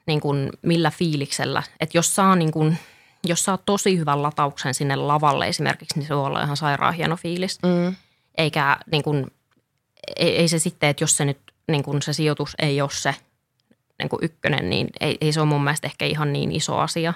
niin 0.07 0.21
kuin 0.21 0.51
millä 0.63 0.91
fiiliksellä. 0.91 1.63
Että 1.81 1.99
jos 1.99 2.15
saa, 2.15 2.37
niin 2.37 2.53
kuin, 2.53 2.79
jos 3.25 3.45
saa 3.45 3.59
tosi 3.59 3.99
hyvän 3.99 4.23
latauksen 4.23 4.75
sinne 4.75 4.97
lavalle 4.97 5.49
esimerkiksi, 5.49 5.99
niin 5.99 6.09
se 6.09 6.17
voi 6.17 6.27
olla 6.27 6.43
ihan 6.43 6.57
sairaan 6.57 6.95
hieno 6.95 7.17
fiilis. 7.17 7.59
Mm. 7.63 7.97
Eikä 8.39 8.77
niin 8.93 9.03
kuin, 9.03 9.27
ei, 10.17 10.37
ei 10.37 10.49
se 10.49 10.59
sitten, 10.59 10.89
että 10.91 11.05
jos 11.05 11.17
se 11.17 11.25
nyt 11.25 11.39
niin 11.69 11.83
kuin 11.83 12.03
se 12.03 12.13
sijoitus 12.13 12.55
ei 12.59 12.81
ole 12.81 12.91
se, 12.93 13.15
niin 13.99 14.09
kuin 14.09 14.25
ykkönen, 14.25 14.71
niin 14.71 14.89
ei, 15.01 15.19
ei 15.21 15.33
se 15.33 15.41
ole 15.41 15.49
mun 15.49 15.65
mielestä 15.65 15.87
ehkä 15.87 16.05
ihan 16.05 16.33
niin 16.33 16.53
iso 16.53 16.79
asia. 16.79 17.15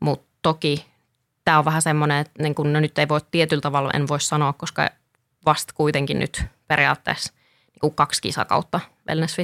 Mutta 0.00 0.26
toki 0.42 0.86
tämä 1.44 1.58
on 1.58 1.64
vähän 1.64 1.82
semmoinen, 1.82 2.18
että 2.18 2.42
niin 2.42 2.54
kuin, 2.54 2.72
no 2.72 2.80
nyt 2.80 2.98
ei 2.98 3.08
voi 3.08 3.20
tietyllä 3.30 3.60
tavalla, 3.60 3.90
en 3.94 4.08
voi 4.08 4.20
sanoa, 4.20 4.52
koska 4.52 4.88
vasta 5.46 5.72
kuitenkin 5.76 6.18
nyt 6.18 6.42
periaatteessa 6.68 7.32
niin 7.72 7.80
kuin 7.80 7.94
kaksi 7.94 8.22
kisakautta 8.22 8.80
wellness 9.08 9.38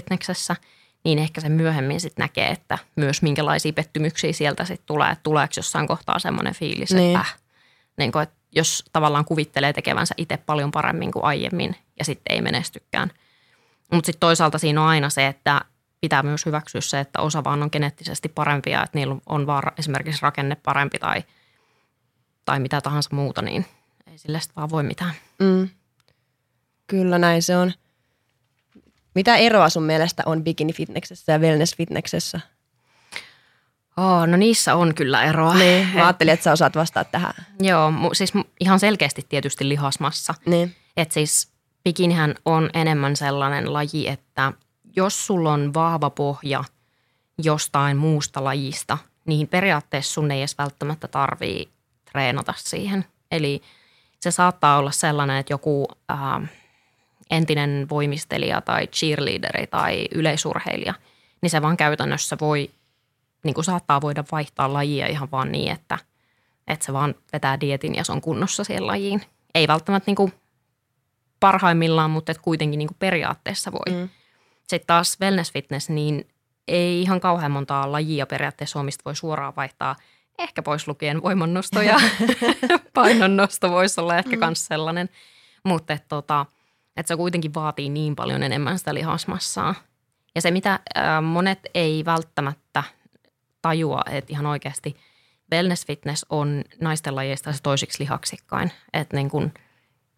niin 1.05 1.19
ehkä 1.19 1.41
se 1.41 1.49
myöhemmin 1.49 2.01
sitten 2.01 2.23
näkee, 2.23 2.49
että 2.49 2.79
myös 2.97 3.23
minkälaisia 3.23 3.73
pettymyksiä 3.73 4.33
sieltä 4.33 4.65
sitten 4.65 4.87
tulee, 4.87 5.11
että 5.11 5.23
tuleeko 5.23 5.53
jossain 5.57 5.87
kohtaa 5.87 6.19
semmoinen 6.19 6.55
fiilis, 6.55 6.91
Niin. 6.95 7.07
että, 7.17 7.21
äh, 7.21 7.37
niin 7.97 8.13
kuin, 8.13 8.23
että 8.23 8.35
jos 8.53 8.85
tavallaan 8.93 9.25
kuvittelee 9.25 9.73
tekevänsä 9.73 10.15
itse 10.19 10.37
paljon 10.37 10.71
paremmin 10.71 11.13
kuin 11.13 11.25
aiemmin 11.25 11.77
ja 11.99 12.05
sitten 12.05 12.35
ei 12.35 12.43
menestykään. 12.43 13.11
Mutta 13.93 14.07
sitten 14.07 14.21
toisaalta 14.21 14.59
siinä 14.59 14.83
on 14.83 14.89
aina 14.89 15.11
se, 15.11 15.27
että 15.27 15.61
pitää 16.01 16.23
myös 16.23 16.47
hyväksyä 16.47 16.81
se, 16.81 17.01
että 17.01 17.21
osa 17.21 17.45
vaan 17.45 17.63
on 17.63 17.69
geneettisesti 17.73 18.29
parempia, 18.29 18.83
että 18.83 18.99
niillä 18.99 19.17
on 19.27 19.47
vaan 19.47 19.73
esimerkiksi 19.79 20.23
rakenne 20.23 20.55
parempi 20.55 20.99
tai, 20.99 21.25
tai 22.45 22.61
mitä 22.61 22.81
tahansa 22.81 23.11
muuta, 23.13 23.43
niin 23.43 23.67
ei 24.07 24.19
sille 24.19 24.41
sitten 24.41 24.57
vaan 24.57 24.71
voi 24.71 24.83
mitään. 24.83 25.15
Mm. 25.39 25.69
Kyllä 26.87 27.19
näin 27.19 27.43
se 27.43 27.57
on. 27.57 27.73
Mitä 29.15 29.37
eroa 29.37 29.69
sun 29.69 29.83
mielestä 29.83 30.23
on 30.27 30.45
bikini-fitneksessä 30.45 31.33
ja 31.33 31.39
wellness-fitneksessä? 31.39 32.41
Oh, 33.97 34.27
no 34.27 34.37
niissä 34.37 34.75
on 34.75 34.95
kyllä 34.95 35.25
eroa. 35.25 35.55
Niin, 35.55 35.89
mä 35.95 36.03
ajattelin, 36.07 36.35
että 36.35 36.45
sä 36.45 36.53
osaat 36.53 36.77
vastata 36.77 37.11
tähän. 37.11 37.35
Joo, 37.61 37.93
siis 38.13 38.33
ihan 38.61 38.81
selkeästi 38.81 39.27
tietysti 39.29 39.69
lihasmassa. 39.69 40.35
Niin. 40.47 40.77
Että 40.97 41.15
siis 41.15 41.49
bikinihän 41.85 42.35
on 42.45 42.71
enemmän 42.75 43.17
sellainen 43.17 43.73
laji, 43.73 44.09
että 44.09 44.53
jos 44.97 45.27
sulla 45.27 45.53
on 45.53 45.75
vahva 45.75 46.11
pohja 46.11 46.65
jostain 47.39 47.97
muusta 47.97 48.45
lajista, 48.45 48.99
niin 49.27 49.49
periaatteessa 49.49 50.13
sun 50.13 50.31
ei 50.31 50.41
edes 50.41 50.59
välttämättä 50.59 51.09
tarvii 51.09 51.69
treenata 52.13 52.55
siihen. 52.57 53.05
Eli 53.31 53.63
se 54.21 54.31
saattaa 54.31 54.79
olla 54.79 54.91
sellainen, 54.91 55.37
että 55.37 55.53
joku 55.53 55.89
ää, 56.09 56.47
entinen 57.31 57.87
voimistelija 57.91 58.61
tai 58.61 58.87
cheerleaderi 58.87 59.67
tai 59.67 60.09
yleisurheilija, 60.15 60.95
niin 61.43 61.51
se 61.51 61.63
vaan 61.63 61.77
käytännössä 61.77 62.37
voi, 62.41 62.71
niin 63.45 63.55
kuin 63.55 63.65
saattaa 63.65 64.01
voida 64.01 64.25
vaihtaa 64.33 64.73
lajia 64.73 65.07
ihan 65.07 65.29
vaan 65.33 65.53
niin, 65.53 65.73
että, 65.73 65.99
että 66.69 66.87
se 66.87 66.93
vaan 66.93 67.15
vetää 67.33 67.61
dietin 67.61 67.95
ja 67.95 68.05
se 68.05 68.13
on 68.13 68.21
kunnossa 68.21 68.65
siihen 68.65 68.87
lajiin. 68.87 69.23
Ei 69.55 69.69
välttämättä 69.69 70.09
niin 70.09 70.17
kuin 70.17 70.33
parhaimmillaan, 71.41 72.11
mutta 72.11 72.33
et 72.33 72.39
kuitenkin 72.39 72.79
niin 72.79 72.89
kuin 72.89 72.99
periaatteessa 72.99 73.73
voi. 73.73 74.01
Mm. 74.01 74.09
Sitten 74.69 74.87
taas 74.87 75.21
wellness 75.21 75.53
fitness, 75.53 75.89
niin 75.89 76.29
ei 76.69 77.03
ihan 77.03 77.21
kauhean 77.21 77.51
montaa 77.51 77.93
lajia 77.93 78.27
periaatteessa 78.27 78.79
ole, 78.79 78.85
mistä 78.85 79.05
voi 79.05 79.17
suoraan 79.17 79.57
vaihtaa. 79.57 79.97
Ehkä 80.39 80.63
pois 80.63 80.89
lukien 80.89 81.23
voimannosto 81.23 81.83
ja 81.83 82.01
painonnosto 82.95 83.71
voisi 83.71 84.01
olla 84.01 84.17
ehkä 84.17 84.37
myös 84.37 84.67
sellainen. 84.67 85.09
Mutta 85.65 85.99
tota, 86.09 86.47
et 86.97 87.07
se 87.07 87.17
kuitenkin 87.17 87.55
vaatii 87.55 87.89
niin 87.89 88.17
paljon 88.17 88.43
enemmän 88.43 88.79
sitä 88.79 88.95
lihasmassaa. 88.95 89.75
Ja 90.35 90.41
se, 90.41 90.51
mitä 90.51 90.81
monet 91.23 91.59
ei 91.75 92.05
välttämättä 92.05 92.83
tajua, 93.63 94.01
että 94.11 94.33
ihan 94.33 94.47
oikeasti 94.47 94.97
wellness 95.53 95.87
fitness 95.87 96.27
on 96.29 96.65
naisten 96.81 97.17
lajeista 97.17 97.53
se 97.53 97.63
toisiksi 97.63 98.01
lihaksikkain. 98.01 98.73
Että 98.93 99.17
niin 99.17 99.31
kun 99.31 99.53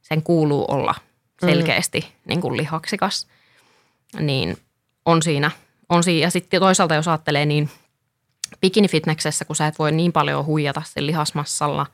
sen 0.03 0.23
kuuluu 0.23 0.65
olla 0.69 0.95
selkeästi 1.41 2.15
niin 2.29 2.41
kun 2.41 2.57
lihaksikas. 2.57 3.27
Niin 4.21 4.57
on 5.05 5.23
siinä, 5.23 5.51
on 5.89 6.03
siinä. 6.03 6.27
Ja 6.27 6.31
sitten 6.31 6.61
toisaalta 6.61 6.95
jos 6.95 7.09
ajattelee, 7.09 7.47
niin 7.47 7.71
bikinifitneksessä, 8.61 9.45
kun 9.45 9.57
sä 9.57 9.67
et 9.67 9.79
voi 9.79 9.93
niin 9.93 10.13
paljon 10.13 10.47
huijata 10.47 10.83
sen 10.87 11.07
lihasmassalla 11.07 11.87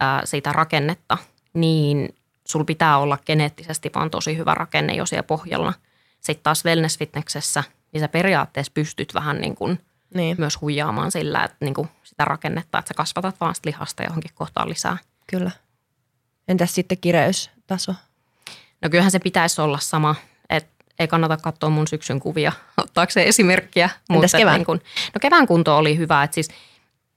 ää, 0.00 0.22
sitä 0.24 0.52
rakennetta, 0.52 1.18
niin 1.54 2.14
sul 2.50 2.64
pitää 2.64 2.98
olla 2.98 3.18
geneettisesti 3.26 3.90
vaan 3.94 4.10
tosi 4.10 4.36
hyvä 4.36 4.54
rakenne 4.54 4.94
jo 4.94 5.06
siellä 5.06 5.22
pohjalla. 5.22 5.72
Sitten 6.20 6.42
taas 6.42 6.64
wellness-fitneksessä, 6.64 7.64
niin 7.92 8.00
sä 8.00 8.08
periaatteessa 8.08 8.72
pystyt 8.74 9.14
vähän 9.14 9.40
niin 9.40 9.54
kuin 9.54 9.80
Niin, 10.14 10.36
myös 10.38 10.60
huijaamaan 10.60 11.10
sillä, 11.10 11.44
että 11.44 11.56
niin 11.60 11.74
kuin 11.74 11.88
sitä 12.02 12.24
rakennetta, 12.24 12.78
että 12.78 12.88
sä 12.88 12.94
kasvatat 12.94 13.36
vaan 13.40 13.54
sitä 13.54 13.68
lihasta 13.68 14.02
johonkin 14.02 14.30
kohtaan 14.34 14.68
lisää. 14.68 14.98
kyllä. 15.26 15.50
Entäs 16.48 16.74
sitten 16.74 16.98
kireystaso? 16.98 17.94
No 18.82 18.90
kyllähän 18.90 19.10
se 19.10 19.18
pitäisi 19.18 19.60
olla 19.60 19.78
sama, 19.78 20.14
että 20.50 20.84
ei 20.98 21.08
kannata 21.08 21.36
katsoa 21.36 21.70
mun 21.70 21.88
syksyn 21.88 22.20
kuvia 22.20 22.52
ottaakseen 22.82 23.26
esimerkkiä. 23.26 23.90
Entäs 24.10 24.34
et 24.34 24.38
kevään? 24.38 24.58
Niin 24.58 24.66
kun, 24.66 24.80
no 25.14 25.18
kevään 25.20 25.46
kunto 25.46 25.76
oli 25.76 25.96
hyvä. 25.96 26.22
Et 26.22 26.32
siis, 26.32 26.48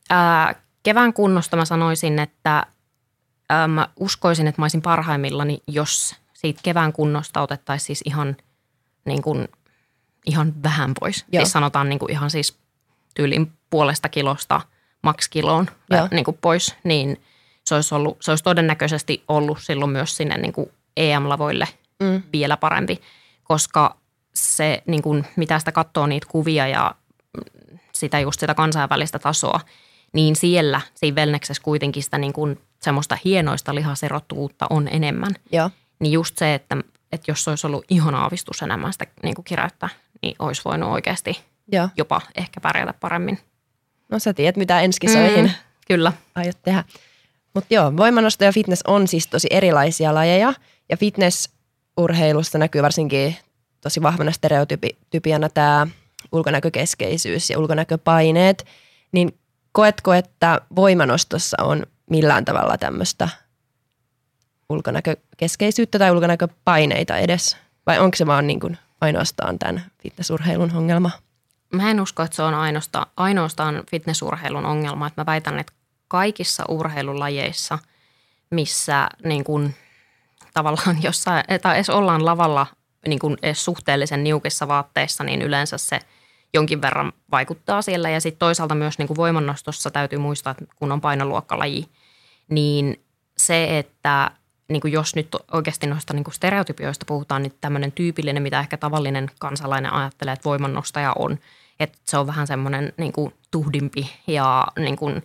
ää, 0.09 0.55
kevään 0.83 1.13
kunnosta 1.13 1.57
mä 1.57 1.65
sanoisin, 1.65 2.19
että 2.19 2.65
ää, 3.49 3.67
mä 3.67 3.87
uskoisin, 3.99 4.47
että 4.47 4.61
mä 4.61 4.63
olisin 4.63 4.81
parhaimmillani, 4.81 5.63
jos 5.67 6.15
siitä 6.33 6.59
kevään 6.63 6.93
kunnosta 6.93 7.41
otettaisiin 7.41 7.85
siis 7.85 8.01
ihan, 8.05 8.37
niin 9.05 9.21
kun, 9.21 9.47
ihan 10.25 10.53
vähän 10.63 10.91
pois. 10.99 11.25
Joo. 11.31 11.41
Siis 11.41 11.51
sanotaan 11.51 11.89
niin 11.89 11.99
kun 11.99 12.11
ihan 12.11 12.29
siis 12.29 12.57
tyylin 13.15 13.51
puolesta 13.69 14.09
kilosta 14.09 14.61
maks 15.01 15.29
kiloon 15.29 15.67
Joo. 15.89 16.01
ää, 16.01 16.07
niin 16.11 16.25
pois, 16.41 16.75
niin 16.83 17.21
se 17.65 17.75
olisi, 17.75 17.95
ollut, 17.95 18.17
se 18.21 18.31
olisi 18.31 18.43
todennäköisesti 18.43 19.23
ollut 19.27 19.57
silloin 19.61 19.91
myös 19.91 20.17
sinne 20.17 20.37
niin 20.37 20.53
kuin 20.53 20.71
EM-lavoille 20.97 21.67
Mm. 21.99 22.23
vielä 22.33 22.57
parempi, 22.57 23.01
koska 23.43 23.97
se, 24.33 24.83
niin 24.87 25.01
kuin, 25.01 25.25
mitä 25.35 25.59
sitä 25.59 25.71
katsoo 25.71 26.07
niitä 26.07 26.27
kuvia 26.29 26.67
ja 26.67 26.95
sitä 27.93 28.19
just 28.19 28.39
sitä 28.39 28.53
kansainvälistä 28.53 29.19
tasoa, 29.19 29.59
niin 30.13 30.35
siellä 30.35 30.81
siinä 30.95 31.15
Velneksessä 31.15 31.63
kuitenkin 31.63 32.03
sitä 32.03 32.17
niin 32.17 32.33
kuin 32.33 32.59
semmoista 32.83 33.17
hienoista 33.25 33.75
lihaserottuvuutta 33.75 34.67
on 34.69 34.87
enemmän. 34.87 35.31
Joo, 35.51 35.69
Niin 35.99 36.11
just 36.11 36.37
se, 36.37 36.53
että, 36.53 36.77
että 37.11 37.31
jos 37.31 37.47
olisi 37.47 37.67
ollut 37.67 37.85
ihan 37.89 38.15
aavistus 38.15 38.61
enemmän 38.61 38.93
sitä 38.93 39.05
niin 39.23 39.35
kuin 39.35 39.45
kireyttä, 39.45 39.89
niin 40.21 40.35
olisi 40.39 40.61
voinut 40.65 40.89
oikeasti 40.89 41.39
joo. 41.71 41.89
jopa 41.97 42.21
ehkä 42.35 42.61
pärjätä 42.61 42.93
paremmin. 42.93 43.39
No 44.09 44.19
sä 44.19 44.33
tiedät, 44.33 44.57
mitä 44.57 44.81
ensi 44.81 44.99
mm. 45.07 45.49
Kyllä. 45.87 46.13
aiot 46.35 46.57
tehdä. 46.63 46.83
Mutta 47.53 47.73
joo, 47.73 47.97
voimannosto 47.97 48.43
ja 48.43 48.51
fitness 48.51 48.81
on 48.87 49.07
siis 49.07 49.27
tosi 49.27 49.47
erilaisia 49.51 50.13
lajeja. 50.13 50.53
Ja 50.89 50.97
fitnessurheilussa 50.97 52.57
näkyy 52.57 52.81
varsinkin 52.81 53.35
tosi 53.81 54.01
vahvana 54.01 54.31
stereotypiana 54.31 55.49
tämä 55.49 55.87
ulkonäkökeskeisyys 56.31 57.49
ja 57.49 57.59
ulkonäköpaineet. 57.59 58.65
Niin 59.11 59.39
koetko, 59.71 60.13
että 60.13 60.61
voimanostossa 60.75 61.57
on 61.61 61.85
millään 62.09 62.45
tavalla 62.45 62.77
tämmöistä 62.77 63.29
ulkonäkökeskeisyyttä 64.69 65.99
tai 65.99 66.11
ulkonäköpaineita 66.11 67.17
edes? 67.17 67.57
Vai 67.85 67.99
onko 67.99 68.17
se 68.17 68.25
vaan 68.25 68.47
niin 68.47 68.59
kuin 68.59 68.77
ainoastaan 69.01 69.59
tämän 69.59 69.85
fitnessurheilun 70.01 70.75
ongelma? 70.75 71.11
Mä 71.73 71.91
en 71.91 72.01
usko, 72.01 72.23
että 72.23 72.35
se 72.35 72.43
on 72.43 72.53
ainoastaan, 72.53 73.05
ainoastaan 73.17 73.83
fitnessurheilun 73.91 74.65
ongelma. 74.65 75.07
Että 75.07 75.21
mä 75.21 75.25
väitän, 75.25 75.59
että 75.59 75.73
kaikissa 76.07 76.63
urheilulajeissa, 76.67 77.79
missä 78.49 79.09
niin 79.23 79.43
kun, 79.43 79.73
tavallaan 80.53 81.03
jossain, 81.03 81.43
tai 81.61 81.75
edes 81.75 81.89
ollaan 81.89 82.25
lavalla 82.25 82.67
niin 83.07 83.19
kun 83.19 83.37
edes 83.41 83.65
suhteellisen 83.65 84.23
niukissa 84.23 84.67
vaatteissa, 84.67 85.23
niin 85.23 85.41
yleensä 85.41 85.77
se 85.77 85.99
jonkin 86.53 86.81
verran 86.81 87.13
vaikuttaa 87.31 87.81
siellä. 87.81 88.09
Ja 88.09 88.21
sitten 88.21 88.39
toisaalta 88.39 88.75
myös 88.75 88.97
niin 88.97 89.07
kuin 89.07 89.17
voimannostossa 89.17 89.91
täytyy 89.91 90.19
muistaa, 90.19 90.51
että 90.51 90.65
kun 90.75 90.91
on 90.91 91.01
painoluokkalaji, 91.01 91.85
niin 92.49 93.03
se, 93.37 93.79
että 93.79 94.31
niin 94.69 94.81
kuin 94.81 94.93
jos 94.93 95.15
nyt 95.15 95.35
oikeasti 95.51 95.87
noista 95.87 96.13
niin 96.13 96.23
kuin 96.23 96.33
stereotypioista 96.33 97.05
puhutaan, 97.07 97.43
niin 97.43 97.53
tämmöinen 97.61 97.91
tyypillinen, 97.91 98.43
mitä 98.43 98.59
ehkä 98.59 98.77
tavallinen 98.77 99.31
kansalainen 99.39 99.93
ajattelee, 99.93 100.33
että 100.33 100.45
voimannostaja 100.45 101.13
on, 101.19 101.39
että 101.79 101.97
se 102.05 102.17
on 102.17 102.27
vähän 102.27 102.47
semmoinen 102.47 102.93
niin 102.97 103.13
kuin 103.13 103.33
tuhdimpi 103.51 104.11
ja 104.27 104.67
niin 104.79 104.95
kuin, 104.95 105.23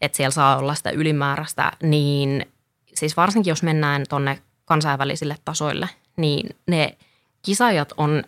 että 0.00 0.16
siellä 0.16 0.30
saa 0.30 0.56
olla 0.56 0.74
sitä 0.74 0.90
ylimääräistä, 0.90 1.72
niin 1.82 2.46
siis 2.94 3.16
varsinkin 3.16 3.50
jos 3.50 3.62
mennään 3.62 4.04
tuonne 4.08 4.38
kansainvälisille 4.64 5.36
tasoille, 5.44 5.88
niin 6.16 6.56
ne 6.66 6.96
kisajat 7.42 7.92
on 7.96 8.24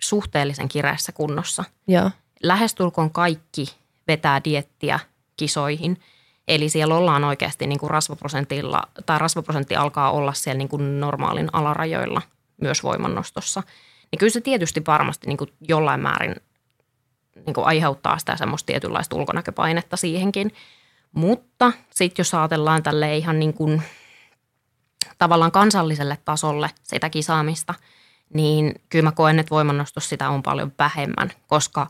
suhteellisen 0.00 0.68
kireässä 0.68 1.12
kunnossa. 1.12 1.64
Joo, 1.88 2.10
Lähestulkoon 2.42 3.10
kaikki 3.10 3.66
vetää 4.08 4.40
diettiä 4.44 5.00
kisoihin. 5.36 6.00
Eli 6.48 6.68
siellä 6.68 6.94
ollaan 6.94 7.24
oikeasti 7.24 7.66
niin 7.66 7.78
kuin 7.78 7.90
rasvaprosentilla, 7.90 8.82
tai 9.06 9.18
rasvaprosentti 9.18 9.76
alkaa 9.76 10.10
olla 10.10 10.32
siellä 10.32 10.58
niin 10.58 10.68
kuin 10.68 11.00
normaalin 11.00 11.48
alarajoilla 11.52 12.22
myös 12.60 12.82
voimannostossa. 12.82 13.62
Niin 14.10 14.18
kyllä 14.18 14.32
se 14.32 14.40
tietysti 14.40 14.82
varmasti 14.86 15.26
niin 15.26 15.36
kuin 15.36 15.52
jollain 15.68 16.00
määrin 16.00 16.36
niin 17.46 17.54
kuin 17.54 17.66
aiheuttaa 17.66 18.18
sitä 18.18 18.36
semmoista 18.36 18.66
tietynlaista 18.66 19.16
ulkonäköpainetta 19.16 19.96
siihenkin. 19.96 20.52
Mutta 21.12 21.72
sitten 21.90 22.20
jos 22.20 22.34
ajatellaan 22.34 22.82
tälle 22.82 23.16
ihan 23.16 23.38
niin 23.38 23.54
kuin 23.54 23.82
tavallaan 25.18 25.52
kansalliselle 25.52 26.18
tasolle 26.24 26.70
sitä 26.82 27.10
kisaamista, 27.10 27.74
niin 28.34 28.80
kyllä 28.88 29.02
mä 29.02 29.12
koen, 29.12 29.38
että 29.38 29.50
voimannostus 29.50 30.08
sitä 30.08 30.28
on 30.28 30.42
paljon 30.42 30.72
vähemmän, 30.78 31.30
koska 31.46 31.86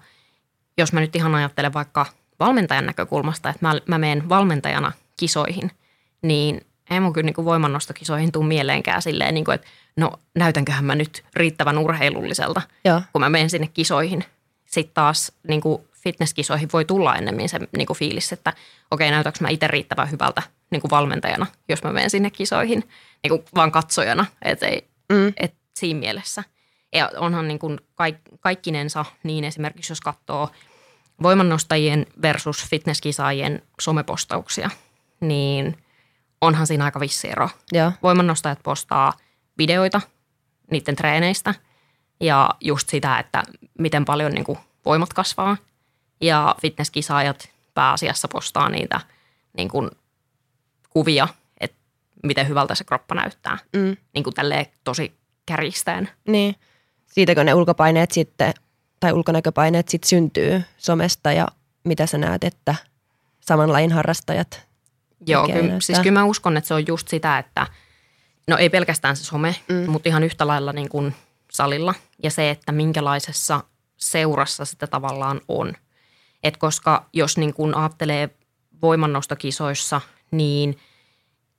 jos 0.79 0.93
mä 0.93 1.01
nyt 1.01 1.17
ihan 1.17 1.35
ajattelen 1.35 1.73
vaikka 1.73 2.07
valmentajan 2.41 2.87
näkökulmasta, 2.87 3.51
että 3.51 3.67
mä, 3.67 3.75
mä 3.87 3.99
menen 3.99 4.29
valmentajana 4.29 4.93
kisoihin, 5.17 5.71
niin 6.23 6.61
ei 6.91 7.01
mun 7.01 7.13
kyllä 7.13 7.25
niin 7.25 7.35
kuin 7.35 7.45
voimannostokisoihin 7.45 8.33
tuu 8.33 8.43
mieleenkään 8.43 9.03
silleen, 9.03 9.35
niin 9.35 9.45
kuin, 9.45 9.55
että 9.55 9.67
no 9.97 10.13
näytänköhän 10.35 10.85
mä 10.85 10.95
nyt 10.95 11.25
riittävän 11.35 11.79
urheilulliselta, 11.79 12.63
joo, 12.85 13.03
kun 13.13 13.21
mä 13.21 13.29
menen 13.29 13.51
sinne 13.51 13.67
kisoihin. 13.67 14.25
sitten 14.67 14.95
taas 14.95 15.33
niin 15.49 15.61
kuin 15.61 15.83
fitnesskisoihin 16.03 16.69
voi 16.73 16.85
tulla 16.85 17.17
ennemmin 17.17 17.49
se 17.49 17.59
niin 17.77 17.87
kuin 17.87 17.97
fiilis, 17.97 18.33
että 18.33 18.53
okei, 18.91 19.11
näytäks 19.11 19.41
mä 19.41 19.49
itse 19.49 19.69
riittävän 19.69 20.11
hyvältä 20.11 20.43
niin 20.71 20.81
kuin 20.81 20.91
valmentajana, 20.91 21.47
jos 21.69 21.83
mä 21.83 21.93
menen 21.93 22.11
sinne 22.11 22.31
kisoihin, 22.31 22.89
niin 23.23 23.29
kuin 23.29 23.45
vaan 23.55 23.73
katsojana, 23.73 24.27
että 24.43 24.67
mm. 25.13 25.33
et 25.37 25.55
siinä 25.79 26.01
mielessä. 26.01 26.45
Ja 26.93 27.11
onhan 27.17 27.49
niin 27.49 27.59
kuin 27.59 27.81
kaik, 27.95 28.17
kaikkinensa 28.41 29.05
niin 29.23 29.45
esimerkiksi, 29.45 29.93
jos 29.93 30.01
katsoo 30.01 30.51
voimannostajien 31.23 32.07
versus 32.23 32.67
fitnesskisaajien 32.71 33.63
somepostauksia, 33.81 34.71
niin 35.21 35.77
onhan 36.41 36.67
siinä 36.67 36.85
aika 36.85 37.01
vissi 37.01 37.31
ero. 37.31 37.51
Joo. 37.73 37.93
Voimannostajat 38.03 38.59
postaa 38.63 39.13
videoita 39.59 40.01
niiden 40.71 40.97
treeneistä 40.97 41.55
ja 42.21 42.51
just 42.61 42.89
sitä, 42.89 43.19
että 43.19 43.43
miten 43.79 44.05
paljon 44.05 44.33
niin 44.33 44.45
kuin 44.45 44.59
voimat 44.85 45.13
kasvaa. 45.13 45.57
Ja 46.21 46.55
fitnesskisaajat 46.61 47.51
pääasiassa 47.75 48.29
postaa 48.29 48.69
niitä 48.69 49.01
niin 49.57 49.69
kuin 49.69 49.91
kuvia, 50.91 51.29
että 51.61 51.77
miten 52.23 52.49
hyvältä 52.49 52.75
se 52.75 52.85
kroppa 52.85 53.15
näyttää. 53.15 53.59
Mm. 53.77 53.97
Niin 54.15 54.25
kuin 54.25 54.35
tälleen 54.35 54.67
tosi 54.85 55.19
kärjistäen. 55.49 56.09
Niin. 56.27 56.55
Siitäkö 57.07 57.45
ne 57.45 57.55
ulkopaineet 57.55 58.11
sitten, 58.11 58.55
tai 59.01 59.13
ulkonäköpaineet 59.13 59.89
sitten 59.89 60.09
syntyy 60.09 60.63
somesta 60.79 61.33
ja 61.33 61.49
mitä 61.85 62.07
sä 62.07 62.19
näet, 62.19 62.45
että 62.45 62.75
saman 63.41 63.73
lajin 63.73 63.93
harrastajat 63.93 64.69
Joo, 65.27 65.47
kyllä, 65.47 65.81
siis 65.81 65.99
kyllä 65.99 66.21
mä 66.21 66.25
uskon, 66.25 66.57
että 66.57 66.69
se 66.69 66.75
on 66.75 66.87
just 66.87 67.09
sitä, 67.09 67.39
että 67.39 67.67
no 68.49 68.57
ei 68.57 68.71
pelkästään 68.71 69.17
se 69.17 69.25
some, 69.25 69.55
mm. 69.69 69.91
mutta 69.91 70.09
ihan 70.09 70.25
yhtä 70.25 70.47
lailla 70.47 70.73
niin 70.73 70.89
kuin 70.89 71.15
salilla 71.51 71.95
ja 72.23 72.31
se, 72.31 72.51
että 72.51 72.73
minkälaisessa 72.73 73.65
seurassa 73.97 74.65
sitä 74.65 74.87
tavallaan 74.87 75.41
on. 75.49 75.73
Et 76.43 76.57
koska 76.57 77.07
jos 77.13 77.39
niin 77.39 77.55
kuin 77.55 77.75
ajattelee 77.75 78.31
voimannostokisoissa, 78.83 80.01
niin 80.31 80.79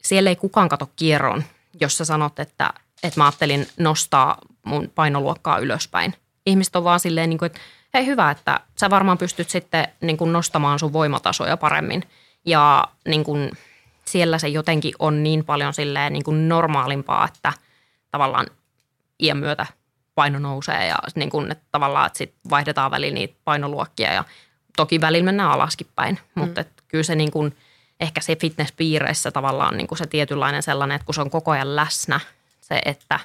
siellä 0.03 0.29
ei 0.29 0.35
kukaan 0.35 0.69
kato 0.69 0.89
kierron, 0.95 1.43
jos 1.81 1.97
sä 1.97 2.05
sanot, 2.05 2.39
että, 2.39 2.73
että 3.03 3.19
mä 3.19 3.25
ajattelin 3.25 3.67
nostaa 3.79 4.37
mun 4.65 4.91
painoluokkaa 4.95 5.59
ylöspäin. 5.59 6.13
Ihmiset 6.45 6.75
on 6.75 6.83
vaan 6.83 6.99
silleen, 6.99 7.29
niin 7.29 7.37
kuin, 7.37 7.47
että 7.47 7.59
hei 7.93 8.05
hyvä, 8.05 8.31
että 8.31 8.59
sä 8.79 8.89
varmaan 8.89 9.17
pystyt 9.17 9.49
sitten 9.49 9.87
niin 10.01 10.17
kuin 10.17 10.33
nostamaan 10.33 10.79
sun 10.79 10.93
voimatasoja 10.93 11.57
paremmin. 11.57 12.03
Ja 12.45 12.87
niin 13.07 13.23
kuin, 13.23 13.51
siellä 14.05 14.37
se 14.37 14.47
jotenkin 14.47 14.93
on 14.99 15.23
niin 15.23 15.45
paljon 15.45 15.73
silleen 15.73 16.13
niin 16.13 16.23
kuin 16.23 16.49
normaalimpaa, 16.49 17.27
että 17.27 17.53
tavallaan 18.11 18.47
iän 19.19 19.37
myötä 19.37 19.65
paino 20.15 20.39
nousee 20.39 20.87
ja 20.87 20.97
niin 21.15 21.29
kuin, 21.29 21.51
että 21.51 21.65
tavallaan 21.71 22.07
että 22.07 22.17
sit 22.17 22.33
vaihdetaan 22.49 22.91
väliin 22.91 23.13
niitä 23.13 23.35
painoluokkia 23.43 24.13
ja 24.13 24.23
toki 24.77 25.01
välillä 25.01 25.25
mennään 25.25 25.51
alaskin 25.51 25.87
päin, 25.95 26.19
mm. 26.35 26.41
mutta 26.41 26.61
että 26.61 26.83
kyllä 26.87 27.03
se 27.03 27.15
niin 27.15 27.31
kuin, 27.31 27.57
ehkä 27.99 28.21
se 28.21 28.35
fitnesspiireissä 28.35 29.31
tavallaan 29.31 29.77
niin 29.77 29.87
kuin 29.87 29.97
se 29.97 30.07
tietynlainen 30.07 30.63
sellainen, 30.63 30.95
että 30.95 31.05
kun 31.05 31.15
se 31.15 31.21
on 31.21 31.29
koko 31.29 31.51
ajan 31.51 31.75
läsnä, 31.75 32.19
se, 32.69 32.81
että 32.85 33.19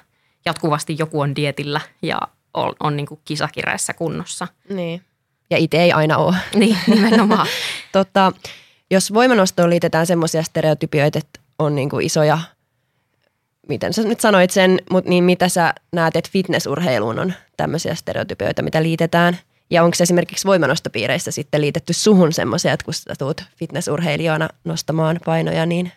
jatkuvasti 0.45 0.97
joku 0.99 1.21
on 1.21 1.37
dietillä 1.37 1.81
ja 2.03 2.19
on, 2.55 2.73
on 2.81 2.97
niin 2.97 3.07
kuin 3.07 3.21
kisakireessä 3.25 3.95
kunnossa. 3.95 4.49
Niin. 4.69 5.03
Ja 5.51 5.59
itse 5.59 5.83
ei 5.83 5.93
aina 5.93 6.17
ole. 6.17 6.37
Niin, 6.55 6.79
nimenomaan. 6.87 7.47
tota, 7.93 8.33
jos 8.91 9.15
voimanostoon 9.15 9.71
liitetään 9.71 10.07
semmoisia 10.07 10.43
stereotypioita, 10.43 11.19
että 11.19 11.41
on 11.59 11.75
niin 11.75 11.91
kuin 11.91 12.07
isoja, 12.07 12.39
miten 13.69 13.93
sä 13.93 14.03
nyt 14.03 14.21
sanoit 14.21 14.51
sen, 14.51 14.81
mutta 14.91 15.11
niin 15.11 15.25
mitä 15.25 15.49
sä 15.49 15.75
näet, 15.93 16.17
että 16.17 16.31
fitnessurheiluun 16.33 17.19
on 17.19 17.33
tämmöisiä 17.57 17.95
stereotypioita, 17.95 18.63
mitä 18.63 18.83
liitetään? 18.83 19.39
Ja 19.71 19.85
onko 19.85 19.97
esimerkiksi 20.01 20.47
voimanostopiireissä 20.47 21.31
sitten 21.31 21.61
liitetty 21.61 21.93
suhun 21.93 22.33
semmoisia, 22.33 22.73
että 22.73 22.85
kun 22.85 22.95
sä 22.95 23.15
tuut 23.19 23.45
fitnessurheilijana 23.57 24.49
nostamaan 24.65 25.21
painoja, 25.25 25.67
niin 25.67 25.93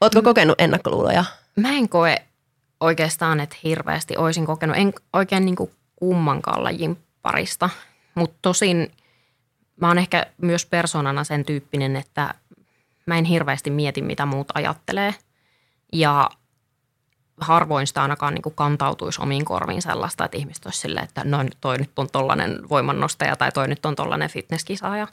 ootko 0.00 0.20
mm. 0.20 0.24
kokenut 0.24 0.60
ennakkoluuloja? 0.60 1.24
Mä 1.56 1.72
en 1.72 1.88
koe 1.88 2.16
oikeastaan, 2.84 3.40
että 3.40 3.56
hirveästi 3.64 4.16
olisin 4.16 4.46
kokenut. 4.46 4.76
En 4.76 4.92
oikein 5.12 5.44
niin 5.44 5.56
kuin 5.56 5.70
kummankaan 5.96 6.64
lajin 6.64 6.98
parista, 7.22 7.70
mutta 8.14 8.38
tosin– 8.42 8.90
mä 9.80 9.88
oon 9.88 9.98
ehkä 9.98 10.26
myös 10.38 10.66
persoonana 10.66 11.24
sen 11.24 11.44
tyyppinen, 11.44 11.96
että 11.96 12.34
mä 13.06 13.18
en 13.18 13.24
hirveästi 13.24 13.70
mieti, 13.70 14.02
mitä 14.02 14.26
muut 14.26 14.48
ajattelee. 14.54 15.14
Ja 15.92 16.30
harvoin 17.40 17.86
sitä 17.86 18.02
ainakaan 18.02 18.34
niin 18.34 18.42
kuin 18.42 18.54
kantautuisi 18.54 19.22
omiin 19.22 19.44
korviin 19.44 19.82
sellaista, 19.82 20.24
että 20.24 20.36
ihmiset 20.36 20.64
olisi 20.64 20.80
silleen, 20.80 21.04
että 21.04 21.24
no 21.24 21.38
toi 21.60 21.78
nyt 21.78 21.98
on 21.98 22.08
tollainen 22.12 22.68
voimannostaja 22.68 23.36
tai 23.36 23.52
toi 23.52 23.68
nyt 23.68 23.86
on 23.86 23.96
tollainen 23.96 24.30
fitnesskisaaja. 24.30 25.08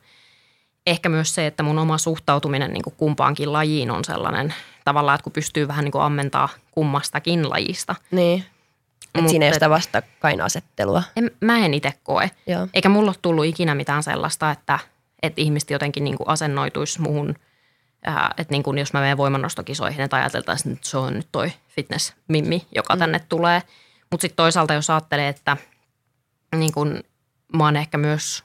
Ehkä 0.87 1.09
myös 1.09 1.35
se, 1.35 1.47
että 1.47 1.63
mun 1.63 1.79
oma 1.79 1.97
suhtautuminen 1.97 2.73
niin 2.73 2.83
kuin 2.83 2.95
kumpaankin 2.97 3.53
lajiin 3.53 3.91
on 3.91 4.05
sellainen 4.05 4.53
tavallaan, 4.85 5.15
että 5.15 5.23
kun 5.23 5.33
pystyy 5.33 5.67
vähän 5.67 5.85
niin 5.85 5.91
kuin 5.91 6.01
ammentaa 6.01 6.49
kummastakin 6.71 7.49
lajista. 7.49 7.95
Niin. 8.11 8.45
Et 9.15 9.29
siinä 9.29 9.45
ei 9.45 9.49
ole 9.49 9.53
sitä 9.53 9.69
vastakkainasettelua. 9.69 11.03
En, 11.15 11.31
mä 11.41 11.65
en 11.65 11.73
itse 11.73 11.93
koe. 12.03 12.31
Joo. 12.47 12.67
Eikä 12.73 12.89
mulla 12.89 13.09
ole 13.09 13.15
tullut 13.21 13.45
ikinä 13.45 13.75
mitään 13.75 14.03
sellaista, 14.03 14.51
että, 14.51 14.79
että 15.23 15.41
ihmiset 15.41 15.69
jotenkin 15.69 16.03
niin 16.03 16.17
kuin 16.17 16.29
asennoituisi 16.29 17.01
muuhun, 17.01 17.35
äh, 18.07 18.29
että 18.37 18.51
niin 18.51 18.63
kuin 18.63 18.77
jos 18.77 18.93
mä 18.93 18.99
menen 18.99 19.17
voimannostokisoihin, 19.17 20.01
että 20.01 20.15
ajateltaisiin, 20.15 20.73
että 20.73 20.87
se 20.87 20.97
on 20.97 21.13
nyt 21.13 21.27
toi 21.31 21.51
fitness-mimmi, 21.67 22.67
joka 22.75 22.95
mm. 22.95 22.99
tänne 22.99 23.19
tulee. 23.29 23.61
Mutta 24.11 24.21
sitten 24.21 24.35
toisaalta 24.35 24.73
jos 24.73 24.89
ajattelee, 24.89 25.27
että 25.27 25.57
niin 26.55 26.73
kuin 26.73 27.03
mä 27.53 27.63
oon 27.63 27.75
ehkä 27.75 27.97
myös 27.97 28.43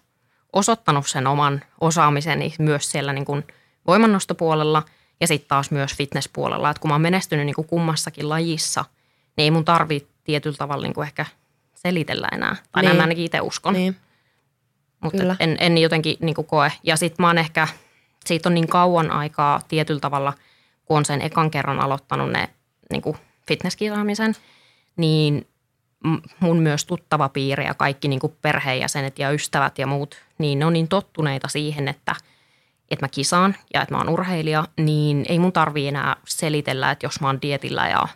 osoittanut 0.56 1.06
sen 1.06 1.26
oman 1.26 1.62
osaamiseni 1.80 2.54
myös 2.58 2.90
siellä 2.90 3.12
niin 3.12 3.24
kuin 3.24 3.44
voimannostopuolella 3.86 4.82
ja 5.20 5.26
sitten 5.26 5.48
taas 5.48 5.70
myös 5.70 5.94
fitnesspuolella. 5.94 6.70
Että 6.70 6.80
kun 6.80 6.90
mä 6.90 6.94
oon 6.94 7.00
menestynyt 7.00 7.46
niin 7.46 7.54
kuin 7.54 7.68
kummassakin 7.68 8.28
lajissa, 8.28 8.84
niin 9.36 9.44
ei 9.44 9.50
mun 9.50 9.64
tarvitse 9.64 10.08
tietyllä 10.24 10.56
tavalla 10.56 10.82
niin 10.82 10.94
kuin 10.94 11.06
ehkä 11.06 11.26
selitellä 11.74 12.28
enää. 12.32 12.56
Tai 12.72 12.82
niin. 12.82 12.88
näin 12.88 12.96
mä 12.96 13.02
ainakin 13.02 13.24
itse 13.24 13.40
uskon. 13.40 13.74
Niin. 13.74 13.96
Mutta 15.00 15.36
en, 15.40 15.56
en 15.60 15.78
jotenkin 15.78 16.16
niin 16.20 16.34
kuin 16.34 16.46
koe. 16.46 16.72
Ja 16.84 16.96
sitten 16.96 17.22
mä 17.22 17.26
oon 17.26 17.38
ehkä, 17.38 17.68
siitä 18.26 18.48
on 18.48 18.54
niin 18.54 18.68
kauan 18.68 19.10
aikaa 19.10 19.60
tietyllä 19.68 20.00
tavalla, 20.00 20.32
kun 20.84 20.96
on 20.96 21.04
sen 21.04 21.22
ekan 21.22 21.50
kerran 21.50 21.80
aloittanut 21.80 22.30
ne 22.30 22.48
niin 22.90 23.02
kuin 23.02 23.16
fitnesskisaamisen, 23.48 24.34
niin 24.96 25.46
mun 26.40 26.58
myös 26.58 26.84
tuttava 26.84 27.28
piiri 27.28 27.64
ja 27.64 27.74
kaikki 27.74 28.08
niin 28.08 28.20
kuin 28.20 28.36
perheenjäsenet 28.42 29.18
ja 29.18 29.30
ystävät 29.30 29.78
ja 29.78 29.86
muut, 29.86 30.16
niin 30.38 30.58
ne 30.58 30.64
on 30.64 30.72
niin 30.72 30.88
tottuneita 30.88 31.48
siihen, 31.48 31.88
että, 31.88 32.14
että 32.90 33.04
mä 33.04 33.08
kisaan 33.08 33.56
ja 33.74 33.82
että 33.82 33.94
mä 33.94 33.98
oon 33.98 34.08
urheilija, 34.08 34.64
niin 34.76 35.26
ei 35.28 35.38
mun 35.38 35.52
tarvii 35.52 35.88
enää 35.88 36.16
selitellä, 36.24 36.90
että 36.90 37.06
jos 37.06 37.20
mä 37.20 37.26
oon 37.26 37.42
dietillä 37.42 37.88
ja 37.88 38.08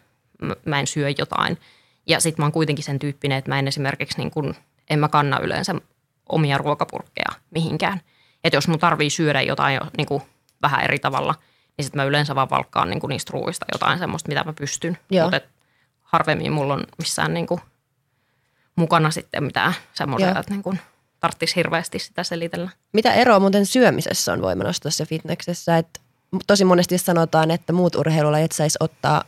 mä 0.65 0.81
en 0.81 0.87
syö 0.87 1.09
jotain– 1.19 1.59
ja 2.11 2.21
sitten 2.21 2.43
mä 2.43 2.45
oon 2.45 2.53
kuitenkin 2.53 2.85
sen 2.85 2.99
tyyppinen, 2.99 3.39
että 3.39 3.51
mä 3.51 3.59
en 3.59 3.69
esimerkiksi 3.69 4.19
niin 4.19 4.31
kun, 4.31 4.55
en 4.91 4.99
mä 4.99 5.09
kanna 5.09 5.39
yleensä 5.39 5.75
omia 6.29 6.59
ruokapurkkeja 6.59 7.41
mihinkään. 7.51 8.01
Että 8.45 8.57
jos 8.57 8.69
mun 8.69 8.79
tarvii 8.79 9.11
syödä 9.11 9.43
jotain 9.43 9.75
jo 9.75 9.81
niin 9.97 10.07
kuin 10.07 10.23
vähän 10.63 10.85
eri 10.85 10.99
tavalla, 10.99 11.35
niin 11.77 11.85
sitten 11.85 12.01
mä 12.01 12.05
yleensä 12.05 12.35
vaan 12.35 12.51
valkkaan 12.51 12.91
niin 12.91 13.01
kuin 13.01 13.09
niistä 13.09 13.31
ruuista 13.33 13.67
jotain 13.73 13.99
semmoista, 13.99 14.29
mitä 14.29 14.45
mä 14.45 14.53
pystyn. 14.53 14.99
Mutta 15.23 15.41
harvemmin 16.13 16.53
mulla 16.53 16.75
on 16.75 16.85
missään 16.99 17.35
niin 17.35 17.47
kuin 17.47 17.61
mukana 18.77 19.11
sitten 19.11 19.45
mitään 19.45 19.75
semmoisia, 19.93 20.29
että 20.29 20.51
niin 20.51 20.63
kuin 20.63 20.81
tarttisi 21.21 21.57
hirveästi 21.57 21.99
sitä 21.99 22.25
selitellä. 22.25 22.71
Mitä 22.93 23.13
eroa 23.13 23.41
muuten 23.41 23.67
syömisessä 23.67 24.33
on 24.33 24.43
voimanostossa 24.43 25.03
ja 25.03 25.07
fitneksessä? 25.07 25.79
Et 25.79 26.01
tosi 26.47 26.65
monesti 26.65 26.99
sanotaan, 26.99 27.51
että 27.51 27.73
muut 27.73 27.95
urheilulajit 27.95 28.53
saisi 28.53 28.79
ottaa 28.81 29.25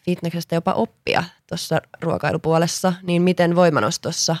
fitneksestä 0.00 0.54
jopa 0.54 0.72
oppia 0.72 1.24
tuossa 1.46 1.80
ruokailupuolessa, 2.00 2.92
niin 3.02 3.22
miten 3.22 3.56
voimanostossa 3.56 4.36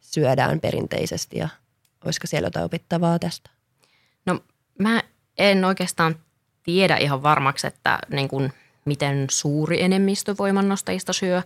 syödään 0.00 0.60
perinteisesti 0.60 1.38
ja 1.38 1.48
olisiko 2.04 2.26
siellä 2.26 2.46
jotain 2.46 2.64
opittavaa 2.64 3.18
tästä? 3.18 3.50
No 4.26 4.40
mä 4.78 5.02
en 5.38 5.64
oikeastaan 5.64 6.16
tiedä 6.62 6.96
ihan 6.96 7.22
varmaksi, 7.22 7.66
että 7.66 7.98
niin 8.10 8.28
kuin, 8.28 8.52
miten 8.84 9.26
suuri 9.30 9.82
enemmistö 9.82 10.34
voimannostajista 10.38 11.12
syö, 11.12 11.42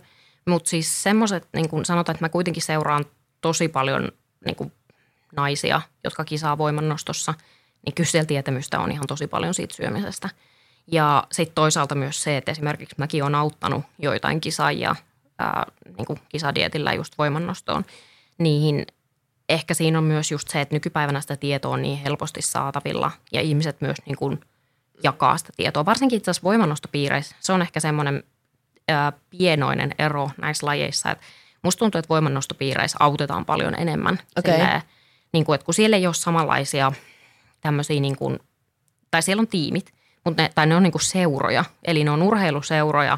mutta 0.47 0.69
siis 0.69 1.03
semmoiset, 1.03 1.47
niin 1.53 1.69
kuin 1.69 1.85
sanotaan, 1.85 2.13
että 2.15 2.25
mä 2.25 2.29
kuitenkin 2.29 2.63
seuraan 2.63 3.05
tosi 3.41 3.67
paljon 3.67 4.11
niin 4.45 4.55
kuin 4.55 4.71
naisia, 5.35 5.81
jotka 6.03 6.25
kisaa 6.25 6.57
voimannostossa, 6.57 7.33
niin 7.85 7.93
kyllä 7.93 8.25
tietämystä 8.25 8.79
on 8.79 8.91
ihan 8.91 9.07
tosi 9.07 9.27
paljon 9.27 9.53
siitä 9.53 9.75
syömisestä– 9.75 10.29
ja 10.91 11.23
sitten 11.31 11.55
toisaalta 11.55 11.95
myös 11.95 12.23
se, 12.23 12.37
että 12.37 12.51
esimerkiksi 12.51 12.95
mäkin 12.97 13.23
olen 13.23 13.35
auttanut 13.35 13.85
joitain 13.99 14.41
kisaajia 14.41 14.95
ää, 15.39 15.65
niin 15.97 16.05
kuin 16.05 16.19
kisadietillä 16.29 16.93
just 16.93 17.17
voimannostoon, 17.17 17.85
niin 18.37 18.87
ehkä 19.49 19.73
siinä 19.73 19.97
on 19.97 20.03
myös 20.03 20.31
just 20.31 20.47
se, 20.47 20.61
että 20.61 20.75
nykypäivänä 20.75 21.21
sitä 21.21 21.35
tietoa 21.35 21.73
on 21.73 21.81
niin 21.81 21.97
helposti 21.97 22.41
saatavilla 22.41 23.11
ja 23.31 23.41
ihmiset 23.41 23.81
myös 23.81 23.97
niin 24.05 24.15
kuin 24.15 24.41
jakaa 25.03 25.37
sitä 25.37 25.49
tietoa. 25.57 25.85
Varsinkin 25.85 26.17
itse 26.17 26.31
asiassa 26.31 26.45
voimannostopiireissä 26.47 27.35
se 27.39 27.53
on 27.53 27.61
ehkä 27.61 27.79
semmoinen 27.79 28.23
ää, 28.87 29.13
pienoinen 29.29 29.95
ero 29.99 30.29
näissä 30.37 30.65
lajeissa, 30.65 31.11
että 31.11 31.23
musta 31.61 31.79
tuntuu, 31.79 31.99
että 31.99 32.09
voimannostopiireissä 32.09 32.97
autetaan 32.99 33.45
paljon 33.45 33.75
enemmän. 33.75 34.19
Okay. 34.39 34.53
Silleen, 34.53 34.81
niin 35.33 35.45
kuin, 35.45 35.55
että 35.55 35.65
kun 35.65 35.73
siellä 35.73 35.97
ei 35.97 36.07
ole 36.07 36.13
samanlaisia 36.13 36.91
tämmöisiä, 37.61 37.99
niin 37.99 38.15
kuin, 38.15 38.39
tai 39.11 39.21
siellä 39.21 39.41
on 39.41 39.47
tiimit, 39.47 39.93
mutta 40.25 40.43
ne, 40.43 40.49
tai 40.55 40.67
ne 40.67 40.75
on 40.75 40.83
niin 40.83 40.91
kuin 40.91 41.01
seuroja, 41.01 41.65
eli 41.83 42.03
ne 42.03 42.11
on 42.11 42.23
urheiluseuroja, 42.23 43.17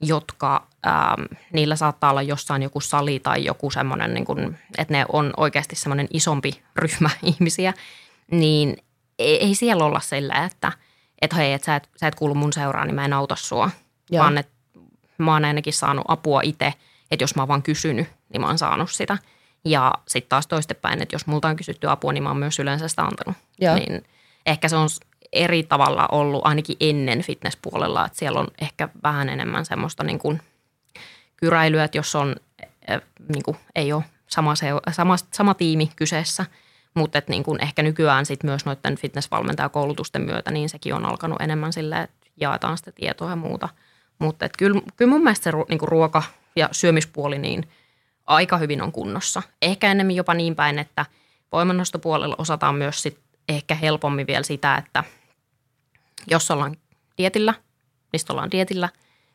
jotka 0.00 0.66
ähm, 0.86 1.22
niillä 1.52 1.76
saattaa 1.76 2.10
olla 2.10 2.22
jossain 2.22 2.62
joku 2.62 2.80
sali 2.80 3.20
tai 3.20 3.44
joku 3.44 3.70
semmoinen, 3.70 4.14
niin 4.14 4.24
kuin, 4.24 4.58
että 4.78 4.94
ne 4.94 5.04
on 5.12 5.32
oikeasti 5.36 5.76
semmoinen 5.76 6.08
isompi 6.10 6.62
ryhmä 6.76 7.10
ihmisiä, 7.22 7.74
niin 8.30 8.76
ei, 9.18 9.44
ei 9.44 9.54
siellä 9.54 9.84
olla 9.84 10.00
sillä, 10.00 10.44
että, 10.44 10.72
että 11.22 11.36
hei, 11.36 11.52
että 11.52 11.66
sä 11.66 11.76
et, 11.76 11.88
sä 11.96 12.06
et 12.06 12.14
kuulu 12.14 12.34
mun 12.34 12.52
seuraan, 12.52 12.86
niin 12.86 12.94
mä 12.94 13.04
en 13.04 13.12
auta 13.12 13.36
sua, 13.36 13.70
Joo. 14.10 14.22
vaan 14.22 14.38
että 14.38 14.52
mä 15.18 15.32
oon 15.32 15.44
ainakin 15.44 15.72
saanut 15.72 16.04
apua 16.08 16.40
itse, 16.44 16.74
että 17.10 17.22
jos 17.22 17.34
mä 17.34 17.42
oon 17.42 17.48
vaan 17.48 17.62
kysynyt, 17.62 18.08
niin 18.32 18.40
mä 18.40 18.46
oon 18.46 18.58
saanut 18.58 18.90
sitä. 18.90 19.18
Ja 19.64 19.94
sitten 20.08 20.28
taas 20.28 20.46
toistepäin, 20.46 21.02
että 21.02 21.14
jos 21.14 21.26
multa 21.26 21.48
on 21.48 21.56
kysytty 21.56 21.90
apua, 21.90 22.12
niin 22.12 22.22
mä 22.22 22.28
oon 22.30 22.38
myös 22.38 22.58
yleensä 22.58 22.88
sitä 22.88 23.02
antanut. 23.02 23.36
Joo. 23.60 23.74
Niin 23.74 24.04
ehkä 24.46 24.68
se 24.68 24.76
on 24.76 24.88
eri 25.32 25.62
tavalla 25.62 26.08
ollut 26.12 26.40
ainakin 26.44 26.76
ennen 26.80 27.22
fitnesspuolella, 27.22 28.06
että 28.06 28.18
siellä 28.18 28.40
on 28.40 28.48
ehkä 28.60 28.88
vähän 29.02 29.28
enemmän 29.28 29.64
semmoista 29.64 30.04
niin 30.04 30.18
kuin 30.18 30.42
kyräilyä, 31.36 31.84
että 31.84 31.98
jos 31.98 32.14
on, 32.14 32.36
niin 33.28 33.42
kuin, 33.44 33.56
ei 33.74 33.92
ole 33.92 34.04
sama, 34.26 34.54
se, 34.54 34.66
sama, 34.92 35.16
sama 35.32 35.54
tiimi 35.54 35.90
kyseessä, 35.96 36.46
mutta 36.94 37.18
että 37.18 37.32
niin 37.32 37.44
ehkä 37.60 37.82
nykyään 37.82 38.26
sit 38.26 38.44
myös 38.44 38.64
noiden 38.64 38.96
fitnessvalmentajakoulutusten 38.96 40.22
myötä, 40.22 40.50
niin 40.50 40.68
sekin 40.68 40.94
on 40.94 41.06
alkanut 41.06 41.40
enemmän 41.40 41.72
silleen, 41.72 42.02
että 42.02 42.16
jaetaan 42.40 42.78
sitä 42.78 42.92
tietoa 42.92 43.30
ja 43.30 43.36
muuta. 43.36 43.68
Mutta 44.18 44.48
kyllä, 44.58 44.80
kyllä 44.96 45.10
mun 45.10 45.22
mielestä 45.22 45.44
se 45.44 45.56
niin 45.68 45.80
ruoka 45.82 46.22
ja 46.56 46.68
syömispuoli 46.72 47.38
niin 47.38 47.68
aika 48.26 48.56
hyvin 48.56 48.82
on 48.82 48.92
kunnossa. 48.92 49.42
Ehkä 49.62 49.90
enemmän 49.90 50.16
jopa 50.16 50.34
niin 50.34 50.56
päin, 50.56 50.78
että 50.78 51.06
voimannostopuolella 51.52 52.34
osataan 52.38 52.74
myös 52.74 53.02
sit 53.02 53.18
ehkä 53.48 53.74
helpommin 53.74 54.26
vielä 54.26 54.42
sitä, 54.42 54.76
että– 54.76 55.04
jos 56.26 56.50
ollaan 56.50 56.76
dietillä, 57.18 57.54
niin 58.12 58.20
ollaan 58.30 58.50
dietillä. 58.50 58.88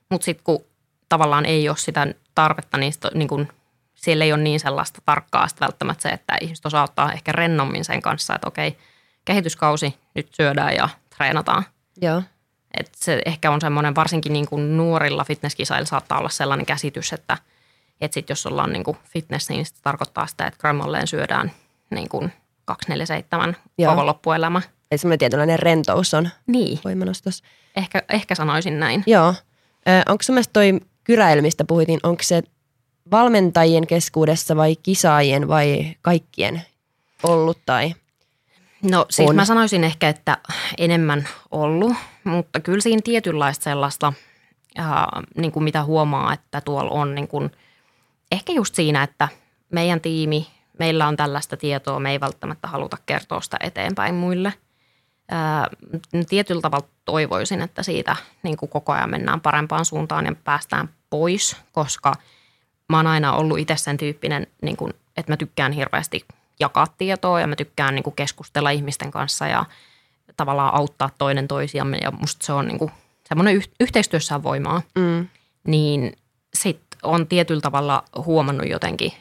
Mutta 0.09 0.25
sitten 0.25 0.43
kun 0.43 0.65
tavallaan 1.09 1.45
ei 1.45 1.69
ole 1.69 1.77
sitä 1.77 2.07
tarvetta, 2.35 2.77
niin, 2.77 2.93
sit, 2.93 3.03
niin 3.13 3.27
kun, 3.27 3.47
siellä 3.95 4.25
ei 4.25 4.33
ole 4.33 4.41
niin 4.41 4.59
sellaista 4.59 5.01
tarkkaa 5.05 5.47
sit 5.47 5.61
välttämättä 5.61 6.01
se, 6.01 6.09
että 6.09 6.37
ihmiset 6.41 6.65
osaa 6.65 6.83
ottaa 6.83 7.13
ehkä 7.13 7.31
rennommin 7.31 7.85
sen 7.85 8.01
kanssa, 8.01 8.35
että 8.35 8.47
okei, 8.47 8.77
kehityskausi, 9.25 9.97
nyt 10.15 10.27
syödään 10.33 10.75
ja 10.75 10.89
treenataan. 11.17 11.63
Joo. 12.01 12.21
Et 12.79 12.89
se 12.95 13.21
ehkä 13.25 13.51
on 13.51 13.61
semmoinen, 13.61 13.95
varsinkin 13.95 14.33
niin 14.33 14.47
kuin 14.47 14.77
nuorilla 14.77 15.23
fitnesskisailla 15.23 15.85
saattaa 15.85 16.19
olla 16.19 16.29
sellainen 16.29 16.65
käsitys, 16.65 17.13
että 17.13 17.37
et 18.01 18.13
sit 18.13 18.29
jos 18.29 18.45
ollaan 18.45 18.73
niin 18.73 18.83
kuin 18.83 18.97
fitness, 19.03 19.49
niin 19.49 19.65
se 19.65 19.73
tarkoittaa 19.81 20.27
sitä, 20.27 20.47
että 20.47 20.59
grammalleen 20.59 21.07
syödään 21.07 21.51
niin 21.89 22.09
kuin 22.09 22.33
247 22.65 23.55
koko 23.85 24.05
loppuelämä. 24.05 24.61
Eli 24.91 24.97
semmoinen 24.97 25.19
tietynlainen 25.19 25.59
rentous 25.59 26.13
on 26.13 26.29
niin. 26.47 26.79
voimanostossa. 26.83 27.43
Ehkä, 27.75 28.03
ehkä 28.09 28.35
sanoisin 28.35 28.79
näin. 28.79 29.03
Joo. 29.07 29.33
onko 30.05 30.23
sun 30.23 30.35
mielestä 30.35 30.53
toi 30.53 30.79
kyräily, 31.03 31.41
mistä 31.41 31.65
puhuttiin, 31.65 31.99
onko 32.03 32.23
se 32.23 32.43
valmentajien 33.11 33.87
keskuudessa 33.87 34.55
vai 34.55 34.75
kisaajien 34.75 35.47
vai 35.47 35.95
kaikkien 36.01 36.61
ollut 37.23 37.57
tai 37.65 37.95
No 38.83 39.05
siis 39.09 39.29
on. 39.29 39.35
mä 39.35 39.45
sanoisin 39.45 39.83
ehkä, 39.83 40.09
että 40.09 40.37
enemmän 40.77 41.27
ollut, 41.51 41.93
mutta 42.23 42.59
kyllä 42.59 42.81
siinä 42.81 43.01
tietynlaista 43.03 43.63
sellaista, 43.63 44.13
äh, 44.79 44.85
niin 45.37 45.51
kuin 45.51 45.63
mitä 45.63 45.83
huomaa, 45.83 46.33
että 46.33 46.61
tuolla 46.61 46.91
on 46.91 47.15
niin 47.15 47.27
kuin, 47.27 47.51
ehkä 48.31 48.53
just 48.53 48.75
siinä, 48.75 49.03
että 49.03 49.27
meidän 49.71 50.01
tiimi, 50.01 50.47
meillä 50.79 51.07
on 51.07 51.17
tällaista 51.17 51.57
tietoa, 51.57 51.99
me 51.99 52.11
ei 52.11 52.19
välttämättä 52.19 52.67
haluta 52.67 52.97
kertoa 53.05 53.41
sitä 53.41 53.57
eteenpäin 53.61 54.15
muille– 54.15 54.53
ää, 55.29 55.69
tietyllä 56.29 56.61
tavalla 56.61 56.87
toivoisin, 57.05 57.61
että 57.61 57.83
siitä 57.83 58.15
niin 58.43 58.57
kuin 58.57 58.69
koko 58.69 58.91
ajan 58.91 59.09
mennään 59.09 59.41
parempaan 59.41 59.85
suuntaan 59.85 60.25
ja 60.25 60.35
päästään 60.43 60.89
pois, 61.09 61.57
koska 61.71 62.13
mä 62.89 62.97
oon 62.97 63.07
aina 63.07 63.33
ollut 63.33 63.59
itse 63.59 63.75
sen 63.77 63.97
tyyppinen, 63.97 64.47
niin 64.61 64.77
kuin, 64.77 64.93
että 65.17 65.31
mä 65.31 65.37
tykkään 65.37 65.71
hirveästi 65.71 66.25
jakaa 66.59 66.87
tietoa 66.97 67.41
ja 67.41 67.47
mä 67.47 67.55
tykkään 67.55 67.95
niin 67.95 68.03
kuin 68.03 68.15
keskustella 68.15 68.69
ihmisten 68.69 69.11
kanssa 69.11 69.47
ja 69.47 69.65
tavallaan 70.37 70.75
auttaa 70.75 71.09
toinen 71.17 71.47
toisiamme 71.47 71.97
ja 71.97 72.11
musta 72.11 72.45
se 72.45 72.53
on 72.53 72.67
niin 72.67 72.79
kuin, 72.79 72.91
semmoinen 73.27 73.55
yh- 73.55 73.71
yhteistyössä 73.79 74.35
on 74.35 74.43
voimaa. 74.43 74.81
Mm. 74.95 75.27
Niin 75.67 76.13
sit 76.53 76.81
on 77.03 77.27
tietyllä 77.27 77.61
tavalla 77.61 78.03
huomannut 78.25 78.69
jotenkin 78.69 79.13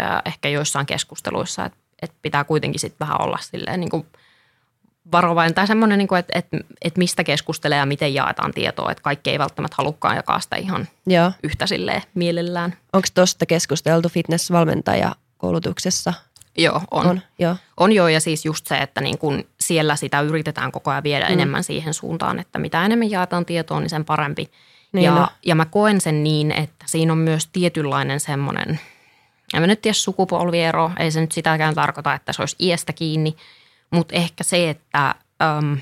äh, 0.00 0.22
ehkä 0.24 0.48
joissain 0.48 0.86
keskusteluissa, 0.86 1.64
että, 1.64 1.78
että 2.02 2.16
pitää 2.22 2.44
kuitenkin 2.44 2.80
sitten 2.80 3.06
vähän 3.06 3.20
olla 3.20 3.38
silleen 3.40 3.80
niin 3.80 3.90
kuin– 3.90 4.06
varovainen 5.12 5.54
tai 5.54 5.66
semmoinen, 5.66 5.98
niin 5.98 6.08
että, 6.18 6.38
että, 6.38 6.56
että 6.82 6.98
mistä 6.98 7.24
keskustelee 7.24 7.78
ja 7.78 7.86
miten 7.86 8.14
jaetaan 8.14 8.52
tietoa, 8.52 8.90
että 8.90 9.02
kaikki 9.02 9.30
ei 9.30 9.38
välttämättä 9.38 9.74
halukkaan 9.78 10.16
jakaa 10.16 10.40
sitä 10.40 10.56
ihan 10.56 10.88
Joo. 11.06 11.32
yhtä 11.42 11.66
silleen 11.66 12.02
mielellään. 12.14 12.74
Onko 12.92 13.08
tuosta 13.14 13.46
keskusteltu 13.46 14.08
fitnessvalmentajakoulutuksessa? 14.08 16.14
Joo, 16.58 16.80
on. 16.90 17.06
On, 17.06 17.20
joo. 17.38 17.56
on 17.76 17.92
joo, 17.92 18.08
ja 18.08 18.20
siis 18.20 18.44
just 18.44 18.66
se, 18.66 18.76
että 18.76 19.00
niin 19.00 19.18
kun 19.18 19.44
siellä 19.60 19.96
sitä 19.96 20.20
yritetään 20.20 20.72
koko 20.72 20.90
ajan 20.90 21.02
viedä 21.02 21.26
mm. 21.26 21.32
enemmän 21.32 21.64
siihen 21.64 21.94
suuntaan, 21.94 22.38
että 22.38 22.58
mitä 22.58 22.84
enemmän 22.84 23.10
jaetaan 23.10 23.46
tietoa, 23.46 23.80
niin 23.80 23.90
sen 23.90 24.04
parempi. 24.04 24.50
Niin 24.92 25.04
ja, 25.04 25.14
no. 25.14 25.28
ja 25.46 25.54
mä 25.54 25.64
koen 25.64 26.00
sen 26.00 26.24
niin, 26.24 26.52
että 26.52 26.84
siinä 26.86 27.12
on 27.12 27.18
myös 27.18 27.46
tietynlainen 27.46 28.20
semmoinen, 28.20 28.80
en 29.54 29.60
mä 29.60 29.66
nyt 29.66 29.82
tiedä 29.82 29.94
sukupolviero, 29.94 30.90
ei 30.98 31.10
se 31.10 31.20
nyt 31.20 31.32
sitäkään 31.32 31.74
tarkoita, 31.74 32.14
että 32.14 32.32
se 32.32 32.42
olisi 32.42 32.56
iästä 32.60 32.92
kiinni– 32.92 33.36
mutta 33.90 34.14
ehkä 34.14 34.44
se, 34.44 34.70
että 34.70 35.14
äm, 35.42 35.78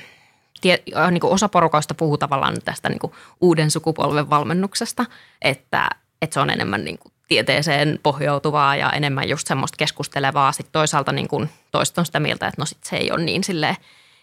tie, 0.60 0.82
niin 1.10 1.24
osa 1.24 1.48
porukoista 1.48 1.94
puhuu 1.94 2.18
tavallaan 2.18 2.56
tästä 2.64 2.88
niin 2.88 3.12
uuden 3.40 3.70
sukupolven 3.70 4.30
valmennuksesta, 4.30 5.04
että, 5.42 5.88
että 6.22 6.34
se 6.34 6.40
on 6.40 6.50
enemmän 6.50 6.84
niin 6.84 6.98
tieteeseen 7.28 7.98
pohjautuvaa 8.02 8.76
ja 8.76 8.90
enemmän 8.90 9.28
just 9.28 9.46
semmoista 9.46 9.76
keskustelevaa. 9.76 10.52
Sitten 10.52 10.72
toisaalta 10.72 11.12
niin 11.12 11.28
kuin 11.28 11.50
toista 11.70 12.00
on 12.00 12.06
sitä 12.06 12.20
mieltä, 12.20 12.46
että 12.46 12.62
no 12.62 12.66
sit 12.66 12.84
se 12.84 12.96
ei 12.96 13.10
ole 13.10 13.24
niin 13.24 13.44
silleen, 13.44 13.76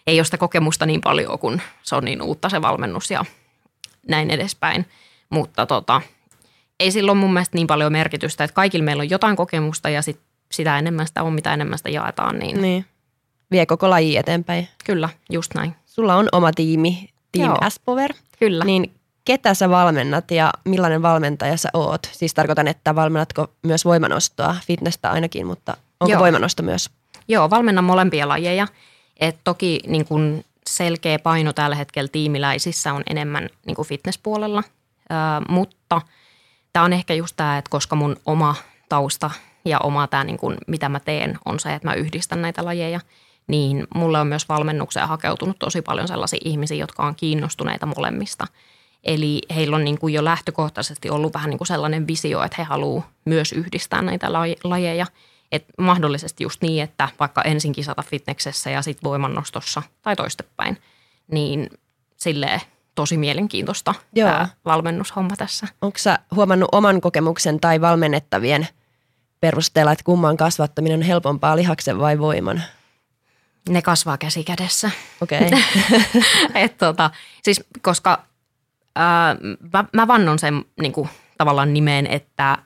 ei 0.06 0.18
ole 0.18 0.24
sitä 0.24 0.38
kokemusta 0.38 0.86
niin 0.86 1.00
paljon, 1.00 1.38
kun 1.38 1.60
se 1.82 1.96
on 1.96 2.04
niin 2.04 2.22
uutta 2.22 2.48
se 2.48 2.62
valmennus 2.62 3.10
ja 3.10 3.24
näin 4.08 4.30
edespäin. 4.30 4.86
Mutta 5.30 5.66
tota, 5.66 6.02
ei 6.80 6.90
silloin 6.90 7.18
mun 7.18 7.32
mielestä 7.32 7.56
niin 7.56 7.66
paljon 7.66 7.92
merkitystä, 7.92 8.44
että 8.44 8.54
kaikilla 8.54 8.84
meillä 8.84 9.00
on 9.00 9.10
jotain 9.10 9.36
kokemusta 9.36 9.90
ja 9.90 10.02
sit 10.02 10.20
sitä 10.52 10.78
enemmän 10.78 11.06
sitä 11.06 11.22
on, 11.22 11.32
mitä 11.32 11.54
enemmän 11.54 11.78
sitä 11.78 11.90
jaetaan. 11.90 12.38
Niin, 12.38 12.62
niin 12.62 12.86
vie 13.50 13.66
koko 13.66 13.90
laji 13.90 14.16
eteenpäin. 14.16 14.68
Kyllä, 14.84 15.08
just 15.30 15.54
näin. 15.54 15.74
Sulla 15.86 16.14
on 16.14 16.28
oma 16.32 16.52
tiimi, 16.52 17.08
Team 17.32 17.48
Joo. 17.48 17.70
S-Power. 17.70 18.14
Kyllä. 18.38 18.64
Niin 18.64 18.94
ketä 19.24 19.54
sä 19.54 19.70
valmennat 19.70 20.30
ja 20.30 20.52
millainen 20.64 21.02
valmentaja 21.02 21.56
sä 21.56 21.68
oot? 21.74 22.08
Siis 22.12 22.34
tarkoitan, 22.34 22.68
että 22.68 22.94
valmennatko 22.94 23.50
myös 23.62 23.84
voimanostoa, 23.84 24.56
fitnessä 24.66 25.10
ainakin, 25.10 25.46
mutta 25.46 25.76
onko 26.00 26.12
Joo. 26.12 26.20
voimanosto 26.20 26.62
myös? 26.62 26.90
Joo, 27.28 27.50
valmennan 27.50 27.84
molempia 27.84 28.28
lajeja. 28.28 28.66
Et 29.20 29.36
toki 29.44 29.80
niin 29.86 30.06
kun 30.06 30.44
selkeä 30.66 31.18
paino 31.18 31.52
tällä 31.52 31.76
hetkellä 31.76 32.08
tiimiläisissä 32.12 32.92
on 32.92 33.02
enemmän 33.10 33.48
niin 33.66 33.76
kuin 33.76 33.88
fitnesspuolella, 33.88 34.62
ö, 35.10 35.14
mutta 35.48 36.00
tämä 36.72 36.84
on 36.84 36.92
ehkä 36.92 37.14
just 37.14 37.36
tämä, 37.36 37.58
että 37.58 37.70
koska 37.70 37.96
mun 37.96 38.16
oma 38.26 38.54
tausta 38.88 39.30
ja 39.64 39.78
oma 39.78 40.06
tämä, 40.06 40.24
niin 40.24 40.36
kun, 40.36 40.56
mitä 40.66 40.88
mä 40.88 41.00
teen, 41.00 41.38
on 41.44 41.60
se, 41.60 41.74
että 41.74 41.88
mä 41.88 41.94
yhdistän 41.94 42.42
näitä 42.42 42.64
lajeja– 42.64 43.00
niin 43.46 43.86
mulle 43.94 44.20
on 44.20 44.26
myös 44.26 44.48
valmennukseen 44.48 45.08
hakeutunut 45.08 45.58
tosi 45.58 45.82
paljon 45.82 46.08
sellaisia 46.08 46.40
ihmisiä, 46.44 46.76
jotka 46.76 47.02
on 47.02 47.14
kiinnostuneita 47.14 47.86
molemmista. 47.86 48.46
Eli 49.04 49.42
heillä 49.54 49.76
on 49.76 49.84
niin 49.84 49.98
kuin 49.98 50.14
jo 50.14 50.24
lähtökohtaisesti 50.24 51.10
ollut 51.10 51.34
vähän 51.34 51.50
niin 51.50 51.58
kuin 51.58 51.68
sellainen 51.68 52.06
visio, 52.06 52.42
että 52.42 52.56
he 52.58 52.62
haluavat 52.62 53.04
myös 53.24 53.52
yhdistää 53.52 54.02
näitä 54.02 54.32
lajeja. 54.64 55.06
Et 55.52 55.64
mahdollisesti 55.78 56.44
just 56.44 56.62
niin, 56.62 56.82
että 56.82 57.08
vaikka 57.20 57.42
ensin 57.42 57.72
kisata 57.72 58.02
fitneksessä 58.02 58.70
ja 58.70 58.82
sitten 58.82 59.10
voimannostossa 59.10 59.82
tai 60.02 60.16
toistepäin, 60.16 60.78
niin 61.30 61.70
silleen 62.16 62.60
tosi 62.94 63.16
mielenkiintoista 63.16 63.94
Joo. 64.14 64.28
tämä 64.28 64.48
valmennushomma 64.64 65.36
tässä. 65.36 65.68
Onko 65.82 65.98
sä 65.98 66.18
huomannut 66.34 66.68
oman 66.72 67.00
kokemuksen 67.00 67.60
tai 67.60 67.80
valmennettavien 67.80 68.68
perusteella, 69.40 69.92
että 69.92 70.04
kumman 70.04 70.36
kasvattaminen 70.36 70.98
on 70.98 71.02
helpompaa 71.02 71.56
lihaksen 71.56 71.98
vai 71.98 72.18
voiman? 72.18 72.62
Ne 73.68 73.82
kasvaa 73.82 74.18
käsi 74.18 74.44
kädessä. 74.44 74.90
Okei. 75.20 75.40
Okay. 76.50 76.68
tota, 76.68 77.10
siis 77.42 77.64
koska 77.82 78.24
ää, 78.94 79.36
mä, 79.72 79.84
mä 79.92 80.06
vannon 80.06 80.38
sen 80.38 80.64
niin 80.80 80.92
kuin, 80.92 81.08
tavallaan 81.38 81.74
nimeen, 81.74 82.06
että 82.06 82.58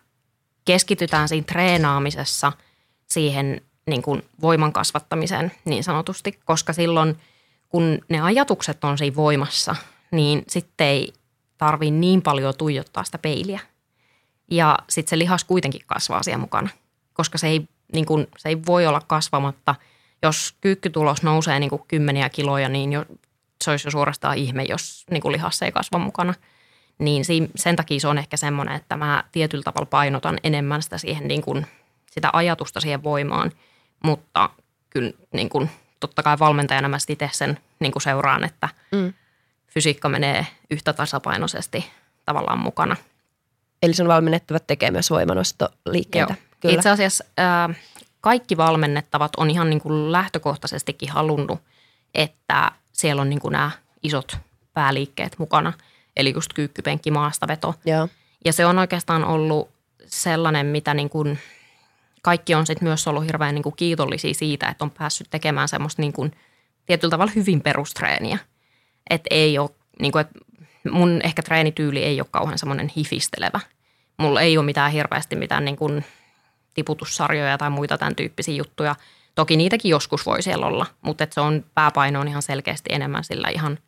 keskitytään 0.65 1.29
siinä 1.29 1.45
treenaamisessa 1.45 2.53
siihen 3.07 3.61
niin 3.87 4.03
kuin, 4.03 4.23
voiman 4.41 4.73
kasvattamiseen 4.73 5.53
niin 5.65 5.85
sanotusti, 5.85 6.41
koska 6.45 6.73
silloin 6.73 7.17
kun 7.69 7.99
ne 8.09 8.21
ajatukset 8.21 8.85
on 8.85 8.99
siinä 8.99 9.17
voimassa, 9.17 9.77
niin 10.11 10.43
sitten 10.49 10.87
ei 10.87 11.13
tarvii 11.59 11.91
niin 11.91 12.23
paljon 12.23 12.55
tuijottaa 12.59 13.05
sitä 13.05 13.19
peiliä. 13.19 13.61
Ja 14.51 14.79
sitten 14.89 15.11
se 15.11 15.19
lihas 15.19 15.45
kuitenkin 15.45 15.83
kasvaa 15.87 16.23
siellä 16.23 16.41
mukana, 16.41 16.69
koska 17.13 17.39
se 17.39 17.47
ei 17.47 17.69
niin 17.93 18.07
kuin, 18.07 18.27
se 18.39 18.49
ei 18.49 18.59
voi 18.67 18.87
olla 18.87 19.01
kasvamatta. 19.07 19.75
Jos 20.23 20.55
kyykkytulos 20.61 21.23
nousee 21.23 21.61
niin 21.61 21.71
kuin 21.71 21.83
kymmeniä 21.89 22.29
kiloja, 22.29 22.69
niin 22.69 22.93
jo, 22.93 23.05
se 23.65 23.71
olisi 23.71 23.87
jo 23.87 23.91
suorastaan 23.91 24.37
ihme, 24.37 24.65
jos 24.65 25.07
niin 25.11 25.21
kuin 25.21 25.33
lihassa 25.33 25.65
ei 25.65 25.73
kasva 25.73 25.99
mukana. 25.99 26.35
Niin 26.99 27.25
sen 27.57 27.77
takia 27.77 28.01
se 28.01 28.09
on 28.09 28.19
ehkä 28.19 28.37
semmoinen, 28.37 28.75
että 28.75 28.97
mä 28.97 29.25
tietyllä 29.33 29.63
tavalla 29.63 29.87
painotan 29.87 30.39
enemmän 30.43 30.83
sitä 30.83 30.99
siihen 30.99 31.29
niin 31.29 31.43
kuin, 31.43 31.67
sitä 32.11 32.31
ajatusta 32.33 32.81
siihen 32.81 33.03
voimaan, 33.03 33.53
mutta 34.05 34.51
kyllä 34.91 35.13
niin 35.33 35.49
kuin, 35.49 35.71
totta 36.01 36.23
kai 36.23 36.39
valmentajana 36.39 36.89
mä 36.89 36.97
itse 37.09 37.31
sen 37.33 37.59
niin 37.81 37.93
kuin 37.93 38.03
seuraan, 38.03 38.45
että 38.45 38.69
mm. 38.93 39.13
fysiikka 39.67 40.09
menee 40.09 40.47
yhtä 40.71 40.93
tasapainoisesti 40.93 41.91
tavallaan 42.25 42.59
mukana. 42.59 42.97
Eli 43.83 43.95
sun 43.95 44.09
valmennettavat 44.09 44.67
tekee 44.67 44.91
myös 44.91 45.11
voimanostoliikkeitä. 45.11 46.33
Joo. 46.33 46.49
Kyllä. 46.61 46.75
Itse 46.75 46.91
asiassa 46.91 47.25
äh, 47.39 47.77
kaikki 48.21 48.57
valmennettavat 48.57 49.33
on 49.37 49.51
ihan 49.51 49.71
niin 49.71 49.81
kuin 49.81 50.13
lähtökohtaisestikin 50.13 51.13
halunnut, 51.13 51.61
että 52.15 52.73
siellä 52.93 53.23
on 53.23 53.31
niin 53.31 53.41
kuin 53.41 53.53
nämä 53.53 53.71
isot 54.03 54.37
pääliikkeet 54.75 55.39
mukana. 55.39 55.73
Eli 56.17 56.33
just 56.35 56.53
kyykkypenkki, 56.53 57.11
maastaveto. 57.11 57.75
Joo. 57.85 58.09
Ja 58.45 58.53
se 58.53 58.67
on 58.67 58.79
oikeastaan 58.79 59.25
ollut 59.25 59.71
sellainen, 60.07 60.67
mitä 60.67 60.95
niin 60.95 61.11
kuin 61.11 61.39
kaikki 62.23 62.55
on 62.55 62.67
sitten 62.67 62.89
myös 62.89 63.09
ollut 63.09 63.27
hirveän 63.27 63.55
niin 63.55 63.63
kuin 63.63 63.77
kiitollisia 63.77 64.35
siitä, 64.35 64.69
että 64.69 64.85
on 64.85 64.91
päässyt 64.91 65.31
tekemään 65.31 65.69
semmoista 65.69 66.03
niin 66.03 66.13
kuin 66.13 66.33
tietyllä 66.87 67.11
tavalla 67.11 67.33
hyvin 67.37 67.61
perustreeniä. 67.61 68.39
Että 69.11 69.29
ei 69.31 69.59
ole, 69.59 69.71
niin 70.01 70.13
kuin, 70.13 70.21
että 70.21 70.39
mun 70.91 71.21
ehkä 71.25 71.43
treenityyli 71.43 72.05
ei 72.05 72.21
ole 72.21 72.29
kauhean 72.31 72.59
semmoinen 72.59 72.93
hifistelevä. 72.97 73.61
Mulla 74.17 74.41
ei 74.41 74.59
ole 74.59 74.67
mitään 74.67 74.93
hirveästi 74.93 75.37
mitään 75.37 75.65
niin 75.65 75.77
kuin 75.77 76.05
tiputussarjoja 76.79 77.59
tai 77.59 77.71
muita 77.71 77.99
tämän 77.99 78.17
tyyppisiä 78.17 78.55
juttuja. 78.55 78.97
Toki 79.35 79.57
niitäkin 79.57 79.91
joskus 79.91 80.27
voi 80.27 80.43
siellä 80.43 80.67
olla, 80.67 80.87
mutta 81.03 81.27
se 81.31 81.41
on 81.41 81.65
pääpaino 81.75 82.21
on 82.21 82.29
ihan 82.29 82.43
selkeästi 82.43 82.91
enemmän 82.93 83.25
sillä 83.25 83.49
ihan, 83.49 83.79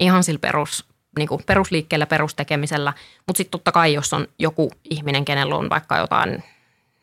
ihan 0.00 0.24
sillä 0.24 0.38
perus, 0.38 0.84
niin 1.18 1.28
kuin 1.28 1.42
perusliikkeellä, 1.46 2.06
perustekemisellä. 2.06 2.92
Mutta 3.26 3.36
sitten 3.36 3.50
totta 3.50 3.72
kai, 3.72 3.92
jos 3.92 4.12
on 4.12 4.26
joku 4.38 4.70
ihminen, 4.90 5.24
kenellä 5.24 5.56
on 5.56 5.70
vaikka 5.70 5.98
jotain 5.98 6.44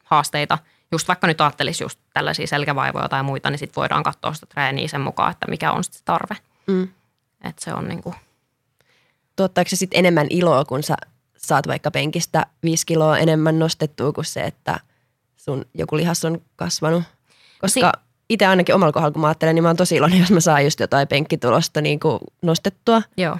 haasteita, 0.04 0.58
just 0.92 1.08
vaikka 1.08 1.28
nyt 1.28 1.42
ajattelisi 1.42 1.84
just 1.84 2.00
tällaisia 2.14 2.48
selkävaivoja 2.48 3.10
tai 3.10 3.24
muita, 3.24 3.50
niin 3.50 3.60
sitten 3.60 3.82
voidaan 3.82 4.04
katsoa 4.04 4.34
sitä 4.34 4.46
treeniä 4.46 4.88
sen 4.88 5.02
mukaan, 5.02 5.32
että 5.32 5.46
mikä 5.50 5.72
on 5.72 5.84
sitten 5.84 6.00
se 6.00 6.06
tarve. 6.06 6.36
Mm. 6.68 6.88
Että 7.44 7.64
se 7.64 7.74
on 7.74 7.88
niin 7.88 8.04
kuin... 8.04 8.16
Tuottaako 9.36 9.70
se 9.70 9.76
sitten 9.76 10.00
enemmän 10.00 10.28
iloa, 10.30 10.66
kun 10.66 10.84
sä 10.84 10.96
saat 11.38 11.68
vaikka 11.68 11.92
penkistä 11.92 12.46
viisi 12.64 12.86
kiloa 12.86 13.18
enemmän 13.18 13.60
nostettua 13.60 14.12
kuin 14.12 14.26
se, 14.26 14.42
että 14.42 14.80
sun 15.46 15.66
joku 15.74 15.98
lihas 15.98 16.26
on 16.26 16.42
kasvanut? 16.56 17.04
Koska 17.62 17.92
si- 17.96 18.02
itse 18.30 18.46
ainakin 18.46 18.76
omalla 18.76 18.92
kohdalla, 18.92 19.12
kun 19.12 19.22
mä 19.22 19.28
ajattelen, 19.28 19.56
niin 19.56 19.64
mä 19.64 19.70
oon 19.70 19.78
tosi 19.78 19.96
iloinen, 19.96 20.20
jos 20.20 20.32
mä 20.32 20.39
saan 20.39 20.64
just 20.64 20.80
jotain 20.80 21.08
penkkitulosta 21.08 21.82
niin 21.82 22.00
kuin 22.00 22.20
nostettua. 22.42 23.02
Joo. 23.18 23.38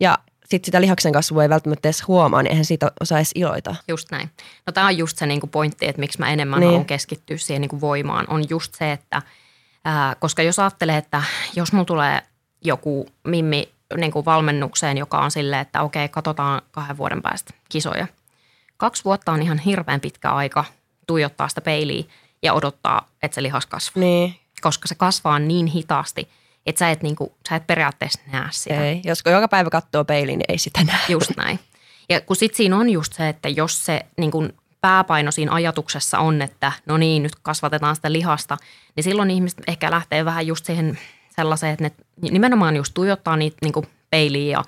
Ja 0.00 0.18
sitten 0.46 0.66
sitä 0.66 0.80
lihaksen 0.80 1.12
kasvua 1.12 1.42
ei 1.42 1.48
välttämättä 1.48 1.88
edes 1.88 2.06
huomaa, 2.08 2.42
niin 2.42 2.50
eihän 2.50 2.64
siitä 2.64 2.92
osaa 3.00 3.18
edes 3.18 3.32
iloita. 3.34 3.74
Just 3.88 4.10
näin. 4.10 4.30
No 4.66 4.72
tämä 4.72 4.86
on 4.86 4.98
just 4.98 5.18
se 5.18 5.26
niinku 5.26 5.46
pointti, 5.46 5.88
että 5.88 6.00
miksi 6.00 6.18
mä 6.18 6.30
enemmän 6.30 6.60
niin. 6.60 6.66
haluan 6.66 6.84
keskittyä 6.84 7.36
siihen 7.36 7.60
niinku 7.60 7.80
voimaan, 7.80 8.26
on 8.28 8.44
just 8.50 8.74
se, 8.74 8.92
että 8.92 9.22
ää, 9.84 10.14
koska 10.14 10.42
jos 10.42 10.58
ajattelee, 10.58 10.96
että 10.96 11.22
jos 11.56 11.72
mulla 11.72 11.84
tulee 11.84 12.22
joku 12.64 13.06
mimmi 13.24 13.68
niinku 13.96 14.24
valmennukseen, 14.24 14.98
joka 14.98 15.18
on 15.18 15.30
silleen, 15.30 15.62
että 15.62 15.82
okei, 15.82 16.08
katsotaan 16.08 16.62
kahden 16.70 16.96
vuoden 16.96 17.22
päästä 17.22 17.54
kisoja. 17.68 18.06
Kaksi 18.76 19.04
vuotta 19.04 19.32
on 19.32 19.42
ihan 19.42 19.58
hirveän 19.58 20.00
pitkä 20.00 20.30
aika 20.30 20.64
tuijottaa 21.08 21.48
sitä 21.48 21.60
peiliä 21.60 22.04
ja 22.42 22.52
odottaa, 22.52 23.08
että 23.22 23.34
se 23.34 23.42
lihas 23.42 23.66
kasvaa. 23.66 24.00
Niin. 24.00 24.34
Koska 24.60 24.88
se 24.88 24.94
kasvaa 24.94 25.38
niin 25.38 25.66
hitaasti– 25.66 26.28
että 26.68 26.78
sä 26.78 26.90
et, 26.90 27.02
niinku, 27.02 27.34
sä 27.48 27.56
et 27.56 27.66
periaatteessa 27.66 28.20
näe 28.32 28.48
sitä. 28.50 28.84
Ei, 28.84 29.00
jos 29.04 29.22
joka 29.26 29.48
päivä 29.48 29.70
katsoo 29.70 30.04
peiliin, 30.04 30.38
niin 30.38 30.52
ei 30.52 30.58
sitä 30.58 30.84
näe. 30.84 31.00
Just 31.08 31.30
näin. 31.36 31.60
Ja 32.08 32.20
kun 32.20 32.36
sit 32.36 32.54
siinä 32.54 32.76
on 32.76 32.90
just 32.90 33.12
se, 33.12 33.28
että 33.28 33.48
jos 33.48 33.84
se 33.84 34.06
niinku, 34.16 34.48
pääpaino 34.80 35.30
siinä 35.30 35.52
ajatuksessa 35.52 36.18
on, 36.18 36.42
että 36.42 36.72
no 36.86 36.96
niin, 36.96 37.22
nyt 37.22 37.32
kasvatetaan 37.42 37.96
sitä 37.96 38.12
lihasta, 38.12 38.56
niin 38.96 39.04
silloin 39.04 39.30
ihmiset 39.30 39.62
ehkä 39.66 39.90
lähtee 39.90 40.24
vähän 40.24 40.46
just 40.46 40.66
siihen 40.66 40.98
sellaiseen, 41.36 41.72
että 41.72 41.84
ne 41.84 41.92
nimenomaan 42.30 42.76
just 42.76 42.94
tuijottaa 42.94 43.36
niitä 43.36 43.56
niinku, 43.62 43.84
peiliä 44.10 44.58
ja 44.58 44.64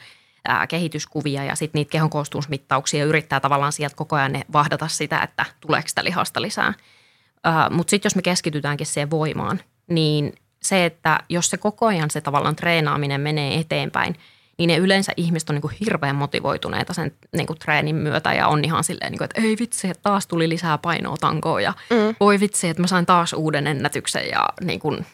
ää, 0.49 0.67
kehityskuvia 0.67 1.45
ja 1.45 1.55
sitten 1.55 1.79
niitä 1.79 1.91
kehon 1.91 2.11
koostumusmittauksia 2.11 3.05
yrittää 3.05 3.41
tavallaan 3.41 3.73
sieltä 3.73 3.97
koko 3.97 4.17
ajan 4.17 4.33
ne 4.33 4.45
vahdata 4.53 4.89
sitä, 4.89 5.23
että 5.23 5.45
tuleeko 5.61 5.89
sitä 5.89 6.05
lihasta 6.05 6.43
lisää. 6.43 6.75
Mutta 7.71 7.91
sitten 7.91 8.07
jos 8.07 8.17
me 8.17 8.23
keskitytäänkin 8.23 8.87
siihen 8.87 9.11
voimaan, 9.11 9.61
niin 9.87 10.35
se, 10.63 10.85
että 10.85 11.21
jos 11.29 11.51
se 11.51 11.57
koko 11.57 11.87
ajan 11.87 12.11
se 12.11 12.21
tavallaan 12.21 12.57
treenaaminen 12.57 13.21
menee 13.21 13.61
eteenpäin, 13.61 14.17
niin 14.59 14.69
ne 14.69 14.77
yleensä 14.77 15.13
ihmiset 15.17 15.51
on 15.51 15.55
niin 15.55 15.63
kuin 15.63 15.77
hirveän 15.81 16.17
motivoituneita 16.17 16.95
sen 16.95 17.13
niin 17.37 17.47
kuin 17.47 17.59
treenin 17.59 17.97
myötä 17.97 18.33
ja 18.33 18.49
on 18.49 18.65
ihan 18.65 18.85
silleen, 18.85 19.13
niin 19.13 19.19
kuin, 19.19 19.25
että 19.25 19.41
ei 19.41 19.57
vitsi, 19.61 19.89
että 19.89 20.03
taas 20.03 20.27
tuli 20.27 20.49
lisää 20.49 20.79
painoa 20.79 21.17
tankoon 21.17 21.63
ja 21.63 21.73
mm. 21.91 22.15
voi 22.21 22.41
vitsi, 22.41 22.69
että 22.69 22.81
mä 22.81 22.87
sain 22.87 23.07
taas 23.07 23.33
uuden 23.33 23.67
ennätyksen 23.67 24.29
ja 24.29 24.49
niin, 24.61 24.81
kuin, 24.81 25.07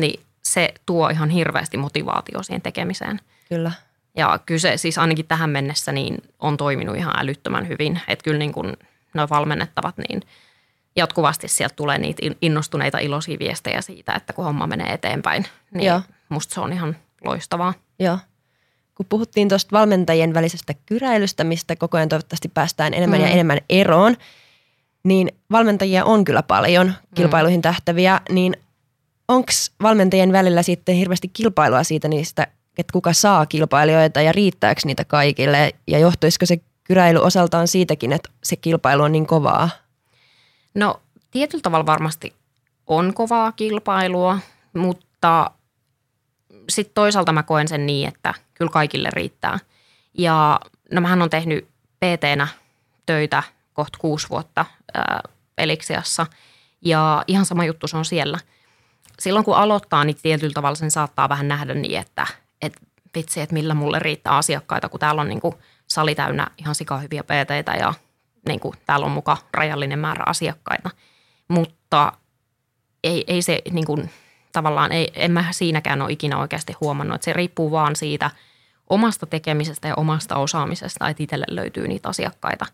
niin 0.00 0.20
se 0.42 0.74
tuo 0.86 1.08
ihan 1.08 1.30
hirveästi 1.30 1.76
motivaatio 1.76 2.42
siihen 2.42 2.62
tekemiseen. 2.62 3.20
Kyllä. 3.48 3.72
Ja 4.16 4.38
kyse 4.46 4.76
siis 4.76 4.98
ainakin 4.98 5.26
tähän 5.26 5.50
mennessä 5.50 5.92
niin 5.92 6.18
on 6.38 6.56
toiminut 6.56 6.96
ihan 6.96 7.14
älyttömän 7.18 7.68
hyvin, 7.68 8.00
että 8.08 8.22
kyllä 8.22 8.38
niin 8.38 8.52
kuin 8.52 8.76
nuo 9.14 9.26
valmennettavat 9.30 9.94
niin– 9.98 10.20
jatkuvasti 10.96 11.48
sieltä 11.48 11.74
tulee 11.76 11.98
niitä 11.98 12.22
innostuneita 12.42 12.98
iloisia 12.98 13.38
viestejä 13.38 13.80
siitä, 13.80 14.12
että 14.12 14.32
kun 14.32 14.44
homma 14.44 14.66
menee 14.66 14.92
eteenpäin, 14.92 15.46
niin 15.74 15.86
Joo. 15.86 16.00
musta 16.28 16.54
se 16.54 16.60
on 16.60 16.72
ihan 16.72 16.96
loistavaa. 17.24 17.74
Joo. 17.98 18.18
Kun 18.94 19.06
puhuttiin 19.08 19.48
tuosta 19.48 19.72
valmentajien 19.72 20.34
välisestä 20.34 20.74
kyräilystä, 20.86 21.44
mistä 21.44 21.76
koko 21.76 21.96
ajan 21.96 22.08
toivottavasti 22.08 22.48
päästään 22.48 22.94
enemmän 22.94 23.18
mm. 23.18 23.24
ja 23.24 23.32
enemmän 23.32 23.58
eroon, 23.68 24.16
niin 25.04 25.30
valmentajia 25.50 26.04
on 26.04 26.24
kyllä 26.24 26.42
paljon 26.42 26.92
kilpailuihin 27.14 27.58
mm. 27.58 27.62
tähtäviä, 27.62 28.20
niin 28.30 28.56
onko 29.28 29.52
valmentajien 29.82 30.32
välillä 30.32 30.62
sitten 30.62 30.94
hirveästi 30.94 31.28
kilpailua 31.28 31.84
siitä 31.84 32.08
niistä, 32.08 32.46
että 32.78 32.92
kuka 32.92 33.12
saa 33.12 33.46
kilpailijoita 33.46 34.20
ja 34.20 34.32
riittääkö 34.32 34.80
niitä 34.84 35.04
kaikille 35.04 35.74
ja 35.86 35.98
johtuisiko 35.98 36.46
se 36.46 36.60
kyräily 36.84 37.18
osaltaan 37.18 37.68
siitäkin, 37.68 38.12
että 38.12 38.30
se 38.44 38.56
kilpailu 38.56 39.02
on 39.02 39.12
niin 39.12 39.26
kovaa? 39.26 39.70
No 40.74 41.00
tietyllä 41.30 41.62
tavalla 41.62 41.86
varmasti 41.86 42.34
on 42.86 43.14
kovaa 43.14 43.52
kilpailua, 43.52 44.38
mutta 44.72 45.50
sitten 46.68 46.94
toisaalta 46.94 47.32
mä 47.32 47.42
koen 47.42 47.68
sen 47.68 47.86
niin, 47.86 48.08
että 48.08 48.34
kyllä 48.54 48.70
kaikille 48.70 49.08
riittää. 49.12 49.58
Ja 50.18 50.60
no 50.92 51.00
mähän 51.00 51.22
on 51.22 51.30
tehnyt 51.30 51.68
PT-nä 51.96 52.48
töitä 53.06 53.42
kohta 53.72 53.98
kuusi 53.98 54.28
vuotta 54.28 54.64
ää, 54.94 55.20
Eliksiassa 55.58 56.26
ja 56.82 57.24
ihan 57.26 57.44
sama 57.44 57.64
juttu 57.64 57.88
se 57.88 57.96
on 57.96 58.04
siellä. 58.04 58.38
Silloin 59.18 59.44
kun 59.44 59.56
aloittaa, 59.56 60.04
niin 60.04 60.16
tietyllä 60.22 60.52
tavalla 60.52 60.74
sen 60.74 60.90
saattaa 60.90 61.28
vähän 61.28 61.48
nähdä 61.48 61.74
niin, 61.74 62.00
että, 62.00 62.26
että 62.62 62.80
vitsi, 63.14 63.40
että 63.40 63.54
millä 63.54 63.74
mulle 63.74 63.98
riittää 63.98 64.36
asiakkaita, 64.36 64.88
kun 64.88 65.00
täällä 65.00 65.20
on 65.20 65.28
niin 65.28 65.40
kuin 65.40 65.54
sali 65.86 66.14
täynnä 66.14 66.46
ihan 66.58 66.74
sikahyviä 66.74 67.24
PT-tä 67.24 67.72
ja 67.72 67.94
niin 68.48 68.60
kuin 68.60 68.74
täällä 68.86 69.06
on 69.06 69.12
muka 69.12 69.36
rajallinen 69.54 69.98
määrä 69.98 70.24
asiakkaita. 70.26 70.90
Mutta 71.48 72.12
ei, 73.04 73.24
ei 73.26 73.42
se 73.42 73.62
niin 73.70 73.84
kuin, 73.86 74.10
tavallaan, 74.52 74.92
ei, 74.92 75.12
en 75.14 75.30
mä 75.30 75.44
siinäkään 75.50 76.02
ole 76.02 76.12
ikinä 76.12 76.38
oikeasti 76.38 76.72
huomannut, 76.80 77.14
että 77.14 77.24
se 77.24 77.32
riippuu 77.32 77.70
vaan 77.70 77.96
siitä 77.96 78.30
omasta 78.90 79.26
tekemisestä 79.26 79.88
ja 79.88 79.94
omasta 79.96 80.36
osaamisesta, 80.36 81.08
että 81.08 81.22
itselle 81.22 81.46
löytyy 81.48 81.88
niitä 81.88 82.08
asiakkaita. 82.08 82.66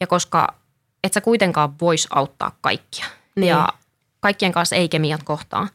Ja 0.00 0.06
koska 0.06 0.54
et 1.04 1.12
sä 1.12 1.20
kuitenkaan 1.20 1.80
vois 1.80 2.08
auttaa 2.10 2.58
kaikkia 2.60 3.06
niin. 3.36 3.48
ja 3.48 3.68
kaikkien 4.20 4.52
kanssa 4.52 4.76
ei 4.76 4.88
kemiat 4.88 5.22
kohtaa. 5.22 5.68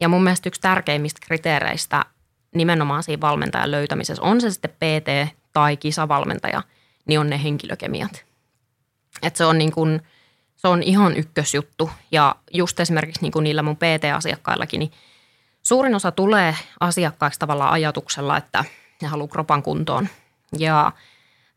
Ja 0.00 0.08
mun 0.08 0.22
mielestä 0.22 0.48
yksi 0.48 0.60
tärkeimmistä 0.60 1.26
kriteereistä 1.26 2.04
nimenomaan 2.54 3.02
siinä 3.02 3.20
valmentajan 3.20 3.70
löytämisessä, 3.70 4.22
on 4.22 4.40
se 4.40 4.50
sitten 4.50 4.70
PT 4.70 5.34
tai 5.52 5.76
kisavalmentaja, 5.76 6.62
niin 7.06 7.20
on 7.20 7.30
ne 7.30 7.42
henkilökemiat. 7.42 8.24
Et 9.22 9.36
se 9.36 9.44
on 9.44 9.58
niin 9.58 9.72
kuin, 9.72 10.02
se 10.56 10.68
on 10.68 10.82
ihan 10.82 11.16
ykkösjuttu 11.16 11.90
ja 12.12 12.34
just 12.54 12.80
esimerkiksi 12.80 13.22
niin 13.22 13.44
niillä 13.44 13.62
mun 13.62 13.76
PT-asiakkaillakin, 13.76 14.78
niin 14.78 14.92
suurin 15.62 15.94
osa 15.94 16.10
tulee 16.10 16.56
asiakkaiksi 16.80 17.40
tavallaan 17.40 17.72
ajatuksella, 17.72 18.36
että 18.36 18.64
ne 19.02 19.08
haluaa 19.08 19.28
kropan 19.28 19.62
kuntoon. 19.62 20.08
Ja 20.58 20.92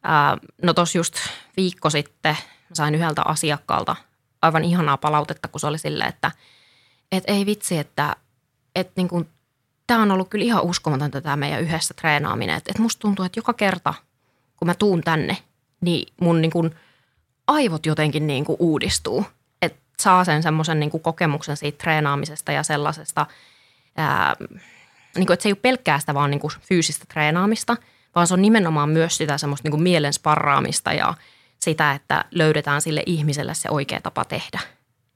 ää, 0.04 0.38
no 0.64 0.74
tos 0.74 0.96
just 0.96 1.16
viikko 1.58 1.90
sitten 1.90 2.38
sain 2.74 2.96
yhdeltä 2.96 3.22
asiakkaalta 3.26 3.96
aivan 4.42 4.64
ihanaa 4.64 4.98
palautetta, 4.98 5.48
kun 5.48 5.60
se 5.60 5.68
oli 5.68 5.78
silleen, 5.78 6.10
että 6.10 6.32
et 7.12 7.24
ei 7.28 7.46
vitsi, 7.46 7.78
että 7.78 8.16
et 8.76 8.92
niin 8.96 9.08
kuin, 9.08 9.30
tämä 9.94 10.04
on 10.04 10.12
ollut 10.12 10.30
kyllä 10.30 10.46
ihan 10.46 10.64
uskomatonta 10.64 11.22
tämä 11.22 11.36
meidän 11.36 11.62
yhdessä 11.62 11.94
treenaaminen. 11.94 12.58
Että 12.58 12.72
et 12.76 12.80
musta 12.80 13.00
tuntuu, 13.00 13.26
että 13.26 13.40
joka 13.40 13.54
kerta, 13.54 13.94
kun 14.58 14.66
mä 14.66 14.74
tuun 14.74 15.02
tänne, 15.02 15.38
niin 15.82 16.14
mun 16.22 16.42
niin 16.42 16.52
kuin– 16.52 16.76
aivot 17.48 17.86
jotenkin 17.86 18.28
niin 18.28 18.46
kuin 18.46 18.58
uudistuu. 18.60 19.26
Et 19.62 19.76
saa 20.00 20.26
sen 20.26 20.44
semmoisen 20.44 20.80
niin 20.80 21.02
kokemuksen 21.02 21.58
siitä 21.58 21.78
treenaamisesta 21.78 22.52
ja 22.52 22.64
sellaisesta, 22.64 23.26
niin 25.16 25.32
että 25.32 25.44
se 25.44 25.50
ei 25.50 25.54
ole 25.54 25.60
pelkkää 25.62 26.00
sitä 26.00 26.14
vaan 26.14 26.32
niin 26.32 26.42
fyysistä 26.62 27.06
treenaamista, 27.10 27.78
vaan 28.16 28.28
se 28.28 28.34
on 28.34 28.42
nimenomaan 28.42 28.90
myös 28.90 29.18
sitä 29.18 29.38
semmoista 29.38 29.70
niin 29.70 29.84
mielen 29.84 30.14
sparraamista 30.14 30.94
ja 30.94 31.14
sitä, 31.60 31.92
että 31.92 32.26
löydetään 32.32 32.82
sille 32.82 33.04
ihmiselle 33.06 33.54
se 33.54 33.70
oikea 33.70 34.02
tapa 34.02 34.26
tehdä. 34.26 34.60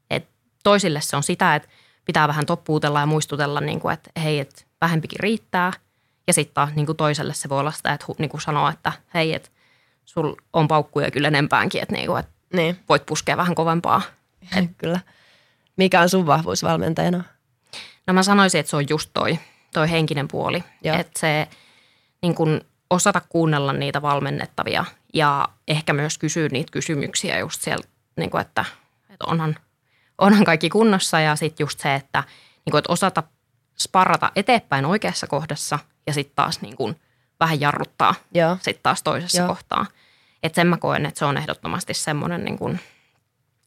Et 0.10 0.28
toisille 0.64 1.02
se 1.02 1.16
on 1.16 1.24
sitä, 1.24 1.56
että 1.56 1.70
pitää 2.06 2.28
vähän 2.28 2.46
toppuutella 2.46 3.00
ja 3.00 3.06
muistutella, 3.06 3.62
niin 3.62 3.80
kuin, 3.80 3.94
että 3.94 4.10
hei, 4.24 4.40
että 4.40 4.62
vähempikin 4.82 5.20
riittää. 5.20 5.74
Ja 6.28 6.34
sitten 6.34 6.54
taas 6.54 6.70
niin 6.76 6.86
kuin 6.86 6.98
toiselle 6.98 7.34
se 7.34 7.50
voi 7.50 7.60
olla 7.60 7.72
sitä, 7.72 7.94
että 7.94 8.06
niin 8.18 8.30
kuin 8.30 8.42
sanoa, 8.42 8.72
että 8.72 8.92
hei, 9.14 9.34
että 9.34 9.50
sul 10.06 10.36
on 10.54 10.68
paukkuja 10.68 11.12
kyllä 11.12 11.28
enempäänkin, 11.28 11.82
että, 11.82 11.96
niin 11.96 12.08
kuin, 12.08 12.20
että 12.20 12.32
Niin, 12.54 12.80
voit 12.90 13.06
puskea 13.06 13.38
vähän 13.38 13.56
kovempaa. 13.56 14.02
Et, 14.58 14.70
kyllä. 14.78 15.00
Mikä 15.78 16.02
on 16.02 16.10
sun 16.10 16.26
vahvuus 16.26 16.64
valmentajana? 16.64 17.24
No 18.08 18.14
mä 18.14 18.24
sanoisin, 18.24 18.60
että 18.60 18.70
se 18.70 18.76
on 18.76 18.90
just 18.90 19.10
toi, 19.14 19.40
toi 19.74 19.92
henkinen 19.92 20.28
puoli. 20.28 20.64
Että 20.84 21.20
se 21.20 21.48
niin 22.22 22.36
kun 22.36 22.62
osata 22.90 23.22
kuunnella 23.30 23.74
niitä 23.74 24.02
valmennettavia 24.02 24.86
ja 25.14 25.50
ehkä 25.68 25.94
myös 25.94 26.18
kysyä 26.18 26.50
niitä 26.50 26.72
kysymyksiä 26.72 27.40
just 27.40 27.62
siellä, 27.62 27.86
niin 28.18 28.30
kun, 28.30 28.42
että, 28.42 28.66
että 29.10 29.26
onhan, 29.28 29.56
onhan 30.18 30.44
kaikki 30.46 30.70
kunnossa 30.70 31.20
ja 31.20 31.36
sitten 31.36 31.64
just 31.64 31.80
se, 31.80 31.96
että, 31.96 32.24
niin 32.66 32.72
kun, 32.72 32.78
että 32.78 32.94
osata 32.94 33.24
sparrata 33.80 34.32
eteenpäin 34.36 34.86
oikeassa 34.86 35.28
kohdassa 35.28 35.80
ja 36.08 36.14
sitten 36.14 36.36
taas 36.36 36.62
niin 36.62 36.76
kun 36.76 36.96
vähän 37.40 37.62
jarruttaa 37.62 38.16
sitten 38.62 38.84
taas 38.84 39.04
toisessa 39.04 39.38
Joo. 39.38 39.48
Kohtaa. 39.48 39.86
Että 40.44 40.56
sen 40.56 40.68
mä 40.68 40.78
koen, 40.78 41.06
että 41.06 41.20
se 41.20 41.26
on 41.26 41.38
ehdottomasti 41.38 41.94
semmoinen, 41.94 42.46
niin 42.46 42.58
kun, 42.58 42.80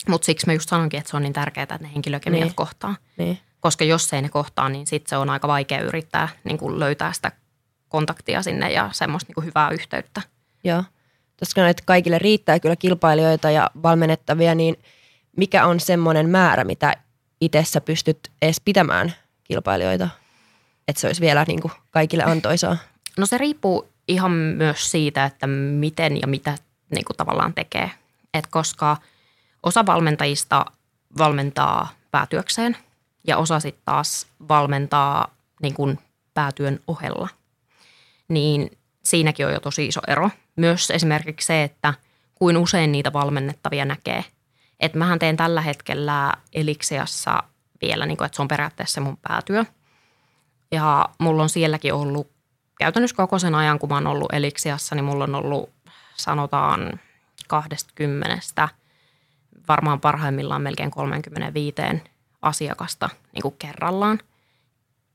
mutta 0.08 0.26
siksi 0.26 0.46
mä 0.46 0.52
just 0.52 0.68
sanonkin, 0.68 0.98
että 0.98 1.10
se 1.10 1.16
on 1.16 1.22
niin 1.22 1.32
tärkeää, 1.32 1.62
että 1.62 1.78
ne 1.80 1.90
henkilökemiat 1.94 2.44
Niin. 2.44 2.54
kohtaa 2.54 2.96
Niin. 3.16 3.38
koska 3.60 3.84
jos 3.84 4.12
ei 4.12 4.22
ne 4.22 4.28
kohtaa, 4.28 4.68
niin 4.68 4.86
sitten 4.86 5.08
se 5.08 5.16
on 5.16 5.30
aika 5.30 5.48
vaikea 5.48 5.80
yrittää 5.80 6.28
niin 6.44 6.58
kuin 6.58 6.78
löytää 6.78 7.12
sitä 7.12 7.32
kontaktia 7.88 8.42
sinne 8.42 8.72
ja 8.72 8.88
semmoista 8.92 9.28
niin 9.28 9.34
kuin 9.34 9.46
hyvää 9.46 9.70
yhteyttä. 9.70 10.22
Joo. 10.64 10.84
Sanoit, 11.42 11.70
että 11.70 11.82
kaikille 11.86 12.18
riittää 12.18 12.60
kyllä 12.60 12.76
kilpailijoita 12.76 13.50
ja 13.50 13.70
valmennettavia, 13.82 14.54
niin 14.54 14.76
mikä 15.38 15.66
on 15.66 15.80
semmoinen 15.80 16.28
määrä, 16.28 16.64
mitä 16.64 16.94
itse 17.40 17.64
sä 17.64 17.80
pystyt 17.80 18.18
edes 18.42 18.60
pitämään 18.64 19.14
kilpailijoita? 19.44 20.08
Että 20.88 21.00
se 21.00 21.06
olisi 21.06 21.20
vielä 21.20 21.44
niin 21.48 21.60
kuin 21.60 21.72
kaikille 21.90 22.24
antoisaa. 22.24 22.76
No 23.18 23.26
se 23.26 23.38
riippuu 23.38 23.88
ihan 24.08 24.32
myös 24.32 24.90
siitä, 24.90 25.24
että 25.24 25.46
miten 25.46 26.20
ja 26.20 26.26
mitä 26.26 26.58
niin 26.94 27.04
kuin 27.04 27.16
tavallaan 27.16 27.54
tekee. 27.54 27.90
Et 28.34 28.46
koska 28.46 28.96
osa 29.62 29.86
valmentajista 29.86 30.64
valmentaa 31.18 31.88
päätyökseen 32.10 32.76
ja 33.26 33.36
osa 33.36 33.60
sitten 33.60 33.82
taas 33.84 34.26
valmentaa 34.48 35.34
niin 35.62 35.74
kuin 35.74 35.98
päätyön 36.34 36.80
ohella. 36.86 37.28
Niin 38.28 38.78
siinäkin 39.04 39.46
on 39.46 39.52
jo 39.52 39.60
tosi 39.60 39.86
iso 39.86 40.00
ero. 40.06 40.30
Myös 40.56 40.90
esimerkiksi 40.90 41.46
se, 41.46 41.62
että 41.62 41.94
kuin 42.34 42.56
usein 42.56 42.92
niitä 42.92 43.12
valmennettavia 43.12 43.84
näkee. 43.84 44.24
Että 44.80 44.98
mähän 44.98 45.18
teen 45.18 45.36
tällä 45.36 45.60
hetkellä 45.60 46.32
Eliksiassa 46.52 47.42
vielä, 47.82 48.06
niin 48.06 48.16
kuin, 48.16 48.26
että 48.26 48.36
se 48.36 48.42
on 48.42 48.48
periaatteessa 48.48 49.00
mun 49.00 49.16
päätyö. 49.16 49.64
Ja 50.72 51.08
mulla 51.18 51.42
on 51.42 51.48
sielläkin 51.48 51.94
ollut 51.94 52.30
käytännössä 52.78 53.16
koko 53.16 53.38
sen 53.38 53.54
ajan, 53.54 53.78
kun 53.78 53.88
mä 53.88 53.94
oon 53.94 54.06
ollut 54.06 54.32
Eliksiassa, 54.32 54.94
niin 54.94 55.04
mulla 55.04 55.24
on 55.24 55.34
ollut 55.34 55.70
sanotaan 56.16 57.00
20 57.48 58.68
varmaan 59.68 60.00
parhaimmillaan 60.00 60.62
melkein 60.62 60.90
35 60.90 61.74
asiakasta 62.42 63.08
niin 63.32 63.42
kuin 63.42 63.54
kerrallaan. 63.58 64.18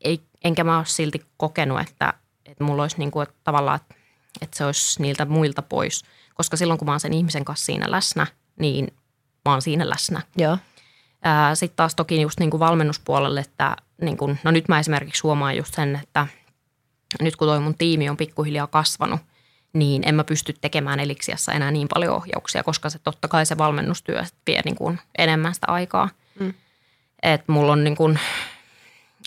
Ei, 0.02 0.22
enkä 0.44 0.64
mä 0.64 0.78
ole 0.78 0.86
silti 0.86 1.26
kokenut, 1.38 1.82
että, 1.82 2.14
että 2.46 2.64
mulla 2.64 2.82
olisi 2.82 2.98
niin 2.98 3.12
kuin, 3.12 3.24
että 3.24 3.36
tavallaan, 3.44 3.76
että, 3.76 3.96
että 4.42 4.58
se 4.58 4.66
olisi 4.66 5.02
niiltä 5.02 5.26
muilta 5.26 5.62
pois. 5.62 6.04
Koska 6.34 6.58
silloin, 6.58 6.78
kun 6.80 6.86
mä 6.86 6.92
oon 6.92 7.00
sen 7.00 7.14
ihmisen 7.14 7.46
kanssa 7.46 7.66
siinä 7.66 7.92
läsnä, 7.92 8.28
niin 8.60 8.94
mä 9.46 9.52
oon 9.52 9.62
siinä 9.62 9.90
läsnä. 9.90 10.22
Joo. 10.36 10.58
Sitten 11.54 11.76
taas 11.76 11.96
toki 11.96 12.22
just 12.22 12.40
niin 12.40 12.50
kuin 12.50 12.60
valmennuspuolelle, 12.60 13.40
että 13.40 13.76
niin 14.02 14.18
kuin, 14.18 14.40
no 14.44 14.52
nyt 14.52 14.68
mä 14.68 14.80
esimerkiksi 14.80 15.24
huomaan 15.24 15.58
just 15.58 15.74
sen, 15.74 16.00
että 16.04 16.28
nyt 17.22 17.36
kun 17.36 17.48
toi 17.48 17.60
mun 17.60 17.78
tiimi 17.78 18.10
on 18.10 18.18
pikkuhiljaa 18.18 18.68
kasvanut, 18.68 19.22
niin 19.74 20.04
en 20.06 20.16
mä 20.16 20.24
pysty 20.24 20.54
tekemään 20.62 21.00
eliksiassa 21.00 21.52
enää 21.52 21.72
niin 21.72 21.88
paljon 21.94 22.16
ohjauksia, 22.16 22.64
koska 22.64 22.90
se 22.90 23.00
totta 23.00 23.28
kai 23.28 23.46
se 23.46 23.58
valmennustyö 23.58 24.24
vie 24.48 24.62
niin 24.66 24.76
kuin 24.76 25.00
enemmän 25.18 25.54
sitä 25.54 25.68
aikaa. 25.68 26.10
Mm. 26.40 26.54
Että 27.24 27.52
mulla 27.52 27.72
on 27.72 27.84
niin 27.84 27.96
kuin, 27.96 28.20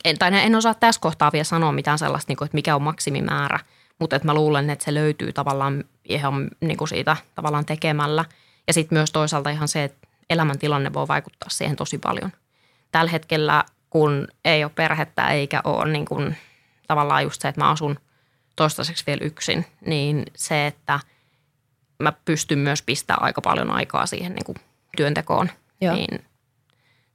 en, 0.04 0.18
tai 0.18 0.30
en 0.34 0.54
osaa 0.54 0.74
tässä 0.74 1.00
kohtaa 1.00 1.32
vielä 1.32 1.44
sanoa 1.44 1.72
mitään 1.72 1.98
sellaista, 1.98 2.30
niin 2.30 2.36
kuin, 2.36 2.46
että 2.46 2.54
mikä 2.54 2.76
on 2.76 2.82
maksimimäärä, 2.82 3.58
mutta 3.98 4.16
että 4.16 4.28
mä 4.28 4.34
luulen, 4.34 4.70
että 4.70 4.84
se 4.84 4.94
löytyy 4.94 5.32
tavallaan 5.32 5.84
ihan 6.04 6.48
niin 6.60 6.76
kuin 6.76 6.88
siitä 6.88 7.16
tavallaan 7.34 7.66
tekemällä. 7.66 8.24
Ja 8.66 8.72
sitten 8.72 8.98
myös 8.98 9.12
toisaalta 9.12 9.50
ihan 9.50 9.68
se, 9.68 9.84
että 9.84 10.05
elämäntilanne 10.30 10.92
voi 10.92 11.08
vaikuttaa 11.08 11.50
siihen 11.50 11.76
tosi 11.76 11.98
paljon. 11.98 12.32
Tällä 12.92 13.10
hetkellä, 13.10 13.64
kun 13.90 14.28
ei 14.44 14.64
ole 14.64 14.72
perhettä 14.74 15.28
eikä 15.28 15.60
ole 15.64 15.92
niin 15.92 16.04
kuin, 16.04 16.36
tavallaan 16.86 17.22
just 17.22 17.40
se, 17.40 17.48
että 17.48 17.60
mä 17.60 17.70
asun 17.70 17.98
toistaiseksi 18.56 19.04
vielä 19.06 19.24
yksin, 19.24 19.66
niin 19.86 20.22
se, 20.36 20.66
että 20.66 21.00
mä 21.98 22.12
pystyn 22.12 22.58
myös 22.58 22.82
pistämään 22.82 23.22
aika 23.22 23.40
paljon 23.40 23.70
aikaa 23.70 24.06
siihen 24.06 24.34
niin 24.34 24.44
kuin 24.44 24.56
työntekoon, 24.96 25.50
Joo. 25.80 25.94
niin 25.94 26.24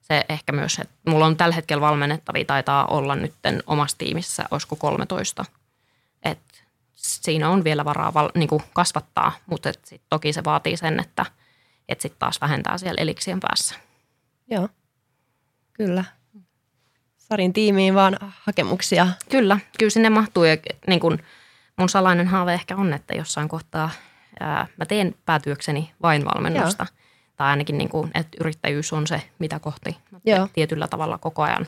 se 0.01 0.26
ehkä 0.30 0.51
myös, 0.51 0.80
että 0.80 0.95
mulla 1.07 1.26
on 1.26 1.38
tällä 1.38 1.55
hetkellä 1.55 1.82
valmennettavia, 1.82 2.45
taitaa 2.45 2.86
olla 2.86 3.16
nytten 3.16 3.64
omassa 3.68 3.97
tiimissä, 3.97 4.45
olisiko 4.51 4.76
13. 4.76 5.45
Et 6.24 6.39
siinä 6.95 7.49
on 7.49 7.64
vielä 7.64 7.86
varaa 7.86 8.14
val, 8.14 8.30
niin 8.36 8.49
kuin 8.49 8.64
kasvattaa, 8.74 9.32
mutta 9.45 9.70
et 9.70 9.86
sit 9.86 10.01
toki 10.09 10.34
se 10.34 10.43
vaatii 10.43 10.78
sen, 10.78 10.99
että 10.99 11.26
et 11.89 12.01
sit 12.01 12.19
taas 12.19 12.41
vähentää 12.41 12.77
siellä 12.77 13.01
eliksien 13.01 13.39
päässä. 13.39 13.75
Joo. 14.49 14.69
Kyllä. 15.73 16.03
Sarin 17.17 17.53
tiimiin 17.53 17.95
vaan 17.95 18.17
hakemuksia. 18.21 19.07
Kyllä, 19.29 19.59
kyllä 19.79 19.89
sinne 19.89 20.09
mahtuu 20.09 20.43
ja 20.43 20.57
niin 20.88 20.99
kun 20.99 21.19
mun 21.77 21.89
salainen 21.89 22.27
haave 22.27 22.53
ehkä 22.53 22.75
on, 22.75 22.93
että 22.93 23.15
jossain 23.15 23.49
kohtaa 23.49 23.89
ää, 24.39 24.67
mä 24.77 24.86
teen 24.86 25.15
päätyökseni 25.25 25.91
vain 26.01 26.25
valmennusta. 26.25 26.86
Tai 27.36 27.47
ainakin 27.47 27.77
niin 27.77 27.89
kuin, 27.89 28.11
että 28.13 28.38
yrittäjyys 28.41 28.93
on 28.93 29.07
se, 29.07 29.21
mitä 29.39 29.59
kohti 29.59 29.97
mä 30.11 30.19
Joo. 30.25 30.47
tietyllä 30.53 30.88
tavalla 30.88 31.17
koko 31.17 31.41
ajan 31.41 31.67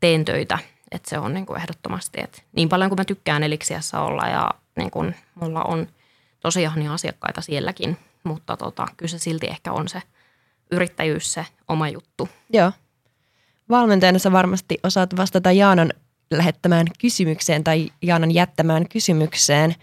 teen 0.00 0.24
töitä. 0.24 0.58
Että 0.90 1.10
se 1.10 1.18
on 1.18 1.34
niin 1.34 1.46
kuin 1.46 1.60
ehdottomasti, 1.60 2.20
että 2.20 2.42
niin 2.52 2.68
paljon 2.68 2.90
kuin 2.90 3.00
mä 3.00 3.04
tykkään 3.04 3.42
Eliksiassa 3.42 4.00
olla 4.00 4.28
ja 4.28 4.50
niin 4.76 4.90
kuin 4.90 5.14
mulla 5.34 5.62
on 5.62 5.86
tosi 6.40 6.62
ihania 6.62 6.94
asiakkaita 6.94 7.40
sielläkin, 7.40 7.98
mutta 8.24 8.56
tota, 8.56 8.86
kyllä 8.96 9.10
se 9.10 9.18
silti 9.18 9.46
ehkä 9.46 9.72
on 9.72 9.88
se 9.88 10.02
yrittäjyys 10.70 11.32
se 11.32 11.46
oma 11.68 11.88
juttu. 11.88 12.28
Joo. 12.52 12.72
Valmentajana 13.68 14.18
sä 14.18 14.32
varmasti 14.32 14.78
osaat 14.82 15.16
vastata 15.16 15.52
Jaanan 15.52 15.92
lähettämään 16.30 16.86
kysymykseen 16.98 17.64
tai 17.64 17.90
Jaanan 18.02 18.34
jättämään 18.34 18.88
kysymykseen, 18.88 19.74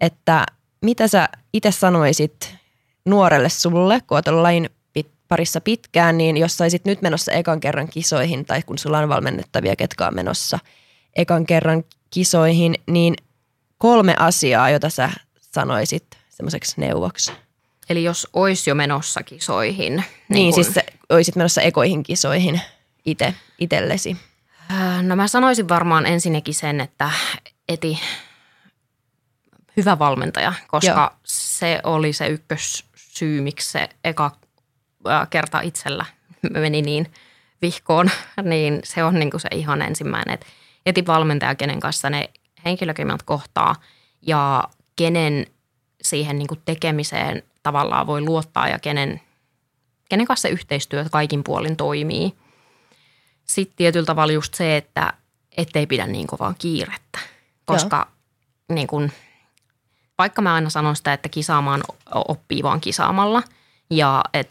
että 0.00 0.46
mitä 0.82 1.08
sä 1.08 1.28
itse 1.52 1.70
sanoisit 1.70 2.54
nuorelle 3.04 3.48
sulle, 3.48 4.00
kun 4.00 4.16
oot 4.16 4.26
pit- 4.98 5.10
parissa 5.28 5.60
pitkään, 5.60 6.18
niin 6.18 6.36
jos 6.36 6.56
saisit 6.56 6.84
nyt 6.84 7.02
menossa 7.02 7.32
ekan 7.32 7.60
kerran 7.60 7.88
kisoihin 7.88 8.44
tai 8.44 8.62
kun 8.62 8.78
sulla 8.78 8.98
on 8.98 9.08
valmennettavia, 9.08 9.76
ketkä 9.76 10.06
on 10.06 10.14
menossa 10.14 10.58
ekan 11.16 11.46
kerran 11.46 11.84
kisoihin, 12.10 12.74
niin 12.86 13.14
kolme 13.78 14.14
asiaa, 14.18 14.70
jota 14.70 14.90
sä 14.90 15.10
sanoisit 15.40 16.06
semmoiseksi 16.28 16.74
neuvoksi. 16.80 17.32
Eli 17.90 18.04
jos 18.04 18.28
olisi 18.32 18.70
jo 18.70 18.74
menossa 18.74 19.22
kisoihin. 19.22 19.92
Niin, 19.96 20.04
kun- 20.26 20.34
niin 20.36 20.52
siis 20.52 20.74
sä 20.74 20.82
olisit 21.08 21.36
menossa 21.36 21.62
ekoihin 21.62 22.02
kisoihin 22.02 22.60
itse, 23.04 23.34
itsellesi. 23.58 24.16
Äh, 24.70 25.02
No 25.02 25.16
mä 25.16 25.28
sanoisin 25.28 25.68
varmaan 25.68 26.06
ensinnäkin 26.06 26.54
sen, 26.54 26.80
että 26.80 27.10
eti 27.68 27.98
hyvä 29.76 29.98
valmentaja, 29.98 30.52
koska 30.68 30.90
Joo. 30.90 30.98
Joo. 31.00 31.10
se 31.24 31.80
oli 31.84 32.12
se 32.12 32.26
ykkössyy, 32.26 33.40
miksi 33.40 33.70
se 33.70 33.88
eka 34.04 34.30
äh, 35.08 35.28
kerta 35.30 35.60
itsellä 35.60 36.04
meni 36.50 36.82
niin 36.82 37.12
vihkoon, 37.62 38.10
niin 38.42 38.80
se 38.84 39.04
on 39.04 39.14
niin 39.14 39.30
kuin 39.30 39.40
se 39.40 39.48
ihan 39.52 39.82
ensimmäinen, 39.82 40.34
että 40.34 40.46
eti 40.86 41.06
valmentaja, 41.06 41.54
kenen 41.54 41.80
kanssa 41.80 42.10
ne 42.10 42.30
henkilökemiat 42.64 43.22
kohtaa 43.22 43.74
ja 44.22 44.64
kenen 44.96 45.46
siihen 46.02 46.38
niin 46.38 46.48
kuin 46.48 46.60
tekemiseen 46.64 47.42
tavallaan 47.66 48.06
voi 48.06 48.20
luottaa 48.20 48.68
ja 48.68 48.78
kenen, 48.78 49.20
kenen 50.08 50.26
kanssa 50.26 50.48
se 50.48 50.52
yhteistyö 50.52 51.04
kaikin 51.10 51.44
puolin 51.44 51.76
toimii. 51.76 52.34
Sitten 53.44 53.76
tietyllä 53.76 54.06
tavalla 54.06 54.32
just 54.32 54.54
se, 54.54 54.76
että 54.76 55.12
ettei 55.56 55.86
pidä 55.86 56.06
niin 56.06 56.26
kovaa 56.26 56.54
kiirettä, 56.58 57.18
koska 57.64 58.08
niin 58.68 58.86
kun, 58.86 59.10
vaikka 60.18 60.42
mä 60.42 60.54
aina 60.54 60.70
sanon 60.70 60.96
sitä, 60.96 61.12
että 61.12 61.28
kisaamaan 61.28 61.82
oppii 62.14 62.62
vaan 62.62 62.80
kisaamalla 62.80 63.42
ja 63.90 64.24
et, 64.34 64.50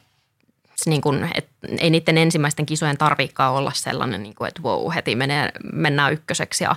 niin 0.86 1.01
kuin, 1.01 1.32
et 1.36 1.47
ei 1.80 1.89
niiden 1.89 2.18
ensimmäisten 2.18 2.66
kisojen 2.66 2.97
tarviikaan 2.97 3.53
olla 3.53 3.72
sellainen, 3.74 4.24
niin 4.24 4.36
kuin, 4.36 4.47
että 4.47 4.61
wow, 4.61 4.93
heti 4.95 5.16
menee, 5.16 5.51
mennään 5.74 6.13
ykköseksi 6.13 6.63
ja 6.63 6.76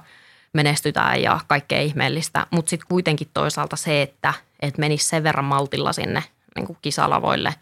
menestytään 0.52 1.22
ja 1.22 1.40
kaikkea 1.46 1.80
ihmeellistä. 1.80 2.46
Mutta 2.50 2.70
sitten 2.70 2.88
kuitenkin 2.88 3.28
toisaalta 3.34 3.76
se, 3.76 4.02
että, 4.02 4.34
että 4.60 4.80
menisi 4.80 5.08
sen 5.08 5.22
verran 5.22 5.44
maltilla 5.44 5.92
sinne 5.92 6.22
niin 6.56 6.66
kuin 6.66 6.78
kisalavoille, 6.82 7.54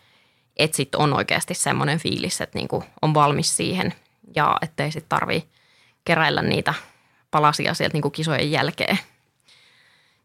että 0.57 0.76
sitten 0.76 1.01
on 1.01 1.12
oikeasti 1.12 1.55
semmoinen 1.55 1.99
fiilis, 1.99 2.41
että 2.41 2.59
niin 2.59 2.68
kuin 2.68 2.84
on 3.03 3.14
valmis 3.14 3.57
siihen 3.57 3.95
ja 4.37 4.57
ettei 4.62 4.93
sitten 4.93 5.09
tarvii 5.09 5.49
keräillä 6.05 6.43
niitä 6.43 6.74
palasia 7.30 7.74
sieltä 7.74 7.95
niin 7.95 8.03
kuin 8.03 8.12
kisojen 8.12 8.51
jälkeen. 8.51 8.99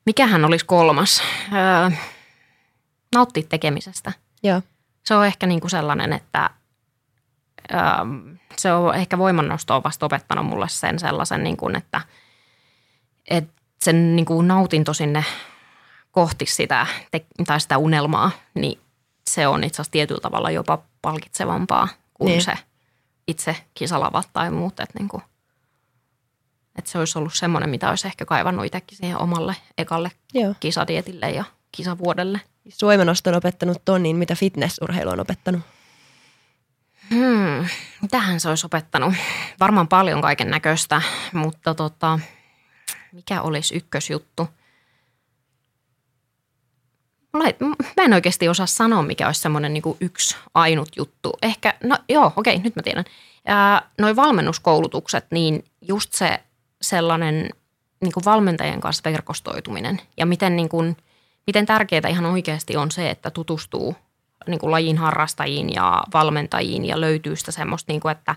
Mikähän 0.05 0.45
olisi 0.45 0.65
kolmas? 0.65 1.21
Öö, 1.53 1.97
nauttia 3.15 3.43
tekemisestä. 3.49 4.11
Joo. 4.43 4.61
Se 5.03 5.15
on 5.15 5.25
ehkä 5.25 5.47
niin 5.47 5.59
kuin 5.59 5.71
sellainen, 5.71 6.13
että 6.13 6.49
öö, 7.73 7.79
se 8.57 8.73
on 8.73 8.95
ehkä 8.95 9.17
voimannosto 9.17 9.75
on 9.75 9.83
vasta 9.83 10.05
opettanut 10.05 10.45
mulle 10.45 10.69
sen 10.69 10.99
sellaisen, 10.99 11.43
niin 11.43 11.57
kuin, 11.57 11.75
että, 11.75 12.01
että 13.31 13.61
sen 13.83 14.15
niin 14.15 14.25
kuin 14.25 14.47
nautinto 14.47 14.93
sinne 14.93 15.25
kohti 16.11 16.45
sitä, 16.45 16.87
tai 17.47 17.61
sitä 17.61 17.77
unelmaa, 17.77 18.31
niin 18.53 18.79
se 19.29 19.47
on 19.47 19.63
itse 19.63 19.75
asiassa 19.75 19.91
tietyllä 19.91 20.21
tavalla 20.21 20.51
jopa 20.51 20.79
palkitsevampaa 21.01 21.87
kuin 22.13 22.29
niin. 22.29 22.41
se 22.41 22.53
itse 23.27 23.55
kisalavat 23.73 24.29
tai 24.33 24.51
muut. 24.51 24.79
Että, 24.79 24.99
niin 24.99 25.07
kuin, 25.07 25.23
että 26.75 26.91
se 26.91 26.99
olisi 26.99 27.17
ollut 27.17 27.33
semmoinen, 27.33 27.69
mitä 27.69 27.89
olisi 27.89 28.07
ehkä 28.07 28.25
kaivannut 28.25 28.65
itsekin 28.65 28.97
siihen 28.97 29.21
omalle 29.21 29.55
ekalle 29.77 30.11
Joo. 30.33 30.55
kisadietille 30.59 31.29
ja 31.29 31.43
kisavuodelle. 31.71 32.41
Voimanosto 32.81 33.29
on 33.29 33.35
opettanut 33.35 33.81
ton, 33.85 34.03
niin 34.03 34.15
mitä 34.15 34.35
fitnessurheilu 34.35 35.09
on 35.09 35.19
opettanut? 35.19 35.61
Hmm, 37.09 37.65
mitähän 38.01 38.39
se 38.39 38.49
olisi 38.49 38.65
opettanut? 38.65 39.13
Varmaan 39.59 39.87
paljon 39.87 40.21
kaiken 40.21 40.49
näköistä, 40.49 41.01
mutta 41.33 41.75
tota, 41.75 42.19
mikä 43.11 43.41
olisi 43.41 43.75
ykkösjuttu? 43.75 44.47
Mä 47.97 48.03
en 48.03 48.13
oikeasti 48.13 48.49
osaa 48.49 48.65
sanoa, 48.65 49.01
mikä 49.03 49.25
olisi 49.25 49.41
semmoinen 49.41 49.73
niin 49.73 49.83
yksi 49.99 50.35
ainut 50.53 50.89
juttu. 50.97 51.33
Ehkä, 51.41 51.73
no 51.83 51.97
joo, 52.09 52.33
okei, 52.35 52.59
nyt 52.59 52.75
mä 52.75 52.81
tiedän. 52.81 53.05
Noin 53.97 54.15
valmennuskoulutukset, 54.15 55.25
niin 55.31 55.65
just 55.81 56.13
se 56.13 56.39
sellainen 56.81 57.49
niin 58.01 58.11
kuin 58.11 58.25
valmentajien 58.25 58.81
kanssa 58.81 59.11
verkostoituminen 59.11 60.01
ja 60.17 60.25
miten, 60.25 60.55
niin 60.55 60.69
kuin, 60.69 60.97
miten 61.47 61.65
tärkeää 61.65 62.09
ihan 62.09 62.25
oikeasti 62.25 62.77
on 62.77 62.91
se, 62.91 63.09
että 63.09 63.29
tutustuu 63.29 63.95
niin 64.47 64.59
kuin 64.59 64.71
lajin 64.71 64.97
harrastajiin 64.97 65.73
ja 65.73 66.03
valmentajiin 66.13 66.85
ja 66.85 67.01
löytyy 67.01 67.35
sitä 67.35 67.51
semmoista, 67.51 67.91
niin 67.91 68.01
kuin, 68.01 68.11
että 68.11 68.35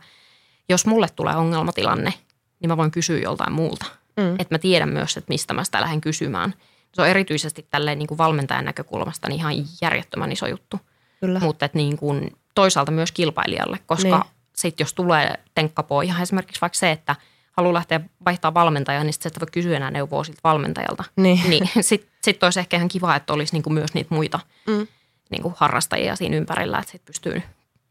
jos 0.69 0.87
mulle 0.87 1.09
tulee 1.17 1.37
ongelmatilanne, 1.37 2.15
niin 2.61 2.69
mä 2.69 2.77
voin 2.77 2.91
kysyä 2.91 3.19
joltain 3.19 3.53
muulta. 3.53 3.87
Mm. 4.17 4.35
Että 4.39 4.55
mä 4.55 4.59
tiedän 4.59 4.89
myös, 4.89 5.17
että 5.17 5.29
mistä 5.29 5.55
mä 5.55 5.65
sitä 5.65 5.81
lähden 5.81 6.01
kysymään. 6.01 6.55
Se 6.95 7.03
on 7.03 7.09
erityisesti 7.09 7.67
tälleen 7.71 7.99
niin 7.99 8.07
kuin 8.07 8.19
valmentajan 8.19 8.65
näkökulmasta 8.65 9.29
niin 9.29 9.39
ihan 9.39 9.55
järjettömän 9.83 10.33
iso 10.33 10.47
juttu. 10.47 10.81
Kyllä. 11.21 11.41
Mutta 11.41 11.65
että 11.65 11.79
niin 11.79 11.97
kuin 11.97 12.37
toisaalta 12.55 12.93
myös 12.93 13.13
kilpailijalle, 13.13 13.79
koska 13.87 14.19
niin. 14.19 14.33
sitten 14.57 14.85
jos 14.85 14.95
tulee 14.95 15.35
tenkkapoja, 15.55 16.15
esimerkiksi 16.23 16.61
vaikka 16.61 16.79
se, 16.79 16.91
että– 16.91 17.17
haluaa 17.57 17.75
lähteä 17.75 18.01
vaihtaa 18.25 18.55
valmentajaa, 18.55 19.05
niin 19.05 19.13
sitten 19.13 19.33
et 19.35 19.41
voi 19.41 19.49
kysyä 19.53 19.77
enää 19.77 19.91
neuvoa 19.91 20.25
siltä 20.25 20.41
valmentajalta. 20.45 21.05
Niin, 21.17 21.51
niin 21.51 21.71
sitten 21.81 22.11
sit 22.23 22.43
olisi 22.43 22.61
ehkä 22.61 22.77
ihan 22.77 22.89
kiva, 22.89 23.17
että 23.17 23.33
olisi 23.33 23.53
niinku 23.53 23.71
myös 23.71 23.95
niitä 23.95 24.15
muita 24.15 24.41
mm. 24.67 24.87
niinku 25.31 25.53
harrastajia 25.57 26.17
siinä 26.17 26.37
ympärillä, 26.37 26.79
että 26.79 26.93
sitten 26.93 27.07
pystyy 27.07 27.43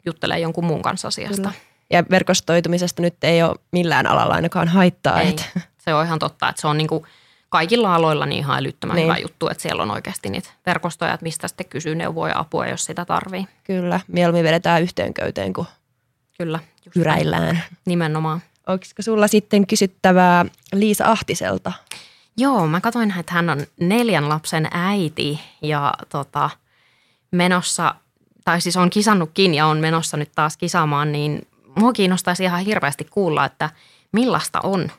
juttelemaan 0.06 0.42
jonkun 0.42 0.64
muun 0.64 0.82
kanssa 0.82 1.08
asiasta. 1.08 1.36
Kyllä. 1.36 1.52
Ja 1.90 2.04
verkostoitumisesta 2.10 3.02
nyt 3.02 3.24
ei 3.24 3.42
ole 3.42 3.56
millään 3.72 4.06
alalla 4.06 4.34
ainakaan 4.34 4.68
haittaa. 4.68 5.20
Ei, 5.20 5.28
että. 5.28 5.44
Se 5.84 5.94
on 5.94 6.06
ihan 6.06 6.18
totta, 6.18 6.48
että 6.48 6.60
se 6.60 6.66
on 6.66 6.78
niinku 6.78 7.06
kaikilla 7.48 7.94
aloilla 7.94 8.26
niin 8.26 8.38
ihan 8.38 8.58
älyttömän 8.58 8.96
niin. 8.96 9.04
hyvä 9.06 9.18
juttu, 9.18 9.48
että 9.48 9.62
siellä 9.62 9.82
on 9.82 9.90
oikeasti 9.90 10.30
niitä 10.30 10.50
verkostoja, 10.66 11.12
että 11.12 11.24
mistä 11.24 11.48
sitten 11.48 11.68
kysyy 11.68 11.94
neuvoa 11.94 12.28
ja 12.28 12.38
apua, 12.38 12.66
jos 12.66 12.84
sitä 12.84 13.04
tarvii. 13.04 13.48
Kyllä, 13.64 14.00
mieluummin 14.06 14.44
vedetään 14.44 14.82
yhteenköyteen 14.82 15.52
kuin 15.52 15.66
Kyllä, 16.38 16.58
hyräillään. 16.96 17.62
Nimenomaan. 17.86 18.42
Olisiko 18.66 19.02
sulla 19.02 19.28
sitten 19.28 19.66
kysyttävää 19.66 20.46
Liisa 20.72 21.10
Ahtiselta? 21.10 21.72
Joo, 22.36 22.66
mä 22.66 22.80
katsoin, 22.80 23.14
että 23.18 23.32
hän 23.32 23.50
on 23.50 23.66
neljän 23.80 24.28
lapsen 24.28 24.68
äiti 24.70 25.40
ja 25.62 25.94
tota, 26.08 26.50
menossa, 27.30 27.94
tai 28.44 28.60
siis 28.60 28.76
on 28.76 28.90
kisannutkin 28.90 29.54
ja 29.54 29.66
on 29.66 29.78
menossa 29.78 30.16
nyt 30.16 30.30
taas 30.34 30.56
kisaamaan, 30.56 31.12
niin 31.12 31.46
mua 31.76 31.92
kiinnostaisi 31.92 32.44
ihan 32.44 32.60
hirveästi 32.60 33.04
kuulla, 33.04 33.44
että 33.44 33.70
millaista 34.12 34.60
on 34.60 34.90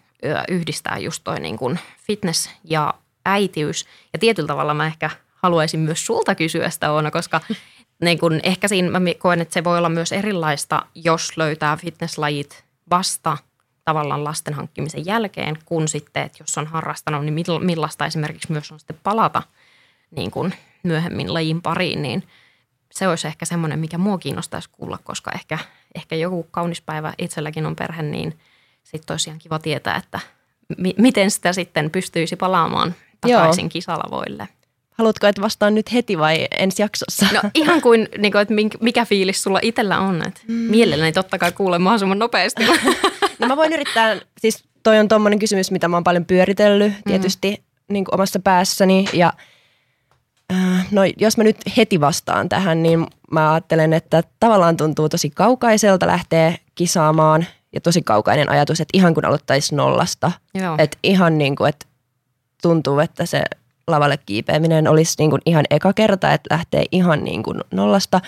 yhdistää 0.49 0.97
just 0.97 1.23
toi 1.23 1.39
niin 1.39 1.57
kuin 1.57 1.79
fitness 2.07 2.49
ja 2.63 2.93
äitiys. 3.25 3.85
Ja 4.13 4.19
tietyllä 4.19 4.47
tavalla 4.47 4.73
mä 4.73 4.85
ehkä 4.85 5.09
haluaisin 5.35 5.79
myös 5.79 6.05
sulta 6.05 6.35
kysyä 6.35 6.69
sitä 6.69 6.91
Oona, 6.91 7.11
koska 7.11 7.41
niin 8.03 8.19
kun 8.19 8.39
ehkä 8.43 8.67
siinä 8.67 8.99
mä 8.99 8.99
koen, 9.17 9.41
että 9.41 9.53
se 9.53 9.63
voi 9.63 9.77
olla 9.77 9.89
myös 9.89 10.11
erilaista, 10.11 10.85
jos 10.95 11.37
löytää 11.37 11.77
fitnesslajit 11.77 12.65
vasta 12.89 13.37
tavallaan 13.85 14.23
lasten 14.23 14.53
hankkimisen 14.53 15.05
jälkeen, 15.05 15.57
kun 15.65 15.87
sitten, 15.87 16.23
että 16.23 16.37
jos 16.43 16.57
on 16.57 16.67
harrastanut, 16.67 17.25
niin 17.25 17.45
millaista 17.61 18.05
esimerkiksi 18.05 18.51
myös 18.51 18.71
on 18.71 18.79
sitten 18.79 18.99
palata 19.03 19.43
niin 20.11 20.31
kuin 20.31 20.53
myöhemmin 20.83 21.33
lajin 21.33 21.61
pariin, 21.61 22.01
niin 22.01 22.23
se 22.91 23.07
olisi 23.07 23.27
ehkä 23.27 23.45
semmoinen, 23.45 23.79
mikä 23.79 23.97
mua 23.97 24.17
kiinnostaisi 24.17 24.69
kuulla, 24.71 24.99
koska 25.03 25.31
ehkä, 25.31 25.59
ehkä 25.95 26.15
joku 26.15 26.47
kaunis 26.51 26.81
päivä 26.81 27.13
itselläkin 27.17 27.65
on 27.65 27.75
perhe, 27.75 28.01
niin 28.01 28.39
sitten 28.85 29.15
tosiaan 29.15 29.39
kiva 29.39 29.59
tietää, 29.59 29.95
että 29.95 30.19
mi- 30.77 30.95
miten 30.97 31.31
sitä 31.31 31.53
sitten 31.53 31.91
pystyisi 31.91 32.35
palaamaan 32.35 32.95
takaisin 33.21 33.65
Joo. 33.65 33.69
kisalavoille. 33.69 34.47
Haluatko, 34.91 35.27
että 35.27 35.41
vastaan 35.41 35.75
nyt 35.75 35.93
heti 35.93 36.17
vai 36.17 36.47
ensi 36.59 36.81
jaksossa? 36.81 37.25
No 37.33 37.41
ihan 37.53 37.81
kuin, 37.81 38.07
niin 38.17 38.31
kuin 38.31 38.41
että 38.41 38.53
mikä 38.81 39.05
fiilis 39.05 39.43
sulla 39.43 39.59
itsellä 39.61 39.99
on. 39.99 40.27
Että 40.27 40.41
mm. 40.47 40.53
Mielelläni 40.53 41.11
totta 41.11 41.37
kai 41.37 41.51
kuulen 41.51 41.81
mahdollisimman 41.81 42.19
nopeasti. 42.19 42.63
No 43.39 43.47
mä 43.47 43.57
voin 43.57 43.73
yrittää, 43.73 44.21
siis 44.39 44.63
toi 44.83 44.99
on 44.99 45.07
tommonen 45.07 45.39
kysymys, 45.39 45.71
mitä 45.71 45.87
mä 45.87 45.95
oon 45.95 46.03
paljon 46.03 46.25
pyöritellyt 46.25 46.93
mm. 46.93 47.01
tietysti 47.07 47.51
mm. 47.51 47.93
niin 47.93 48.05
kuin 48.05 48.15
omassa 48.15 48.39
päässäni 48.39 49.05
ja 49.13 49.33
äh, 50.53 50.87
no 50.91 51.01
jos 51.17 51.37
mä 51.37 51.43
nyt 51.43 51.57
heti 51.77 52.01
vastaan 52.01 52.49
tähän, 52.49 52.83
niin 52.83 53.07
mä 53.31 53.53
ajattelen, 53.53 53.93
että 53.93 54.23
tavallaan 54.39 54.77
tuntuu 54.77 55.09
tosi 55.09 55.29
kaukaiselta 55.29 56.07
lähteä 56.07 56.57
kisaamaan 56.75 57.45
ja 57.75 57.81
tosi 57.81 58.01
kaukainen 58.01 58.49
ajatus, 58.49 58.81
että 58.81 58.97
ihan 58.97 59.13
kun 59.13 59.25
aloittaisi 59.25 59.75
nollasta. 59.75 60.31
Että 60.77 60.97
ihan 61.03 61.37
niin 61.37 61.55
kuin, 61.55 61.69
että 61.69 61.85
tuntuu, 62.61 62.99
että 62.99 63.25
se 63.25 63.43
lavalle 63.87 64.17
kiipeäminen 64.25 64.87
olisi 64.87 65.15
niin 65.17 65.29
kuin 65.29 65.41
ihan 65.45 65.65
eka 65.69 65.93
kerta, 65.93 66.33
että 66.33 66.55
lähtee 66.55 66.85
ihan 66.91 67.23
niin 67.23 67.43
kuin 67.43 67.61
nollasta. 67.71 68.21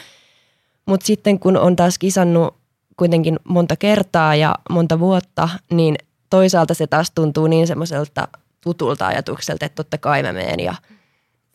Mutta 0.86 1.06
sitten 1.06 1.40
kun 1.40 1.58
on 1.58 1.76
taas 1.76 2.00
kisannut 2.00 2.56
kuitenkin 2.98 3.40
monta 3.44 3.76
kertaa 3.76 4.36
ja 4.36 4.56
monta 4.70 5.00
vuotta, 5.00 5.50
niin 5.72 5.96
toisaalta 6.30 6.74
se 6.74 6.88
taas 6.88 7.12
tuntuu 7.12 7.48
niin 7.48 7.68
semmoiselta 7.68 8.28
tutulta 8.62 9.08
ajatukselta, 9.08 9.66
että 9.66 9.76
totta 9.76 9.98
kai 9.98 10.24
mä 10.24 10.34
menen 10.34 10.60
ja 10.60 10.76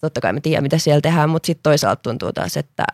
totta 0.00 0.20
kai 0.20 0.32
mä 0.32 0.40
tiedän, 0.40 0.62
mitä 0.62 0.78
siellä 0.78 1.00
tehdään, 1.00 1.30
mutta 1.30 1.46
sitten 1.46 1.62
toisaalta 1.62 2.02
tuntuu 2.02 2.32
taas, 2.32 2.56
että, 2.56 2.84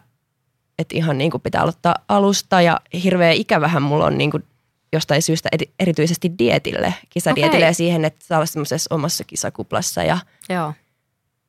että 0.78 0.96
ihan 0.96 1.18
niin 1.18 1.30
kuin 1.30 1.40
pitää 1.40 1.62
aloittaa 1.62 1.94
alusta 2.08 2.62
ja 2.62 2.80
hirveä 3.04 3.30
ikävähän 3.30 3.82
mulla 3.82 4.06
on 4.06 4.18
niin 4.18 4.30
kuin 4.30 4.44
jostain 4.92 5.22
syystä 5.22 5.48
erityisesti 5.80 6.32
dietille, 6.38 6.94
kisadietille 7.10 7.56
okay. 7.56 7.70
ja 7.70 7.74
siihen, 7.74 8.04
että 8.04 8.24
saa 8.26 8.38
olla 8.38 8.46
semmoisessa 8.46 8.94
omassa 8.94 9.24
kisakuplassa 9.24 10.02
ja 10.02 10.18
Joo. 10.48 10.72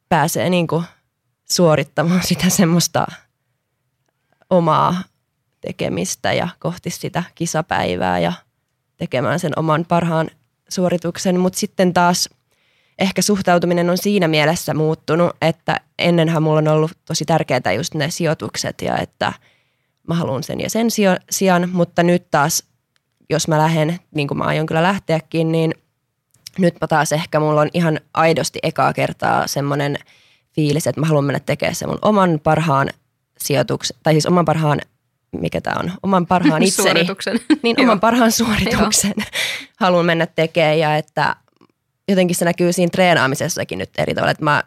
pääsee 0.10 0.50
niin 0.50 0.68
kuin 0.68 0.84
suorittamaan 1.52 2.24
sitä 2.24 2.50
semmoista 2.50 3.08
omaa 4.50 5.04
tekemistä 5.62 6.34
ja 6.34 6.48
kohti 6.60 6.90
sitä 6.90 7.24
kisapäivää 7.36 8.20
ja 8.20 8.34
tekemään 8.98 9.40
sen 9.40 9.60
oman 9.60 9.86
parhaan 9.86 10.30
suorituksen. 10.70 11.40
Mutta 11.40 11.60
sitten 11.60 11.94
taas 11.94 12.30
ehkä 13.00 13.22
suhtautuminen 13.22 13.90
on 13.90 13.98
siinä 13.98 14.28
mielessä 14.28 14.74
muuttunut, 14.74 15.32
että 15.42 15.82
ennenhän 16.00 16.44
mulla 16.44 16.58
on 16.58 16.68
ollut 16.68 16.92
tosi 17.06 17.26
tärkeää 17.26 17.74
just 17.76 17.94
ne 17.94 18.12
sijoitukset 18.12 18.82
ja 18.82 18.98
että 18.98 19.34
mä 20.08 20.16
haluan 20.16 20.44
sen 20.44 20.62
ja 20.62 20.70
sen 20.70 20.88
sijaan, 21.30 21.70
mutta 21.72 22.04
nyt 22.04 22.32
taas 22.32 22.64
jos 23.30 23.48
mä 23.48 23.58
lähden, 23.58 24.00
niin 24.16 24.28
kuin 24.28 24.38
mä 24.38 24.44
aion 24.44 24.66
kyllä 24.66 24.84
lähteäkin, 24.84 25.52
niin 25.52 25.74
nyt 26.58 26.76
mä 26.82 26.88
taas 26.88 27.12
ehkä 27.12 27.40
mulla 27.40 27.62
on 27.62 27.70
ihan 27.74 28.00
aidosti 28.14 28.60
ekaa 28.64 28.94
kertaa 28.94 29.48
semmoinen 29.48 29.98
fiilis, 30.56 30.88
että 30.88 31.02
mä 31.02 31.08
haluan 31.08 31.26
mennä 31.26 31.40
tekemään 31.40 31.76
sen 31.76 31.90
mun 31.90 32.00
oman 32.02 32.40
parhaan 32.44 32.90
sijoituksen, 33.38 33.98
tai 34.04 34.14
siis 34.14 34.26
oman 34.26 34.46
parhaan 34.46 34.82
mikä 35.32 35.62
tämä 35.62 35.80
on, 35.80 35.92
oman 36.04 36.28
parhaan 36.28 36.64
itseni. 36.68 36.90
Suorituksen. 36.90 37.40
Niin, 37.64 37.82
oman 37.82 38.00
parhaan 38.00 38.32
suorituksen 38.32 39.14
haluan 39.80 40.06
mennä 40.06 40.26
tekemään 40.26 40.80
ja 40.80 40.96
että 40.96 41.36
jotenkin 42.08 42.36
se 42.36 42.46
näkyy 42.46 42.74
siinä 42.74 42.90
treenaamisessakin 42.90 43.80
nyt 43.80 43.90
eri 43.98 44.14
tavalla, 44.14 44.32
että 44.32 44.44
mä 44.44 44.64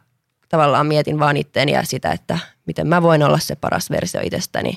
tavallaan 0.48 0.86
mietin 0.86 1.18
vaan 1.18 1.36
itteeni 1.36 1.72
ja 1.72 1.82
sitä, 1.84 2.12
että 2.12 2.38
miten 2.66 2.86
mä 2.86 3.02
voin 3.02 3.22
olla 3.22 3.38
se 3.38 3.56
paras 3.56 3.90
versio 3.90 4.20
itsestäni. 4.24 4.74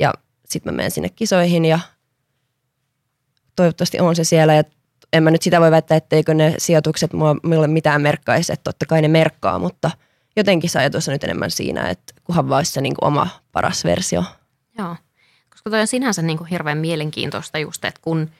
Ja 0.00 0.14
sitten 0.44 0.72
mä 0.72 0.76
menen 0.76 0.90
sinne 0.90 1.08
kisoihin 1.08 1.64
ja 1.64 1.78
toivottavasti 3.58 4.00
on 4.00 4.16
se 4.16 4.24
siellä 4.24 4.54
ja 4.54 4.62
en 5.12 5.22
mä 5.22 5.30
nyt 5.30 5.42
sitä 5.42 5.60
voi 5.60 5.70
väittää, 5.70 5.96
etteikö 5.96 6.34
ne 6.34 6.54
sijoitukset 6.58 7.12
mua, 7.12 7.36
mulle 7.42 7.66
mitään 7.66 8.02
merkkaisi, 8.02 8.52
että 8.52 8.64
totta 8.64 8.86
kai 8.86 9.02
ne 9.02 9.08
merkkaa, 9.08 9.58
mutta 9.58 9.90
jotenkin 10.36 10.70
se 10.70 10.78
ajatus 10.78 11.08
on 11.08 11.12
nyt 11.12 11.24
enemmän 11.24 11.50
siinä, 11.50 11.88
että 11.88 12.14
kunhan 12.24 12.48
vaan 12.48 12.64
se 12.64 12.80
niin 12.80 12.94
kuin 12.94 13.06
oma 13.06 13.28
paras 13.52 13.84
versio. 13.84 14.24
Joo, 14.78 14.96
koska 15.50 15.70
toi 15.70 15.80
on 15.80 15.86
sinänsä 15.86 16.22
niin 16.22 16.38
kuin 16.38 16.48
hirveän 16.48 16.78
mielenkiintoista 16.78 17.58
just, 17.58 17.84
että 17.84 18.00
kun 18.02 18.30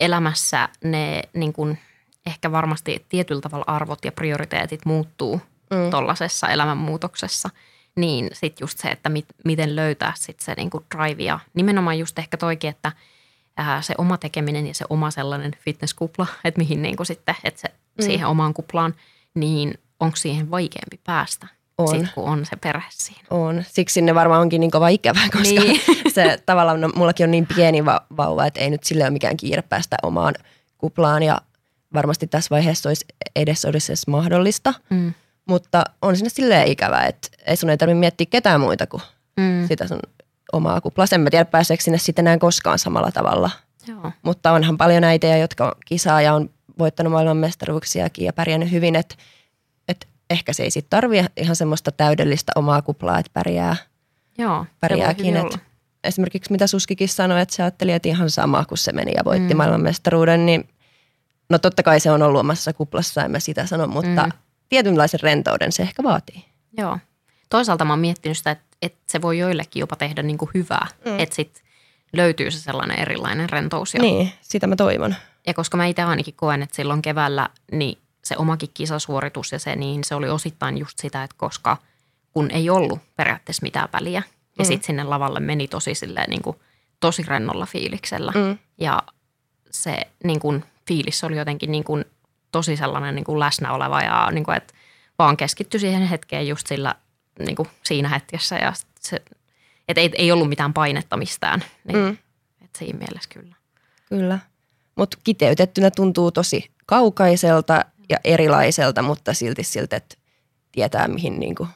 elämässä 0.00 0.68
ne 0.84 1.22
niin 1.34 1.52
kuin 1.52 1.78
ehkä 2.26 2.52
varmasti 2.52 3.06
tietyllä 3.08 3.40
tavalla 3.40 3.64
arvot 3.66 4.04
ja 4.04 4.12
prioriteetit 4.12 4.84
muuttuu 4.84 5.40
mm. 5.70 5.90
tuollaisessa 5.90 6.48
elämänmuutoksessa, 6.48 7.50
niin 7.96 8.30
sitten 8.32 8.64
just 8.64 8.78
se, 8.78 8.88
että 8.88 9.08
mit, 9.08 9.26
miten 9.44 9.76
löytää 9.76 10.12
sitten 10.16 10.44
se 10.44 10.54
niin 10.56 10.70
kuin 10.70 10.84
drive 10.96 11.22
ja 11.22 11.38
nimenomaan 11.54 11.98
just 11.98 12.18
ehkä 12.18 12.36
toikin, 12.36 12.70
että– 12.70 12.92
ää, 13.58 13.82
se 13.82 13.94
oma 13.98 14.18
tekeminen 14.18 14.66
ja 14.66 14.74
se 14.74 14.84
oma 14.90 15.10
sellainen 15.10 15.52
fitnesskupla, 15.64 16.26
että 16.44 16.58
mihin 16.58 16.82
niin 16.82 16.96
kuin 16.96 17.06
sitten, 17.06 17.34
että 17.44 17.60
se 17.60 17.68
mm. 17.68 18.04
siihen 18.04 18.26
omaan 18.26 18.54
kuplaan, 18.54 18.94
niin 19.34 19.74
onko 20.00 20.16
siihen 20.16 20.50
vaikeampi 20.50 21.00
päästä? 21.04 21.46
On. 21.78 21.88
Sit, 21.88 22.12
kun 22.14 22.24
on 22.24 22.46
se 22.46 22.56
perhe 22.56 22.86
siinä. 22.90 23.22
On. 23.30 23.64
Siksi 23.68 23.92
sinne 23.92 24.14
varmaan 24.14 24.40
onkin 24.40 24.60
niin 24.60 24.70
kova 24.70 24.88
ikävä, 24.88 25.20
koska 25.32 25.60
niin. 25.60 25.80
se 26.14 26.42
tavallaan, 26.46 26.80
no, 26.80 26.88
mullakin 26.96 27.24
on 27.24 27.30
niin 27.30 27.46
pieni 27.56 27.84
va- 27.84 28.06
vauva, 28.16 28.46
että 28.46 28.60
ei 28.60 28.70
nyt 28.70 28.84
sille 28.84 29.04
ole 29.04 29.10
mikään 29.10 29.36
kiire 29.36 29.62
päästä 29.62 29.96
omaan 30.02 30.34
kuplaan 30.78 31.22
ja 31.22 31.40
varmasti 31.94 32.26
tässä 32.26 32.50
vaiheessa 32.50 32.88
olisi 32.88 33.06
edes 33.36 33.64
olisi 33.64 33.92
edes 33.92 34.06
mahdollista. 34.06 34.74
Mm. 34.90 35.14
Mutta 35.46 35.84
on 36.02 36.16
sinne 36.16 36.30
silleen 36.30 36.68
ikävä, 36.68 37.06
että 37.06 37.28
ei 37.46 37.56
sun 37.56 37.70
ei 37.70 37.76
tarvitse 37.76 37.98
miettiä 38.00 38.26
ketään 38.30 38.60
muita 38.60 38.86
kuin 38.86 39.02
mm. 39.36 39.68
sitä 39.68 39.88
sun 39.88 40.00
omaa 40.52 40.80
kuplaa. 40.80 41.06
En 41.12 41.20
mä 41.20 41.30
tiedä 41.30 41.44
pääseekö 41.44 41.82
sinne 41.82 41.98
sitten 41.98 42.26
enää 42.26 42.38
koskaan 42.38 42.78
samalla 42.78 43.12
tavalla. 43.12 43.50
Joo. 43.86 44.12
Mutta 44.22 44.52
onhan 44.52 44.76
paljon 44.76 45.04
äitejä, 45.04 45.36
jotka 45.36 45.76
kisaa 45.86 46.22
ja 46.22 46.34
on 46.34 46.50
voittanut 46.78 47.12
maailmanmestaruuksiakin 47.12 48.24
ja 48.24 48.32
pärjännyt 48.32 48.70
hyvin, 48.70 48.96
että 48.96 49.14
et 49.88 50.08
ehkä 50.30 50.52
se 50.52 50.62
ei 50.62 50.70
sitten 50.70 50.90
tarvitse 50.90 51.30
ihan 51.36 51.56
semmoista 51.56 51.92
täydellistä 51.92 52.52
omaa 52.56 52.82
kuplaa, 52.82 53.18
että 53.18 53.30
pärjää. 53.32 53.76
Joo, 54.38 54.66
pärjääkin. 54.80 55.36
Et 55.36 55.58
esimerkiksi 56.04 56.52
mitä 56.52 56.66
Suskikin 56.66 57.08
sanoi, 57.08 57.40
että 57.40 57.54
se 57.54 57.62
ajatteli, 57.62 57.92
että 57.92 58.08
ihan 58.08 58.30
sama, 58.30 58.64
kun 58.64 58.78
se 58.78 58.92
meni 58.92 59.12
ja 59.16 59.24
voitti 59.24 59.54
mm. 59.54 59.56
maailmanmestaruuden, 59.56 60.46
niin 60.46 60.68
no 61.50 61.58
totta 61.58 61.82
kai 61.82 62.00
se 62.00 62.10
on 62.10 62.22
ollut 62.22 62.40
omassa 62.40 62.72
kuplassa, 62.72 63.24
en 63.24 63.30
mä 63.30 63.40
sitä 63.40 63.66
sano, 63.66 63.86
mutta 63.86 64.22
mm. 64.26 64.32
tietynlaisen 64.68 65.20
rentouden 65.20 65.72
se 65.72 65.82
ehkä 65.82 66.02
vaatii. 66.02 66.44
Joo. 66.76 66.98
Toisaalta 67.50 67.84
mä 67.84 67.92
oon 67.92 68.00
miettinyt 68.00 68.38
sitä, 68.38 68.50
että 68.50 68.67
että 68.82 68.98
se 69.06 69.22
voi 69.22 69.38
joillekin 69.38 69.80
jopa 69.80 69.96
tehdä 69.96 70.22
niin 70.22 70.38
kuin 70.38 70.50
hyvää, 70.54 70.86
mm. 71.04 71.18
että 71.18 71.34
sitten 71.34 71.62
löytyy 72.12 72.50
se 72.50 72.60
sellainen 72.60 72.98
erilainen 72.98 73.50
rentous. 73.50 73.94
Ja, 73.94 74.00
niin, 74.00 74.32
sitä 74.40 74.66
mä 74.66 74.76
toivon. 74.76 75.14
Ja 75.46 75.54
koska 75.54 75.76
mä 75.76 75.86
itse 75.86 76.02
ainakin 76.02 76.34
koen, 76.34 76.62
että 76.62 76.76
silloin 76.76 77.02
keväällä 77.02 77.48
niin 77.72 77.98
se 78.24 78.36
omakin 78.36 78.70
kisasuoritus 78.74 79.52
ja 79.52 79.58
se, 79.58 79.76
niin 79.76 80.04
se 80.04 80.14
oli 80.14 80.28
osittain 80.28 80.78
just 80.78 80.98
sitä, 80.98 81.24
että 81.24 81.36
koska 81.38 81.76
kun 82.32 82.50
ei 82.50 82.70
ollut 82.70 83.00
periaatteessa 83.16 83.62
mitään 83.62 83.88
väliä 83.92 84.22
ja 84.58 84.64
mm. 84.64 84.68
sitten 84.68 84.86
sinne 84.86 85.04
lavalle 85.04 85.40
meni 85.40 85.68
tosi 85.68 85.94
silleen 85.94 86.30
niin 86.30 86.42
kuin, 86.42 86.56
tosi 87.00 87.22
rennolla 87.22 87.66
fiiliksellä 87.66 88.32
mm. 88.34 88.58
ja 88.78 89.02
se 89.70 90.06
niin 90.24 90.40
kuin, 90.40 90.64
fiilis 90.88 91.24
oli 91.24 91.36
jotenkin 91.36 91.72
niin 91.72 91.84
kuin, 91.84 92.04
tosi 92.52 92.76
sellainen 92.76 93.14
niin 93.14 93.24
kuin 93.24 93.40
läsnä 93.40 93.72
oleva 93.72 94.02
ja 94.02 94.28
niin 94.32 94.44
kuin, 94.44 94.56
että 94.56 94.74
vaan 95.18 95.36
keskittyi 95.36 95.80
siihen 95.80 96.06
hetkeen 96.06 96.48
just 96.48 96.66
sillä 96.66 96.94
niin 97.46 97.56
kuin 97.56 97.68
siinä 97.84 98.08
hetkessä 98.08 98.56
ja 98.56 98.72
se, 99.00 99.22
et 99.88 99.98
ei, 99.98 100.10
ei 100.14 100.32
ollut 100.32 100.48
mitään 100.48 100.74
painetta 100.74 101.16
mistään. 101.16 101.64
Niin, 101.84 101.98
mm. 101.98 102.16
et 102.64 102.70
siinä 102.78 102.98
mielessä 102.98 103.30
kyllä. 103.32 103.54
Kyllä, 104.08 104.38
mutta 104.96 105.18
kiteytettynä 105.24 105.90
tuntuu 105.90 106.30
tosi 106.30 106.70
kaukaiselta 106.86 107.84
ja 108.08 108.16
erilaiselta, 108.24 109.02
mutta 109.02 109.34
silti 109.34 109.64
siltä, 109.64 109.96
että 109.96 110.16
tietää 110.72 111.08
mihin 111.08 111.40
niin 111.40 111.54
kuin 111.54 111.68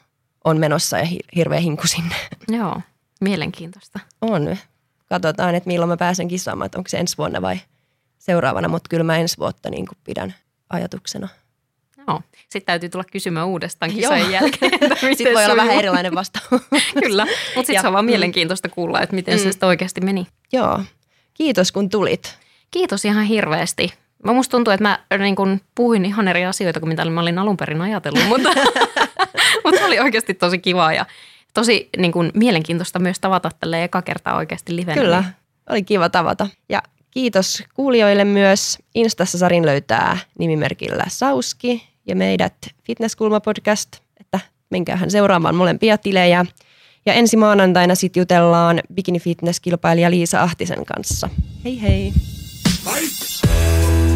on 0.44 0.58
menossa 0.58 0.98
ja 0.98 1.06
hirveä 1.36 1.60
hinku 1.60 1.86
sinne. 1.86 2.14
Joo, 2.58 2.80
mielenkiintoista. 3.20 4.00
On. 4.20 4.56
Katsotaan, 5.08 5.54
että 5.54 5.66
milloin 5.66 5.88
mä 5.88 5.96
pääsen 5.96 6.28
kisaamaan, 6.28 6.66
että 6.66 6.78
onko 6.78 6.88
se 6.88 6.98
ensi 6.98 7.18
vuonna 7.18 7.42
vai 7.42 7.60
seuraavana, 8.18 8.68
mutta 8.68 8.88
kyllä 8.88 9.04
mä 9.04 9.18
ensi 9.18 9.38
vuotta 9.38 9.70
niin 9.70 9.86
kuin 9.86 9.98
pidän 10.04 10.34
ajatuksena. 10.70 11.28
Joo. 12.08 12.20
Sitten 12.34 12.66
täytyy 12.66 12.88
tulla 12.88 13.04
kysymään 13.12 13.46
uudestaan 13.46 13.92
kisojen 13.92 14.30
jälkeen. 14.32 14.72
sitten 15.16 15.34
voi 15.34 15.44
olla 15.44 15.56
vähän 15.56 15.78
erilainen 15.78 16.14
vastaus. 16.14 16.62
Kyllä, 17.02 17.24
mutta 17.24 17.66
sitten 17.66 17.80
se 17.80 17.86
on 17.86 17.92
vaan 17.92 18.04
mielenkiintoista 18.04 18.68
kuulla, 18.68 19.00
että 19.00 19.14
miten 19.14 19.34
mm. 19.34 19.42
se 19.42 19.52
sitten 19.52 19.66
oikeasti 19.66 20.00
meni. 20.00 20.26
Joo. 20.52 20.80
Kiitos 21.34 21.72
kun 21.72 21.88
tulit. 21.88 22.38
Kiitos 22.70 23.04
ihan 23.04 23.24
hirveästi. 23.24 23.92
Mä 24.24 24.32
musta 24.32 24.50
tuntuu, 24.50 24.72
että 24.72 24.82
mä 24.84 25.18
niin 25.18 25.36
kun 25.36 25.60
puhuin 25.74 26.04
ihan 26.04 26.28
eri 26.28 26.44
asioita 26.44 26.80
kuin 26.80 26.88
mitä 26.88 27.04
mä 27.04 27.20
olin 27.20 27.38
alun 27.38 27.56
perin 27.56 27.80
ajatellut, 27.80 28.28
mutta, 28.28 28.48
mutta 29.64 29.78
se 29.78 29.84
oli 29.84 30.00
oikeasti 30.00 30.34
tosi 30.34 30.58
kiva 30.58 30.92
ja 30.92 31.06
tosi 31.54 31.88
niin 31.96 32.12
kun, 32.12 32.30
mielenkiintoista 32.34 32.98
myös 32.98 33.20
tavata 33.20 33.50
tälle 33.60 33.84
eka 33.84 34.02
kertaa 34.02 34.36
oikeasti 34.36 34.76
livenä. 34.76 35.02
Kyllä, 35.02 35.24
oli 35.70 35.82
kiva 35.82 36.08
tavata. 36.08 36.48
Ja 36.68 36.82
kiitos 37.10 37.64
kuulijoille 37.74 38.24
myös. 38.24 38.78
Instassa 38.94 39.38
Sarin 39.38 39.66
löytää 39.66 40.18
nimimerkillä 40.38 41.04
Sauski 41.08 41.91
ja 42.06 42.16
meidät 42.16 42.54
Fitnesskulma 42.84 43.40
podcast, 43.40 43.88
että 44.20 44.40
menkäähän 44.70 45.10
seuraamaan 45.10 45.54
molempia 45.54 45.98
tilejä. 45.98 46.46
Ja 47.06 47.12
ensi 47.14 47.36
maanantaina 47.36 47.94
sitten 47.94 48.20
jutellaan 48.20 48.80
bikini 48.94 49.20
fitness 49.20 49.60
kilpailija 49.60 50.10
Liisa 50.10 50.42
Ahtisen 50.42 50.84
kanssa. 50.84 51.28
Hei 51.64 51.82
hei! 51.82 52.12
Bye. 52.84 54.11